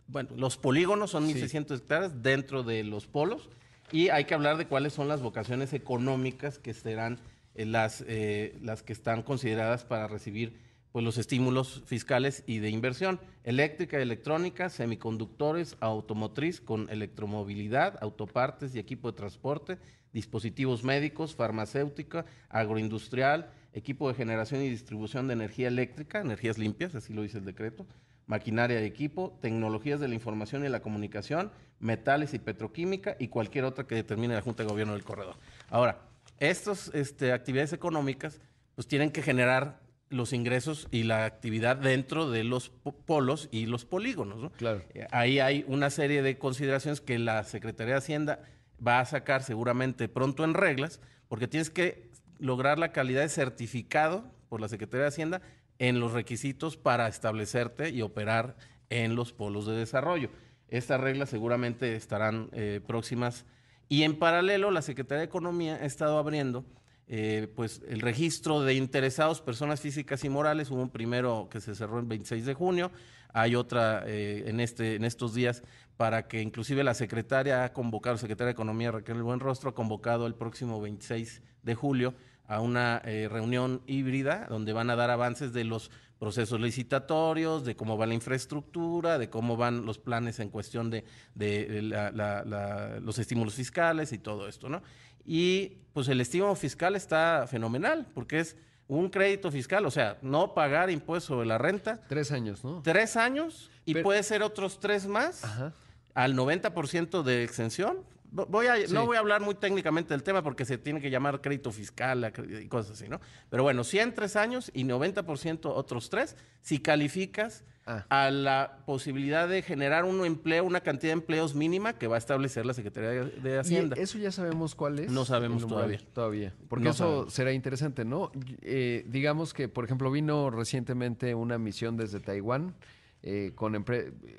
bueno, 0.07 0.29
los 0.35 0.57
polígonos 0.57 1.11
son 1.11 1.27
1.600 1.27 1.77
hectáreas 1.77 2.21
dentro 2.21 2.63
de 2.63 2.83
los 2.83 3.07
polos 3.07 3.49
y 3.91 4.09
hay 4.09 4.25
que 4.25 4.33
hablar 4.33 4.57
de 4.57 4.67
cuáles 4.67 4.93
son 4.93 5.07
las 5.07 5.21
vocaciones 5.21 5.73
económicas 5.73 6.59
que 6.59 6.73
serán 6.73 7.19
eh, 7.55 7.65
las, 7.65 8.03
eh, 8.07 8.57
las 8.61 8.83
que 8.83 8.93
están 8.93 9.21
consideradas 9.23 9.83
para 9.85 10.07
recibir 10.07 10.57
pues, 10.91 11.05
los 11.05 11.17
estímulos 11.17 11.83
fiscales 11.85 12.43
y 12.47 12.59
de 12.59 12.69
inversión. 12.69 13.19
Eléctrica, 13.43 13.97
electrónica, 13.99 14.69
semiconductores, 14.69 15.77
automotriz 15.79 16.61
con 16.61 16.89
electromovilidad, 16.89 17.97
autopartes 18.01 18.75
y 18.75 18.79
equipo 18.79 19.11
de 19.11 19.17
transporte, 19.17 19.77
dispositivos 20.13 20.83
médicos, 20.83 21.35
farmacéutica, 21.35 22.25
agroindustrial, 22.49 23.51
equipo 23.73 24.07
de 24.07 24.15
generación 24.15 24.61
y 24.61 24.69
distribución 24.69 25.27
de 25.27 25.33
energía 25.33 25.67
eléctrica, 25.67 26.21
energías 26.21 26.57
limpias, 26.57 26.95
así 26.95 27.13
lo 27.13 27.21
dice 27.21 27.37
el 27.37 27.45
decreto, 27.45 27.85
maquinaria 28.25 28.81
y 28.81 28.85
equipo, 28.85 29.37
tecnologías 29.41 29.99
de 29.99 30.07
la 30.07 30.15
información 30.15 30.65
y 30.65 30.69
la 30.69 30.81
comunicación, 30.81 31.51
metales 31.79 32.33
y 32.33 32.39
petroquímica 32.39 33.15
y 33.19 33.27
cualquier 33.27 33.65
otra 33.65 33.87
que 33.87 33.95
determine 33.95 34.35
la 34.35 34.41
Junta 34.41 34.63
de 34.63 34.69
Gobierno 34.69 34.93
del 34.93 35.03
corredor. 35.03 35.35
Ahora, 35.69 36.01
estas 36.39 36.91
este, 36.93 37.31
actividades 37.31 37.73
económicas 37.73 38.39
pues 38.75 38.87
tienen 38.87 39.11
que 39.11 39.21
generar 39.21 39.79
los 40.09 40.33
ingresos 40.33 40.87
y 40.91 41.03
la 41.03 41.25
actividad 41.25 41.77
dentro 41.77 42.29
de 42.31 42.43
los 42.43 42.69
po- 42.69 42.93
polos 42.93 43.47
y 43.51 43.65
los 43.67 43.85
polígonos. 43.85 44.39
¿no? 44.41 44.51
Claro. 44.51 44.81
Eh, 44.93 45.07
Ahí 45.11 45.39
hay 45.39 45.63
una 45.67 45.89
serie 45.89 46.21
de 46.21 46.37
consideraciones 46.37 46.99
que 47.01 47.19
la 47.19 47.43
Secretaría 47.43 47.93
de 47.93 47.99
Hacienda 47.99 48.39
va 48.85 48.99
a 48.99 49.05
sacar 49.05 49.43
seguramente 49.43 50.07
pronto 50.07 50.43
en 50.43 50.53
reglas, 50.53 50.99
porque 51.27 51.47
tienes 51.47 51.69
que 51.69 52.09
lograr 52.39 52.79
la 52.79 52.91
calidad 52.91 53.21
de 53.21 53.29
certificado 53.29 54.23
por 54.49 54.61
la 54.61 54.67
Secretaría 54.67 55.03
de 55.03 55.09
Hacienda 55.09 55.41
en 55.77 55.99
los 55.99 56.13
requisitos 56.13 56.75
para 56.77 57.07
establecerte 57.07 57.89
y 57.89 58.01
operar 58.01 58.55
en 58.89 59.15
los 59.15 59.31
polos 59.33 59.67
de 59.67 59.73
desarrollo. 59.75 60.29
Estas 60.69 60.99
reglas 61.01 61.29
seguramente 61.29 61.95
estarán 61.95 62.49
eh, 62.53 62.81
próximas 62.85 63.45
y 63.87 64.03
en 64.03 64.17
paralelo 64.17 64.71
la 64.71 64.81
Secretaría 64.81 65.19
de 65.19 65.25
Economía 65.25 65.75
ha 65.75 65.85
estado 65.85 66.17
abriendo 66.17 66.65
eh, 67.09 67.51
pues 67.55 67.81
el 67.87 68.01
registro 68.01 68.61
de 68.61 68.75
interesados, 68.75 69.41
personas 69.41 69.81
físicas 69.81 70.23
y 70.23 70.29
morales, 70.29 70.69
hubo 70.69 70.81
un 70.81 70.89
primero 70.91 71.47
que 71.51 71.59
se 71.59 71.73
cerró 71.75 71.99
el 71.99 72.05
26 72.05 72.45
de 72.45 72.53
junio, 72.53 72.91
hay 73.33 73.55
otra 73.55 74.03
eh, 74.07 74.43
en, 74.47 74.59
este, 74.59 74.95
en 74.95 75.03
estos 75.03 75.33
días 75.33 75.63
para 75.97 76.27
que 76.27 76.41
inclusive 76.41 76.83
la 76.83 76.93
secretaria 76.93 77.63
ha 77.63 77.73
convocado, 77.73 78.13
la 78.15 78.19
secretaria 78.21 78.47
de 78.47 78.51
Economía 78.53 78.91
Raquel 78.91 79.21
Buenrostro 79.23 79.71
ha 79.71 79.75
convocado 79.75 80.27
el 80.27 80.35
próximo 80.35 80.79
26 80.79 81.41
de 81.63 81.75
julio 81.75 82.13
a 82.47 82.61
una 82.61 83.01
eh, 83.05 83.27
reunión 83.29 83.81
híbrida 83.85 84.47
donde 84.49 84.73
van 84.73 84.89
a 84.89 84.95
dar 84.95 85.09
avances 85.11 85.51
de 85.53 85.63
los 85.65 85.91
procesos 86.17 86.59
licitatorios, 86.59 87.63
de 87.63 87.75
cómo 87.75 87.97
va 87.97 88.05
la 88.05 88.13
infraestructura, 88.13 89.17
de 89.17 89.29
cómo 89.29 89.55
van 89.55 89.85
los 89.85 89.99
planes 89.99 90.39
en 90.39 90.49
cuestión 90.49 90.89
de, 90.89 91.05
de 91.35 91.81
la- 91.81 92.99
los 93.01 93.19
estímulos 93.19 93.53
fiscales 93.55 94.11
y 94.11 94.17
todo 94.17 94.47
esto, 94.47 94.67
¿no? 94.67 94.81
Y 95.25 95.77
pues 95.93 96.07
el 96.07 96.21
estímulo 96.21 96.55
fiscal 96.55 96.95
está 96.95 97.45
fenomenal, 97.47 98.07
porque 98.13 98.39
es 98.39 98.55
un 98.87 99.09
crédito 99.09 99.51
fiscal, 99.51 99.85
o 99.85 99.91
sea, 99.91 100.17
no 100.21 100.53
pagar 100.53 100.89
impuestos 100.89 101.25
sobre 101.27 101.47
la 101.47 101.57
renta, 101.57 102.01
Tres 102.07 102.31
años, 102.31 102.63
¿no? 102.63 102.81
tres 102.83 103.15
años 103.17 103.69
y 103.85 103.93
Pero- 103.93 104.03
puede 104.03 104.23
ser 104.23 104.41
otros 104.41 104.79
tres 104.79 105.05
más 105.07 105.43
Ajá. 105.43 105.73
al 106.15 106.35
90% 106.35 107.21
de 107.23 107.43
exención. 107.43 107.97
Vo- 108.31 108.47
Voy 108.47 108.67
a, 108.67 108.75
Sí. 108.87 108.93
No 108.93 109.05
voy 109.05 109.15
a 109.17 109.19
hablar 109.19 109.41
muy 109.41 109.55
técnicamente 109.55 110.13
del 110.13 110.23
tema 110.23 110.41
porque 110.43 110.63
se 110.65 110.77
tiene 110.77 111.01
que 111.01 111.09
llamar 111.09 111.41
crédito 111.41 111.71
fiscal 111.71 112.31
y 112.61 112.67
cosas 112.67 112.91
así, 112.93 113.09
¿no? 113.09 113.19
Pero 113.49 113.63
bueno, 113.63 113.83
100 113.83 114.13
tres 114.13 114.35
años 114.35 114.71
y 114.73 114.83
90% 114.85 115.71
otros 115.75 116.09
tres, 116.09 116.35
si 116.61 116.79
calificas 116.79 117.63
Ah. 117.91 118.05
a 118.09 118.29
la 118.29 118.83
posibilidad 118.85 119.49
de 119.49 119.63
generar 119.63 120.05
un 120.05 120.23
empleo, 120.23 120.63
una 120.63 120.81
cantidad 120.81 121.09
de 121.09 121.13
empleos 121.19 121.55
mínima 121.55 121.93
que 121.93 122.05
va 122.05 122.15
a 122.15 122.19
establecer 122.19 122.63
la 122.63 122.75
Secretaría 122.75 123.09
de, 123.09 123.25
de 123.31 123.55
¿Y 123.55 123.57
Hacienda. 123.57 123.95
eso 123.97 124.19
ya 124.19 124.31
sabemos 124.31 124.75
cuál 124.75 124.99
es? 124.99 125.11
No 125.11 125.25
sabemos 125.25 125.65
todavía. 125.65 125.99
Todavía. 126.13 126.53
Porque 126.67 126.85
No 126.85 126.91
eso 126.91 127.03
sabemos. 127.09 127.33
será 127.33 127.51
interesante, 127.51 128.05
¿no? 128.05 128.31
Eh, 128.61 129.05
digamos 129.07 129.55
que, 129.55 129.69
por 129.69 129.85
ejemplo, 129.85 130.11
vino 130.11 130.51
recientemente 130.51 131.33
una 131.33 131.57
misión 131.57 131.97
desde 131.97 132.19
Taiwán, 132.19 132.75
eh, 133.23 133.53
con 133.55 133.83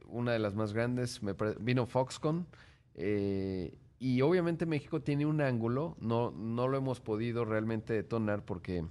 una 0.06 0.30
de 0.32 0.38
las 0.38 0.54
más 0.54 0.72
grandes, 0.72 1.20
me 1.22 1.34
vino 1.58 1.86
Foxconn, 1.86 2.46
eh, 2.94 3.74
y 3.98 4.20
obviamente 4.22 4.64
México 4.64 5.02
tiene 5.02 5.26
un 5.26 5.40
ángulo, 5.40 5.96
no, 6.00 6.30
no 6.30 6.68
lo 6.68 6.78
hemos 6.78 7.00
podido 7.00 7.44
realmente 7.44 7.94
detonar 7.94 8.44
porque, 8.44 8.84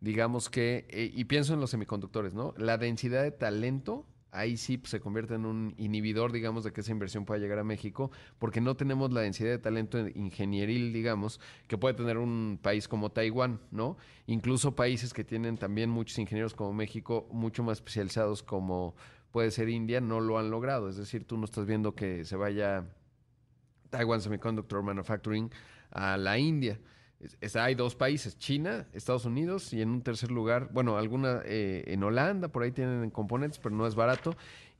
digamos 0.00 0.50
que, 0.50 0.86
eh, 0.90 1.10
y 1.12 1.24
pienso 1.24 1.54
en 1.54 1.60
los 1.60 1.70
semiconductores, 1.70 2.34
¿no? 2.34 2.54
La 2.56 2.78
densidad 2.78 3.22
de 3.22 3.30
talento 3.30 4.06
ahí 4.36 4.56
sí 4.56 4.76
pues, 4.76 4.90
se 4.90 5.00
convierte 5.00 5.34
en 5.34 5.46
un 5.46 5.74
inhibidor, 5.78 6.32
digamos, 6.32 6.64
de 6.64 6.72
que 6.72 6.82
esa 6.82 6.92
inversión 6.92 7.24
pueda 7.24 7.40
llegar 7.40 7.58
a 7.58 7.64
México, 7.64 8.10
porque 8.38 8.60
no 8.60 8.76
tenemos 8.76 9.12
la 9.12 9.22
densidad 9.22 9.50
de 9.50 9.58
talento 9.58 10.06
ingenieril, 10.08 10.92
digamos, 10.92 11.40
que 11.66 11.78
puede 11.78 11.94
tener 11.94 12.18
un 12.18 12.58
país 12.60 12.86
como 12.86 13.10
Taiwán, 13.10 13.60
¿no? 13.70 13.96
Incluso 14.26 14.74
países 14.74 15.12
que 15.12 15.24
tienen 15.24 15.56
también 15.56 15.90
muchos 15.90 16.18
ingenieros 16.18 16.54
como 16.54 16.72
México, 16.72 17.28
mucho 17.32 17.62
más 17.62 17.78
especializados 17.78 18.42
como 18.42 18.94
puede 19.30 19.50
ser 19.50 19.68
India, 19.68 20.00
no 20.00 20.20
lo 20.20 20.38
han 20.38 20.50
logrado. 20.50 20.88
Es 20.88 20.96
decir, 20.96 21.26
tú 21.26 21.36
no 21.36 21.44
estás 21.44 21.66
viendo 21.66 21.94
que 21.94 22.24
se 22.24 22.36
vaya 22.36 22.86
Taiwan 23.90 24.20
Semiconductor 24.20 24.82
Manufacturing 24.82 25.50
a 25.90 26.16
la 26.16 26.38
India. 26.38 26.78
Hay 27.54 27.74
dos 27.74 27.94
países, 27.94 28.38
China, 28.38 28.86
Estados 28.92 29.24
Unidos 29.24 29.72
y 29.72 29.80
en 29.80 29.88
un 29.88 30.02
tercer 30.02 30.30
lugar, 30.30 30.68
bueno, 30.72 30.98
alguna 30.98 31.40
eh, 31.44 31.84
en 31.86 32.02
Holanda, 32.02 32.48
por 32.48 32.62
ahí 32.62 32.72
tienen 32.72 33.10
componentes, 33.10 33.58
pero 33.58 33.74
no 33.74 33.86
es 33.86 33.94
barato, 33.94 34.36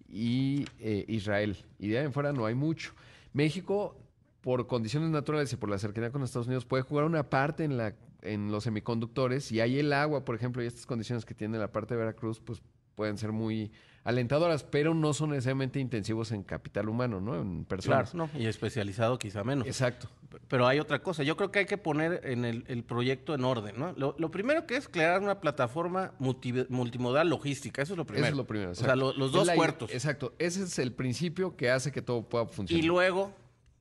y 0.09 0.66
eh, 0.78 1.05
Israel. 1.09 1.57
Y 1.78 1.89
de 1.89 1.99
ahí 1.99 2.05
en 2.05 2.12
fuera 2.12 2.32
no 2.32 2.47
hay 2.47 2.55
mucho. 2.55 2.93
México, 3.32 3.97
por 4.41 4.66
condiciones 4.66 5.11
naturales 5.11 5.53
y 5.53 5.57
por 5.57 5.70
la 5.70 5.78
cercanía 5.78 6.11
con 6.11 6.22
Estados 6.22 6.47
Unidos, 6.47 6.64
puede 6.64 6.82
jugar 6.82 7.05
una 7.05 7.28
parte 7.28 7.64
en, 7.64 7.76
la, 7.76 7.95
en 8.22 8.51
los 8.51 8.64
semiconductores 8.64 9.51
y 9.51 9.61
hay 9.61 9.78
el 9.78 9.93
agua, 9.93 10.24
por 10.24 10.34
ejemplo, 10.34 10.62
y 10.62 10.66
estas 10.66 10.87
condiciones 10.87 11.24
que 11.24 11.34
tiene 11.34 11.59
la 11.59 11.72
parte 11.72 11.95
de 11.95 12.01
Veracruz, 12.01 12.41
pues 12.41 12.62
pueden 12.95 13.18
ser 13.18 13.32
muy 13.32 13.72
alentadoras, 14.07 14.62
pero 14.64 14.94
no 14.94 15.12
son 15.12 15.30
necesariamente 15.30 15.80
intensivos 15.80 16.32
en 16.32 16.42
capital 16.42 16.88
humano, 16.88 17.20
¿no? 17.20 17.38
En 17.40 17.64
personas. 17.64 18.12
Claro, 18.12 18.30
¿no? 18.32 18.40
Y 18.40 18.46
especializado 18.46 19.18
quizá 19.18 19.44
menos. 19.44 19.66
Exacto. 19.66 20.09
Pero 20.48 20.66
hay 20.66 20.78
otra 20.78 21.02
cosa. 21.02 21.22
Yo 21.24 21.36
creo 21.36 21.50
que 21.50 21.59
hay 21.61 21.66
que 21.66 21.76
poner 21.78 22.20
en 22.24 22.44
el, 22.44 22.64
el 22.68 22.84
proyecto 22.84 23.34
en 23.34 23.44
orden, 23.44 23.78
¿no? 23.78 23.92
Lo, 23.96 24.14
lo 24.18 24.30
primero 24.30 24.66
que 24.66 24.76
es 24.76 24.88
crear 24.88 25.20
una 25.20 25.40
plataforma 25.40 26.12
multi- 26.20 26.66
multimodal 26.68 27.28
logística. 27.28 27.82
Eso 27.82 27.94
es 27.94 27.96
lo 27.98 28.04
primero. 28.07 28.26
Eso 28.26 28.32
es 28.34 28.36
lo 28.38 28.46
primero. 28.46 28.70
O 28.70 28.74
sea, 28.74 28.94
lo- 28.96 29.12
los 29.12 29.32
dos 29.32 29.46
la- 29.46 29.54
puertos. 29.54 29.90
Exacto. 29.92 30.34
Ese 30.38 30.62
es 30.62 30.78
el 30.78 30.92
principio 30.92 31.57
que 31.57 31.70
hace 31.70 31.90
que 31.90 32.00
todo 32.02 32.22
pueda 32.28 32.46
funcionar. 32.46 32.84
Y 32.84 32.86
luego, 32.86 33.32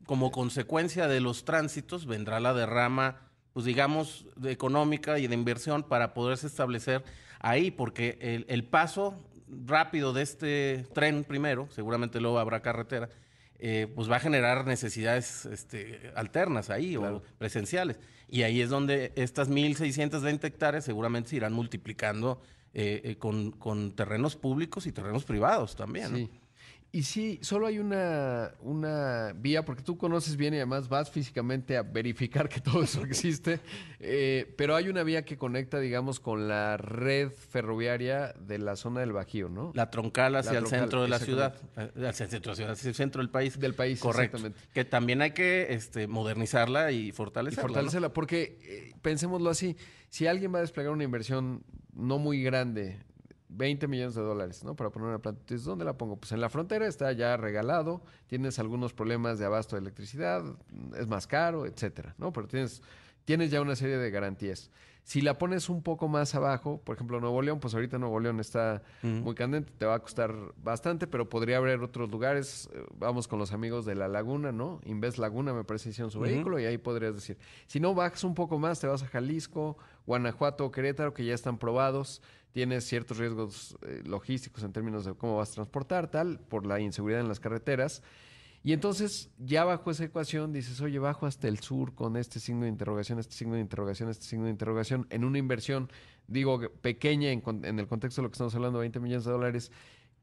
como 0.05 0.31
consecuencia 0.31 1.07
de 1.07 1.19
los 1.19 1.45
tránsitos, 1.45 2.05
vendrá 2.07 2.39
la 2.39 2.53
derrama, 2.53 3.17
pues 3.53 3.65
digamos, 3.65 4.25
de 4.35 4.51
económica 4.51 5.19
y 5.19 5.27
de 5.27 5.35
inversión 5.35 5.83
para 5.83 6.13
poderse 6.13 6.47
establecer 6.47 7.03
ahí, 7.39 7.69
porque 7.69 8.17
el, 8.21 8.45
el 8.49 8.63
paso 8.63 9.13
rápido 9.47 10.13
de 10.13 10.23
este 10.23 10.85
tren 10.93 11.23
primero, 11.23 11.67
seguramente 11.71 12.19
luego 12.19 12.39
habrá 12.39 12.61
carretera, 12.61 13.09
eh, 13.59 13.87
pues 13.95 14.09
va 14.09 14.17
a 14.17 14.19
generar 14.19 14.65
necesidades 14.65 15.45
este, 15.45 16.11
alternas 16.15 16.69
ahí 16.69 16.97
o 16.97 17.21
presenciales. 17.37 17.99
Y 18.27 18.43
ahí 18.43 18.61
es 18.61 18.69
donde 18.69 19.13
estas 19.15 19.49
1.620 19.49 20.43
hectáreas 20.43 20.83
seguramente 20.83 21.29
se 21.29 21.35
irán 21.37 21.53
multiplicando 21.53 22.41
eh, 22.73 23.01
eh, 23.03 23.15
con, 23.17 23.51
con 23.51 23.95
terrenos 23.95 24.35
públicos 24.35 24.87
y 24.87 24.91
terrenos 24.91 25.23
privados 25.23 25.75
también. 25.75 26.11
¿no? 26.11 26.44
Y 26.95 27.03
sí, 27.03 27.39
solo 27.41 27.67
hay 27.67 27.77
una, 27.77 28.53
una 28.61 29.33
vía, 29.35 29.65
porque 29.65 29.83
tú 29.83 29.97
conoces 29.97 30.37
bien 30.37 30.53
y 30.53 30.57
además 30.57 30.87
vas 30.87 31.11
físicamente 31.11 31.75
a 31.75 31.83
verificar 31.83 32.47
que 32.47 32.61
todo 32.61 32.83
eso 32.83 33.03
existe, 33.05 33.59
eh, 33.99 34.53
pero 34.55 34.77
hay 34.77 34.87
una 34.87 35.03
vía 35.03 35.25
que 35.25 35.37
conecta, 35.37 35.77
digamos, 35.81 36.21
con 36.21 36.47
la 36.47 36.77
red 36.77 37.31
ferroviaria 37.31 38.33
de 38.39 38.59
la 38.59 38.77
zona 38.77 39.01
del 39.01 39.11
Bajío, 39.11 39.49
¿no? 39.49 39.73
La 39.75 39.91
troncal 39.91 40.37
hacia 40.37 40.53
La 40.53 40.59
el 40.59 40.63
troncal, 40.63 40.79
centro 40.79 41.01
de 41.01 41.09
la 41.09 41.19
ciudad, 41.19 41.55
eh, 41.75 42.07
hacia 42.07 42.23
el 42.23 42.29
centro 42.29 42.39
de 42.39 42.47
la 42.51 42.55
ciudad, 42.55 42.71
hacia 42.71 42.87
el 42.87 42.95
centro 42.95 43.21
del 43.21 43.29
país. 43.29 43.59
Del 43.59 43.73
país, 43.73 43.99
Correcto. 43.99 44.37
exactamente. 44.37 44.73
Que 44.73 44.85
también 44.85 45.21
hay 45.21 45.31
que 45.31 45.73
este, 45.73 46.07
modernizarla 46.07 46.93
y 46.93 47.07
Y 47.07 47.11
fortalecerla. 47.11 47.63
¿no? 47.63 47.67
fortalecerla, 47.73 48.13
porque 48.13 48.57
eh, 48.63 48.93
pensémoslo 49.01 49.49
así, 49.49 49.75
si 50.07 50.27
alguien 50.27 50.53
va 50.53 50.59
a 50.59 50.61
desplegar 50.61 50.93
una 50.93 51.03
inversión 51.03 51.61
no 51.93 52.19
muy 52.19 52.41
grande, 52.41 52.99
20 53.55 53.87
millones 53.87 54.15
de 54.15 54.21
dólares, 54.21 54.63
¿no? 54.63 54.75
Para 54.75 54.89
poner 54.89 55.09
una 55.09 55.19
planta, 55.19 55.41
entonces, 55.41 55.65
¿dónde 55.65 55.85
la 55.85 55.97
pongo? 55.97 56.17
Pues 56.17 56.31
en 56.31 56.41
la 56.41 56.49
frontera 56.49 56.87
está 56.87 57.11
ya 57.11 57.37
regalado, 57.37 58.01
tienes 58.27 58.59
algunos 58.59 58.93
problemas 58.93 59.39
de 59.39 59.45
abasto 59.45 59.75
de 59.75 59.81
electricidad, 59.81 60.43
es 60.97 61.07
más 61.07 61.27
caro, 61.27 61.65
etcétera, 61.65 62.15
¿no? 62.17 62.33
Pero 62.33 62.47
tienes, 62.47 62.81
tienes 63.23 63.51
ya 63.51 63.61
una 63.61 63.75
serie 63.75 63.97
de 63.97 64.11
garantías. 64.11 64.69
Si 65.05 65.21
la 65.21 65.37
pones 65.37 65.69
un 65.69 65.83
poco 65.83 66.07
más 66.07 66.33
abajo, 66.33 66.81
por 66.83 66.95
ejemplo, 66.95 67.19
Nuevo 67.21 67.39
León, 67.43 67.59
pues 67.59 67.75
ahorita 67.75 67.99
Nuevo 67.99 68.19
León 68.19 68.39
está 68.39 68.81
muy 69.03 69.35
candente, 69.35 69.71
te 69.77 69.85
va 69.85 69.93
a 69.93 69.99
costar 69.99 70.33
bastante, 70.57 71.05
pero 71.05 71.29
podría 71.29 71.57
haber 71.57 71.79
otros 71.83 72.09
lugares. 72.09 72.67
eh, 72.73 72.83
Vamos 72.97 73.27
con 73.27 73.37
los 73.37 73.51
amigos 73.53 73.85
de 73.85 73.93
La 73.93 74.07
Laguna, 74.07 74.51
¿no? 74.51 74.81
Invest 74.83 75.19
Laguna, 75.19 75.53
me 75.53 75.63
parece, 75.63 75.89
hicieron 75.91 76.09
su 76.09 76.19
vehículo 76.19 76.59
y 76.59 76.65
ahí 76.65 76.79
podrías 76.79 77.13
decir. 77.13 77.37
Si 77.67 77.79
no, 77.79 77.93
bajas 77.93 78.23
un 78.23 78.33
poco 78.33 78.57
más, 78.57 78.79
te 78.79 78.87
vas 78.87 79.03
a 79.03 79.07
Jalisco, 79.07 79.77
Guanajuato 80.07 80.71
Querétaro, 80.71 81.13
que 81.13 81.23
ya 81.23 81.35
están 81.35 81.59
probados. 81.59 82.23
Tienes 82.51 82.83
ciertos 82.85 83.19
riesgos 83.19 83.77
eh, 83.83 84.01
logísticos 84.05 84.63
en 84.63 84.73
términos 84.73 85.05
de 85.05 85.13
cómo 85.13 85.37
vas 85.37 85.51
a 85.51 85.53
transportar, 85.53 86.09
tal, 86.09 86.39
por 86.39 86.65
la 86.65 86.79
inseguridad 86.79 87.21
en 87.21 87.27
las 87.27 87.39
carreteras. 87.39 88.01
Y 88.65 88.73
entonces, 88.73 89.29
ya 89.37 89.63
bajo 89.63 89.91
esa 89.91 90.05
ecuación, 90.05 90.51
dices, 90.51 90.81
oye, 90.81 90.97
bajo 90.97 91.27
hasta 91.27 91.47
el 91.47 91.59
sur 91.59 91.93
con 91.93 92.17
este 92.17 92.39
signo 92.39 92.63
de 92.63 92.69
interrogación, 92.69 93.19
este 93.19 93.35
signo 93.35 93.53
de 93.53 93.61
interrogación, 93.61 94.09
este 94.09 94.25
signo 94.25 94.45
de 94.45 94.49
interrogación, 94.49 95.05
en 95.11 95.23
una 95.23 95.37
inversión, 95.37 95.91
digo, 96.25 96.59
que 96.59 96.69
pequeña 96.69 97.29
en, 97.29 97.43
en 97.63 97.77
el 97.77 97.85
contexto 97.85 98.21
de 98.21 98.23
lo 98.23 98.31
que 98.31 98.33
estamos 98.33 98.55
hablando, 98.55 98.79
20 98.79 98.99
millones 99.01 99.23
de 99.23 99.31
dólares, 99.31 99.71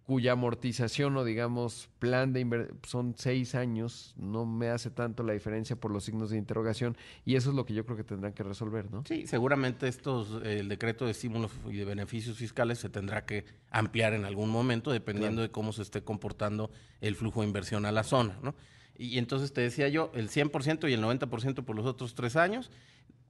cuya 0.07 0.33
amortización 0.33 1.17
o, 1.17 1.25
digamos, 1.25 1.89
plan 1.99 2.33
de 2.33 2.41
inversión 2.41 2.79
son 2.87 3.15
seis 3.17 3.55
años, 3.55 4.15
no 4.17 4.45
me 4.45 4.69
hace 4.69 4.91
tanto 4.91 5.23
la 5.23 5.33
diferencia 5.33 5.77
por 5.77 5.91
los 5.91 6.05
signos 6.05 6.31
de 6.31 6.39
interrogación, 6.39 6.97
y 7.25 7.37
eso 7.37 7.51
es 7.51 7.57
lo 7.57 7.65
que 7.65 7.75
yo 7.75 7.85
creo 7.85 7.97
que 7.97 8.05
tendrán 8.05 8.33
que 8.33 8.43
resolver, 8.43 8.91
¿no? 8.91 9.05
Sí, 9.07 9.27
seguramente 9.27 9.89
estos, 9.89 10.43
el 10.45 10.69
decreto 10.69 11.05
de 11.05 11.13
estímulos 11.13 11.53
y 11.69 11.77
de 11.77 11.85
beneficios 11.85 12.37
fiscales 12.37 12.79
se 12.79 12.89
tendrá 12.89 13.25
que 13.25 13.45
ampliar 13.71 14.13
en 14.15 14.25
algún 14.25 14.51
momento, 14.51 14.91
dependiendo 14.91 15.43
de 15.43 15.51
cómo 15.51 15.73
se 15.73 15.83
esté 15.83 16.03
comportando 16.03 16.71
el 17.01 17.15
flujo 17.15 17.43
de 17.43 17.47
inversión 17.47 17.87
a 17.87 17.93
la 17.93 18.03
zona, 18.03 18.39
¿no? 18.43 18.55
Y, 18.97 19.19
entonces 19.19 19.53
te 19.53 19.61
decía 19.61 19.89
yo, 19.89 20.11
el 20.15 20.29
100% 20.29 20.89
y 20.89 20.93
el 20.93 21.03
90% 21.03 21.65
por 21.65 21.77
los 21.77 21.87
otros 21.87 22.15
tres 22.15 22.37
años. 22.37 22.71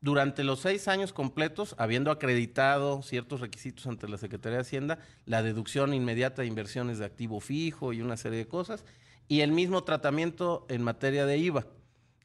Durante 0.02 0.42
los 0.42 0.58
seis 0.58 0.88
años 0.88 1.12
completos, 1.12 1.76
habiendo 1.78 2.10
acreditado 2.10 3.02
ciertos 3.02 3.40
requisitos 3.40 3.86
ante 3.86 4.08
la 4.08 4.18
Secretaría 4.18 4.56
de 4.56 4.62
Hacienda, 4.62 4.98
la 5.26 5.44
deducción 5.44 5.94
inmediata 5.94 6.42
de 6.42 6.48
inversiones 6.48 6.98
de 6.98 7.04
activo 7.04 7.38
fijo 7.38 7.92
y 7.92 8.02
una 8.02 8.16
serie 8.16 8.38
de 8.38 8.48
cosas, 8.48 8.84
y 9.28 9.42
el 9.42 9.52
mismo 9.52 9.84
tratamiento 9.84 10.66
en 10.68 10.82
materia 10.82 11.24
de 11.24 11.38
IVA. 11.38 11.66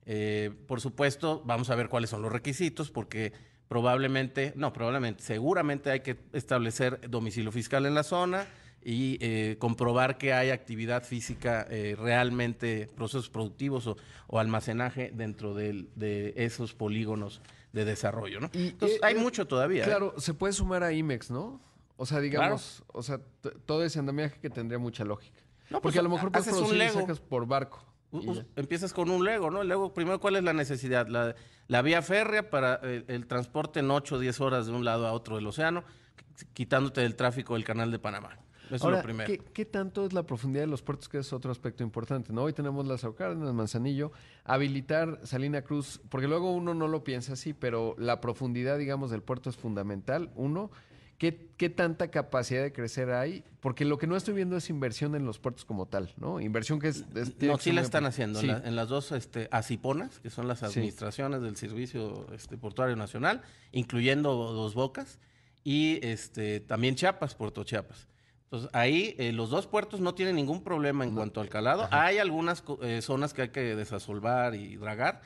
Eh, 0.08 0.50
por 0.68 0.82
supuesto, 0.82 1.44
vamos 1.46 1.70
a 1.70 1.76
ver 1.76 1.88
cuáles 1.88 2.10
son 2.10 2.24
los 2.24 2.32
requisitos, 2.32 2.90
porque 2.90 3.32
probablemente, 3.68 4.54
no, 4.56 4.74
probablemente, 4.74 5.22
seguramente 5.22 5.92
hay 5.92 6.00
que 6.00 6.18
establecer 6.34 7.08
domicilio 7.08 7.52
fiscal 7.52 7.86
en 7.86 7.94
la 7.94 8.02
zona 8.02 8.48
y 8.84 9.20
eh, 9.22 9.58
comprobar 9.60 10.18
que 10.18 10.34
hay 10.34 10.50
actividad 10.50 11.04
física 11.04 11.68
eh, 11.70 11.96
realmente, 11.96 12.90
procesos 12.96 13.30
productivos 13.30 13.86
o, 13.86 13.98
almacenaje 14.40 15.12
dentro 15.14 15.54
de 15.54 16.34
esos 16.38 16.74
polígonos 16.74 17.40
de 17.78 17.86
desarrollo, 17.86 18.40
¿no? 18.42 18.50
Y, 18.54 18.70
Entonces, 18.70 18.98
eh, 18.98 19.02
hay 19.06 19.16
eh, 19.16 19.20
mucho 19.20 19.48
todavía. 19.48 19.84
¿eh? 19.84 19.88
Claro, 19.88 20.14
se 20.18 20.34
puede 20.34 20.52
sumar 20.54 20.84
a 20.84 20.92
IMEX, 20.92 21.32
¿no? 21.32 21.62
O 21.96 22.06
sea, 22.06 22.20
digamos, 22.20 22.84
o 22.88 23.02
sea, 23.02 23.20
todo 23.66 23.84
ese 23.84 24.00
andamiaje 24.00 24.40
que 24.40 24.50
tendría 24.50 24.78
mucha 24.78 25.04
lógica. 25.04 25.40
No, 25.70 25.82
Porque 25.82 25.96
pues, 25.96 26.00
a 26.00 26.02
lo 26.04 26.10
mejor 26.10 26.32
puedes 26.32 26.48
producir 26.48 26.82
y 26.82 26.90
sacas 26.90 27.20
por 27.20 27.48
barco. 27.48 27.84
U-. 28.12 28.42
Empiezas 28.56 28.94
con 28.94 29.10
un 29.10 29.24
Lego, 29.26 29.50
¿no? 29.52 29.62
El 29.64 29.68
Lego, 29.68 29.94
primero, 29.94 30.20
¿cuál 30.20 30.36
es 30.38 30.44
la 30.44 30.54
necesidad? 30.54 31.08
La, 31.08 31.36
la 31.68 31.82
vía 31.82 32.02
férrea 32.02 32.50
para 32.50 32.76
el, 32.76 33.04
el 33.08 33.28
transporte 33.28 33.80
en 33.82 33.92
8 33.92 34.16
o 34.16 34.20
10 34.20 34.40
horas 34.42 34.68
de 34.68 34.72
un 34.74 34.86
lado 34.86 35.08
a 35.08 35.12
otro 35.12 35.36
del 35.36 35.48
océano, 35.48 35.84
qu- 35.84 36.48
quitándote 36.54 37.02
del 37.02 37.16
tráfico 37.16 37.56
del 37.56 37.64
canal 37.66 37.92
de 37.92 38.00
Panamá. 38.00 38.38
Eso 38.72 38.86
Ahora, 38.86 38.98
es 38.98 39.04
lo 39.04 39.08
primero. 39.08 39.28
¿qué, 39.28 39.40
qué 39.40 39.66
tanto 39.66 40.06
es 40.06 40.14
la 40.14 40.24
profundidad 40.24 40.64
de 40.64 40.68
los 40.68 40.82
puertos? 40.82 41.08
Que 41.10 41.20
es 41.20 41.32
otro 41.34 41.52
aspecto 41.52 41.84
importante, 41.84 42.34
¿no? 42.34 42.44
Hoy 42.44 42.54
tenemos 42.54 42.86
las 42.88 43.06
Cárdenas, 43.16 43.54
Manzanillo, 43.54 44.12
habilitar 44.44 45.20
Salina 45.24 45.62
Cruz, 45.62 46.02
porque 46.10 46.28
luego 46.28 46.52
uno 46.54 46.74
no 46.74 46.88
lo 46.88 47.04
piensa 47.04 47.34
así, 47.34 47.54
pero 47.54 47.96
la 47.98 48.22
profundidad, 48.22 48.78
digamos, 48.78 49.12
del 49.12 49.22
puerto 49.22 49.50
es 49.50 49.56
fundamental. 49.58 50.32
Uno, 50.36 50.72
¿qué, 51.18 51.50
qué 51.58 51.70
tanta 51.70 52.10
capacidad 52.12 52.62
de 52.64 52.72
crecer 52.74 53.12
hay? 53.12 53.44
Porque 53.60 53.86
lo 53.86 53.98
que 53.98 54.08
no 54.08 54.16
estoy 54.16 54.34
viendo 54.34 54.56
es 54.58 54.70
inversión 54.70 55.16
en 55.16 55.26
los 55.26 55.40
puertos 55.40 55.66
como 55.66 55.86
tal, 55.88 56.14
¿no? 56.18 56.40
Inversión 56.40 56.80
que 56.80 56.90
es... 56.90 57.06
es- 57.16 57.42
No, 57.42 57.58
sí 57.58 57.72
la 57.72 57.82
están 57.82 58.06
haciendo. 58.06 58.40
Sí. 58.40 58.48
En, 58.50 58.52
la- 58.62 58.68
en 58.68 58.76
las 58.76 58.88
dos 58.90 59.12
este, 59.12 59.48
ACIPONAS, 59.52 60.20
que 60.20 60.30
son 60.30 60.48
las 60.48 60.64
administraciones 60.64 61.42
del 61.42 61.56
Servicio 61.58 62.28
este, 62.34 62.58
Portuario 62.58 62.96
Nacional, 62.96 63.42
incluyendo 63.72 64.34
Dos 64.54 64.74
Bocas, 64.74 65.20
y 65.64 66.00
este, 66.06 66.62
también 66.62 66.96
Chiapas, 66.96 67.36
Puerto 67.36 67.64
Chiapas. 67.66 68.08
Entonces, 68.48 68.70
ahí 68.74 69.14
eh, 69.18 69.34
los 69.34 69.50
dos 69.50 69.68
puertos 69.68 70.00
no 70.00 70.16
tienen 70.16 70.36
ningún 70.38 70.64
problema 70.64 71.04
en 71.04 71.14
cuanto 71.14 71.42
al 71.42 71.50
calado. 71.50 71.88
Hay 71.92 72.18
algunas 72.18 72.64
eh, 72.82 73.02
zonas 73.02 73.34
que 73.34 73.42
hay 73.44 73.50
que 73.50 73.76
desasolvar 73.76 74.56
y 74.56 74.78
dragar, 74.78 75.22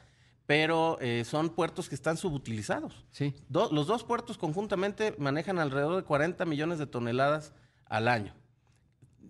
pero 0.48 0.98
eh, 1.02 1.24
son 1.24 1.52
puertos 1.52 1.88
que 1.88 1.94
están 1.94 2.18
subutilizados. 2.18 3.06
Sí. 3.12 3.36
Do- 3.48 3.70
los 3.72 3.86
dos 3.86 4.04
puertos 4.04 4.40
conjuntamente 4.40 5.14
manejan 5.20 5.60
alrededor 5.60 5.98
de 5.98 6.04
40 6.04 6.46
millones 6.46 6.80
de 6.80 6.88
toneladas 6.88 7.54
al 7.86 8.08
año. 8.08 8.34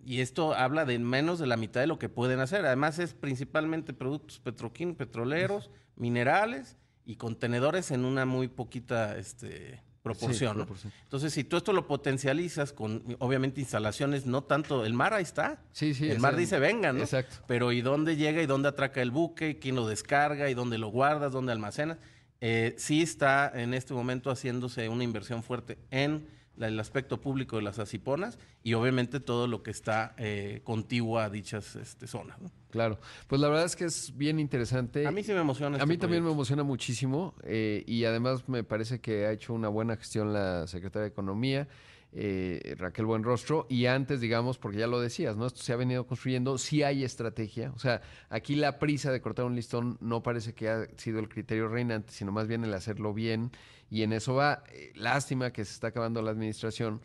Y 0.06 0.22
esto 0.22 0.54
habla 0.56 0.86
de 0.86 0.98
menos 0.98 1.38
de 1.38 1.46
la 1.48 1.58
mitad 1.58 1.82
de 1.82 1.88
lo 1.88 2.00
que 2.00 2.08
pueden 2.10 2.40
hacer. 2.40 2.66
Además 2.66 2.98
es 2.98 3.14
principalmente 3.14 3.94
productos 3.94 4.40
petroquímicos, 4.40 4.98
petroleros, 5.06 5.70
minerales 5.98 6.78
y 7.06 7.18
contenedores 7.18 7.92
en 7.92 8.06
una 8.06 8.26
muy 8.26 8.48
poquita 8.48 9.18
este, 9.18 9.84
proporción. 10.02 10.58
¿no? 10.58 10.64
proporción. 10.66 10.92
Entonces, 11.04 11.34
si 11.34 11.44
tú 11.44 11.58
esto 11.58 11.74
lo 11.74 11.88
potencializas 11.88 12.74
con, 12.74 13.04
obviamente, 13.20 13.62
instalaciones, 13.62 14.26
no 14.26 14.44
tanto, 14.44 14.86
el 14.86 14.94
mar 14.94 15.14
ahí 15.14 15.24
está. 15.24 15.62
Sí, 15.72 15.94
sí, 15.94 16.10
El 16.10 16.20
mar 16.20 16.36
dice, 16.36 16.60
venga, 16.60 16.92
¿no? 16.94 17.02
Exacto. 17.02 17.38
Pero 17.48 17.72
¿y 17.72 17.82
dónde 17.82 18.16
llega 18.16 18.42
y 18.42 18.46
dónde 18.46 18.70
atraca 18.70 19.02
el 19.02 19.12
buque? 19.12 19.60
¿Quién 19.60 19.76
lo 19.76 19.88
descarga? 19.88 20.50
¿Y 20.50 20.54
dónde 20.54 20.78
lo 20.78 20.88
guardas? 20.90 21.32
¿Dónde 21.32 21.52
almacenas? 21.52 21.98
Eh, 22.40 22.74
sí 22.78 23.02
está 23.04 23.52
en 23.54 23.74
este 23.76 23.94
momento 23.94 24.32
haciéndose 24.32 24.90
una 24.90 25.04
inversión 25.04 25.44
fuerte 25.44 25.78
en 25.92 26.28
la- 26.58 26.68
el 26.68 26.80
aspecto 26.80 27.22
público 27.22 27.58
de 27.58 27.62
las 27.62 27.78
asiponas 27.78 28.40
y 28.64 28.74
obviamente 28.74 29.20
todo 29.20 29.46
lo 29.48 29.62
que 29.62 29.70
está 29.72 30.16
eh, 30.18 30.62
contiguo 30.64 31.20
a 31.20 31.30
dichas 31.30 31.76
este, 31.76 32.08
zonas. 32.08 32.40
¿no? 32.42 32.52
Claro. 32.72 32.98
Pues 33.28 33.42
la 33.42 33.50
verdad 33.50 33.66
es 33.66 33.76
que 33.76 33.86
es 33.86 34.18
bien 34.18 34.40
interesante. 34.40 35.06
A 35.06 35.12
mí 35.12 35.24
sí 35.24 35.34
me 35.34 35.42
emociona. 35.42 35.76
A 35.76 35.80
este 35.80 35.88
mí 35.88 35.98
también 35.98 36.24
me 36.24 36.32
emociona 36.32 36.64
muchísimo 36.64 37.36
eh, 37.44 37.84
y 37.86 38.06
además 38.06 38.48
me 38.48 38.64
parece 38.64 39.00
que 39.02 39.26
ha 39.26 39.32
hecho 39.32 39.54
una 39.54 39.68
buena 39.68 39.98
gestión 39.98 40.34
la 40.34 40.66
secretaria 40.68 41.04
de 41.04 41.10
Economía, 41.10 41.68
eh, 42.14 42.76
Raquel 42.78 43.06
Buenrostro, 43.06 43.68
y 43.70 43.86
antes, 43.86 44.20
digamos, 44.22 44.58
porque 44.58 44.80
ya 44.80 44.88
lo 44.88 45.00
decías, 45.00 45.38
¿no? 45.38 45.46
Esto 45.46 45.62
se 45.62 45.74
ha 45.74 45.76
venido 45.76 46.06
construyendo, 46.08 46.58
sí 46.58 46.84
hay 46.84 47.04
estrategia, 47.04 47.72
o 47.76 47.80
sea, 47.80 48.02
aquí 48.30 48.56
la 48.56 48.80
prisa 48.80 49.12
de 49.12 49.22
cortar 49.22 49.46
un 49.46 49.56
listón 49.56 49.98
no 50.02 50.22
parece 50.24 50.54
que 50.54 50.70
ha 50.70 50.88
sido 50.98 51.20
el 51.20 51.30
criterio 51.30 51.68
reinante, 51.68 52.12
sino 52.12 52.32
más 52.32 52.48
bien 52.48 52.64
el 52.64 52.74
hacerlo 52.74 53.14
bien, 53.14 53.52
y 53.90 54.04
en 54.04 54.14
eso 54.14 54.34
va. 54.34 54.64
Eh, 54.72 54.92
lástima 54.96 55.52
que 55.52 55.66
se 55.66 55.74
está 55.74 55.88
acabando 55.88 56.22
la 56.22 56.32
administración. 56.32 57.02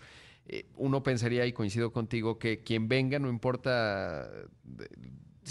Eh, 0.46 0.66
uno 0.76 1.02
pensaría, 1.02 1.44
y 1.44 1.52
coincido 1.52 1.92
contigo, 1.92 2.38
que 2.38 2.62
quien 2.62 2.88
venga, 2.88 3.18
no 3.18 3.28
importa... 3.28 4.30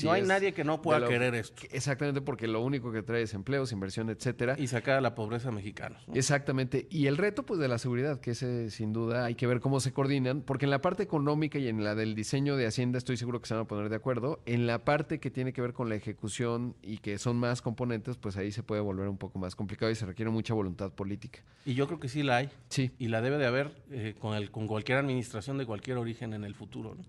no 0.03 0.11
hay 0.11 0.21
nadie 0.23 0.53
que 0.53 0.63
no 0.63 0.81
pueda 0.81 0.99
lo- 0.99 1.07
querer 1.07 1.35
esto 1.35 1.63
Exactamente, 1.71 2.21
porque 2.21 2.47
lo 2.47 2.61
único 2.61 2.91
que 2.91 3.01
trae 3.03 3.21
es 3.23 3.33
empleos, 3.33 3.71
inversión, 3.71 4.09
etcétera. 4.09 4.55
y 4.57 4.67
sacar 4.67 4.97
a 4.97 5.01
la 5.01 5.15
pobreza 5.15 5.51
mexicana. 5.51 5.99
¿no? 6.07 6.13
Exactamente. 6.15 6.87
Y 6.89 7.07
el 7.07 7.17
reto, 7.17 7.43
pues, 7.45 7.59
de 7.59 7.67
la 7.67 7.77
seguridad, 7.77 8.19
que 8.19 8.31
ese 8.31 8.69
sin 8.71 8.91
duda 8.93 9.25
hay 9.25 9.35
que 9.35 9.47
ver 9.47 9.59
cómo 9.59 9.79
se 9.79 9.93
coordinan, 9.93 10.41
porque 10.41 10.65
en 10.65 10.71
la 10.71 10.81
parte 10.81 11.03
económica 11.03 11.57
y 11.59 11.67
en 11.67 11.83
la 11.83 11.95
del 11.95 12.15
diseño 12.15 12.55
de 12.57 12.65
Hacienda 12.67 12.97
estoy 12.97 13.17
seguro 13.17 13.39
que 13.41 13.47
se 13.47 13.53
van 13.53 13.63
a 13.63 13.67
poner 13.67 13.89
de 13.89 13.95
acuerdo. 13.95 14.41
En 14.45 14.67
la 14.67 14.83
parte 14.83 15.19
que 15.19 15.31
tiene 15.31 15.53
que 15.53 15.61
ver 15.61 15.73
con 15.73 15.89
la 15.89 15.95
ejecución 15.95 16.75
y 16.81 16.97
que 16.97 17.17
son 17.17 17.37
más 17.37 17.61
componentes, 17.61 18.17
pues 18.17 18.37
ahí 18.37 18.51
se 18.51 18.63
puede 18.63 18.81
volver 18.81 19.07
un 19.07 19.17
poco 19.17 19.39
más 19.39 19.55
complicado 19.55 19.91
y 19.91 19.95
se 19.95 20.05
requiere 20.05 20.31
mucha 20.31 20.53
voluntad 20.53 20.91
política. 20.91 21.39
Y 21.65 21.73
yo 21.73 21.87
creo 21.87 21.99
que 21.99 22.09
sí 22.09 22.23
la 22.23 22.37
hay. 22.37 22.49
Sí. 22.69 22.91
Y 22.99 23.07
la 23.07 23.21
debe 23.21 23.37
de 23.37 23.45
haber 23.45 23.71
eh, 23.91 24.15
con, 24.19 24.35
el, 24.35 24.51
con 24.51 24.67
cualquier 24.67 24.97
administración 24.97 25.57
de 25.57 25.65
cualquier 25.65 25.97
origen 25.97 26.33
en 26.33 26.43
el 26.43 26.55
futuro. 26.55 26.95
¿no? 26.95 27.03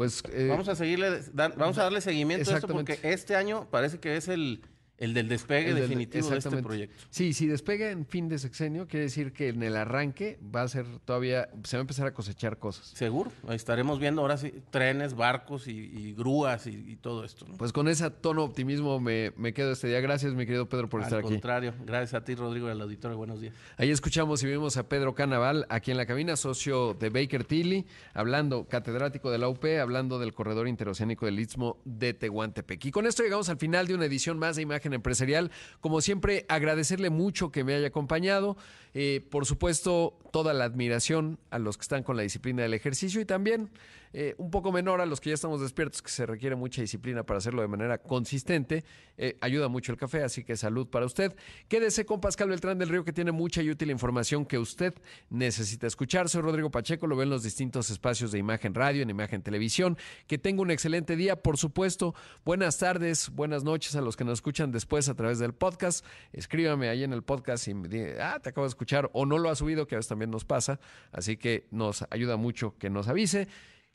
Pues 0.00 0.22
eh, 0.32 0.46
Vamos 0.48 0.66
a 0.66 0.74
seguirle, 0.74 1.20
dar- 1.34 1.54
vamos 1.58 1.76
a 1.76 1.82
darle 1.82 2.00
seguimiento 2.00 2.50
a 2.50 2.54
esto 2.54 2.68
porque 2.68 2.98
este 3.02 3.36
año 3.36 3.68
parece 3.70 3.98
que 3.98 4.16
es 4.16 4.28
el, 4.28 4.62
El 5.00 5.14
del 5.14 5.28
despegue 5.28 5.70
El 5.70 5.74
del- 5.74 5.82
definitivo 5.88 6.28
de 6.28 6.38
este 6.38 6.62
proyecto. 6.62 6.96
Sí, 7.10 7.32
si 7.32 7.46
despega 7.48 7.90
en 7.90 8.06
fin 8.06 8.28
de 8.28 8.38
sexenio, 8.38 8.86
quiere 8.86 9.06
decir 9.06 9.32
que 9.32 9.48
en 9.48 9.62
el 9.62 9.74
arranque 9.76 10.38
va 10.54 10.62
a 10.62 10.68
ser 10.68 10.86
todavía, 11.04 11.48
se 11.64 11.76
va 11.76 11.80
a 11.80 11.82
empezar 11.82 12.06
a 12.06 12.12
cosechar 12.12 12.58
cosas. 12.58 12.88
Seguro. 12.94 13.32
Ahí 13.48 13.56
estaremos 13.56 13.98
viendo 13.98 14.20
ahora 14.20 14.36
sí 14.36 14.52
trenes, 14.70 15.14
barcos 15.14 15.66
y, 15.68 15.72
y 15.72 16.12
grúas 16.14 16.66
y, 16.66 16.70
y 16.86 16.96
todo 16.96 17.24
esto. 17.24 17.46
¿no? 17.48 17.56
Pues 17.56 17.72
con 17.72 17.88
ese 17.88 18.10
tono 18.10 18.44
optimismo 18.44 19.00
me, 19.00 19.32
me 19.36 19.52
quedo 19.54 19.72
este 19.72 19.88
día. 19.88 20.00
Gracias, 20.00 20.34
mi 20.34 20.44
querido 20.44 20.68
Pedro, 20.68 20.88
por 20.88 21.00
Al 21.00 21.06
estar 21.06 21.20
aquí. 21.20 21.28
contrario, 21.30 21.74
gracias 21.86 22.14
a 22.14 22.22
ti, 22.24 22.34
Rodrigo, 22.34 22.68
y 22.68 22.70
al 22.70 22.80
auditorio. 22.82 23.16
Buenos 23.16 23.40
días. 23.40 23.54
Ahí 23.78 23.90
escuchamos 23.90 24.42
y 24.42 24.48
vimos 24.48 24.76
a 24.76 24.86
Pedro 24.86 25.14
Canaval 25.14 25.64
aquí 25.70 25.90
en 25.90 25.96
la 25.96 26.04
cabina, 26.04 26.36
socio 26.36 26.92
de 26.92 27.08
Baker 27.08 27.44
Tilly, 27.44 27.86
hablando, 28.12 28.68
catedrático 28.68 29.30
de 29.30 29.38
la 29.38 29.48
UP, 29.48 29.64
hablando 29.80 30.18
del 30.18 30.34
corredor 30.34 30.68
interoceánico 30.68 31.24
del 31.24 31.40
Istmo 31.40 31.78
de 31.86 32.12
Tehuantepec. 32.12 32.84
Y 32.84 32.90
con 32.90 33.06
esto 33.06 33.22
llegamos 33.22 33.48
al 33.48 33.56
final 33.56 33.86
de 33.86 33.94
una 33.94 34.04
edición 34.04 34.38
más 34.38 34.56
de 34.56 34.62
Imagen 34.62 34.89
Empresarial. 34.94 35.50
Como 35.80 36.00
siempre, 36.00 36.46
agradecerle 36.48 37.10
mucho 37.10 37.50
que 37.50 37.64
me 37.64 37.74
haya 37.74 37.88
acompañado. 37.88 38.56
Eh, 38.94 39.24
por 39.30 39.46
supuesto, 39.46 40.18
toda 40.32 40.52
la 40.52 40.64
admiración 40.64 41.38
a 41.50 41.58
los 41.58 41.76
que 41.76 41.82
están 41.82 42.02
con 42.02 42.16
la 42.16 42.22
disciplina 42.22 42.62
del 42.62 42.74
ejercicio 42.74 43.20
y 43.20 43.24
también 43.24 43.70
eh, 44.12 44.34
un 44.38 44.50
poco 44.50 44.72
menor 44.72 45.00
a 45.00 45.06
los 45.06 45.20
que 45.20 45.30
ya 45.30 45.34
estamos 45.34 45.60
despiertos, 45.60 46.02
que 46.02 46.10
se 46.10 46.26
requiere 46.26 46.56
mucha 46.56 46.80
disciplina 46.80 47.24
para 47.24 47.38
hacerlo 47.38 47.62
de 47.62 47.68
manera 47.68 47.98
consistente. 47.98 48.84
Eh, 49.16 49.36
ayuda 49.40 49.68
mucho 49.68 49.92
el 49.92 49.98
café, 49.98 50.22
así 50.24 50.42
que 50.42 50.56
salud 50.56 50.88
para 50.88 51.06
usted. 51.06 51.34
Quédese 51.68 52.04
con 52.04 52.20
Pascal 52.20 52.48
Beltrán 52.48 52.78
del 52.78 52.88
Río, 52.88 53.04
que 53.04 53.12
tiene 53.12 53.32
mucha 53.32 53.62
y 53.62 53.70
útil 53.70 53.90
información 53.90 54.46
que 54.46 54.58
usted 54.58 54.94
necesita 55.28 55.86
escuchar. 55.86 56.28
Soy 56.28 56.42
Rodrigo 56.42 56.70
Pacheco, 56.70 57.06
lo 57.06 57.16
ven 57.16 57.26
en 57.26 57.30
los 57.30 57.42
distintos 57.42 57.90
espacios 57.90 58.32
de 58.32 58.38
Imagen 58.38 58.74
Radio, 58.74 59.02
en 59.02 59.10
Imagen 59.10 59.42
Televisión. 59.42 59.96
Que 60.26 60.38
tenga 60.38 60.62
un 60.62 60.70
excelente 60.70 61.16
día, 61.16 61.36
por 61.36 61.56
supuesto. 61.56 62.14
Buenas 62.44 62.78
tardes, 62.78 63.30
buenas 63.30 63.62
noches 63.62 63.94
a 63.94 64.00
los 64.00 64.16
que 64.16 64.24
nos 64.24 64.38
escuchan 64.38 64.72
después 64.72 65.08
a 65.08 65.14
través 65.14 65.38
del 65.38 65.54
podcast. 65.54 66.04
Escríbame 66.32 66.88
ahí 66.88 67.04
en 67.04 67.12
el 67.12 67.22
podcast 67.22 67.68
y 67.68 67.74
me 67.74 67.88
diga, 67.88 68.34
ah, 68.34 68.40
te 68.40 68.48
acabo 68.48 68.64
de 68.64 68.70
escuchar 68.70 69.08
o 69.12 69.26
no 69.26 69.38
lo 69.38 69.50
has 69.50 69.58
subido, 69.58 69.86
que 69.86 69.94
a 69.94 69.98
veces 69.98 70.08
también 70.08 70.30
nos 70.30 70.44
pasa. 70.44 70.80
Así 71.12 71.36
que 71.36 71.66
nos 71.70 72.04
ayuda 72.10 72.36
mucho 72.36 72.76
que 72.78 72.90
nos 72.90 73.06
avise. 73.06 73.48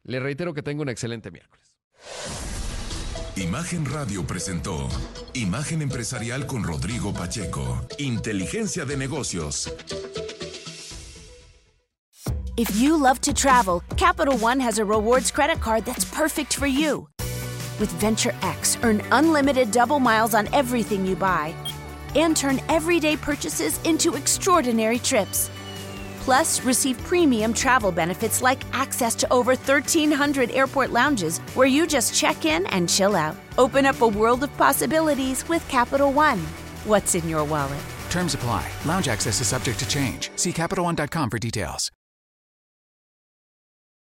Le 0.06 0.20
reitero 0.20 0.54
que 0.54 0.62
tenga 0.62 0.84
un 0.84 0.90
excelente 0.90 1.32
miércoles. 1.32 1.76
Imagen 3.38 3.86
Radio 3.86 4.26
presentó 4.26 4.88
Imagen 5.34 5.82
Empresarial 5.82 6.46
con 6.46 6.64
Rodrigo 6.64 7.12
Pacheco. 7.12 7.82
Inteligencia 7.98 8.86
de 8.86 8.96
negocios. 8.96 9.74
If 12.56 12.80
you 12.80 12.96
love 12.96 13.20
to 13.22 13.34
travel, 13.34 13.82
Capital 13.98 14.38
One 14.38 14.62
has 14.62 14.78
a 14.78 14.86
rewards 14.86 15.32
credit 15.32 15.60
card 15.60 15.84
that's 15.84 16.06
perfect 16.06 16.56
for 16.56 16.68
you. 16.68 17.10
With 17.80 17.90
Venture 18.00 18.34
X, 18.42 18.78
earn 18.84 19.02
unlimited 19.12 19.72
double 19.72 20.00
miles 20.00 20.34
on 20.34 20.48
everything 20.54 21.06
you 21.06 21.18
buy 21.18 21.54
and 22.16 22.38
turn 22.38 22.62
everyday 22.70 23.18
purchases 23.18 23.82
into 23.84 24.16
extraordinary 24.16 25.00
trips. 25.00 25.50
Plus, 26.26 26.60
receive 26.66 26.98
premium 27.04 27.54
travel 27.54 27.92
benefits 27.92 28.42
like 28.42 28.64
access 28.74 29.14
to 29.14 29.32
over 29.32 29.52
1,300 29.52 30.50
airport 30.50 30.92
lounges 30.92 31.38
where 31.54 31.68
you 31.68 31.86
just 31.86 32.16
check 32.16 32.46
in 32.46 32.66
and 32.68 32.90
chill 32.90 33.16
out. 33.16 33.38
Open 33.60 33.86
up 33.86 34.02
a 34.02 34.08
world 34.08 34.44
of 34.44 34.58
possibilities 34.58 35.48
with 35.48 35.68
Capital 35.70 36.12
One. 36.12 36.40
What's 36.86 37.14
in 37.14 37.30
your 37.30 37.44
wallet? 37.44 37.84
Terms 38.10 38.34
apply. 38.34 38.68
Lounge 38.86 39.08
access 39.08 39.40
is 39.40 39.48
subject 39.48 39.78
to 39.80 39.88
change. 39.88 40.32
See 40.36 40.52
CapitalOne.com 40.52 41.30
for 41.30 41.38
details. 41.38 41.92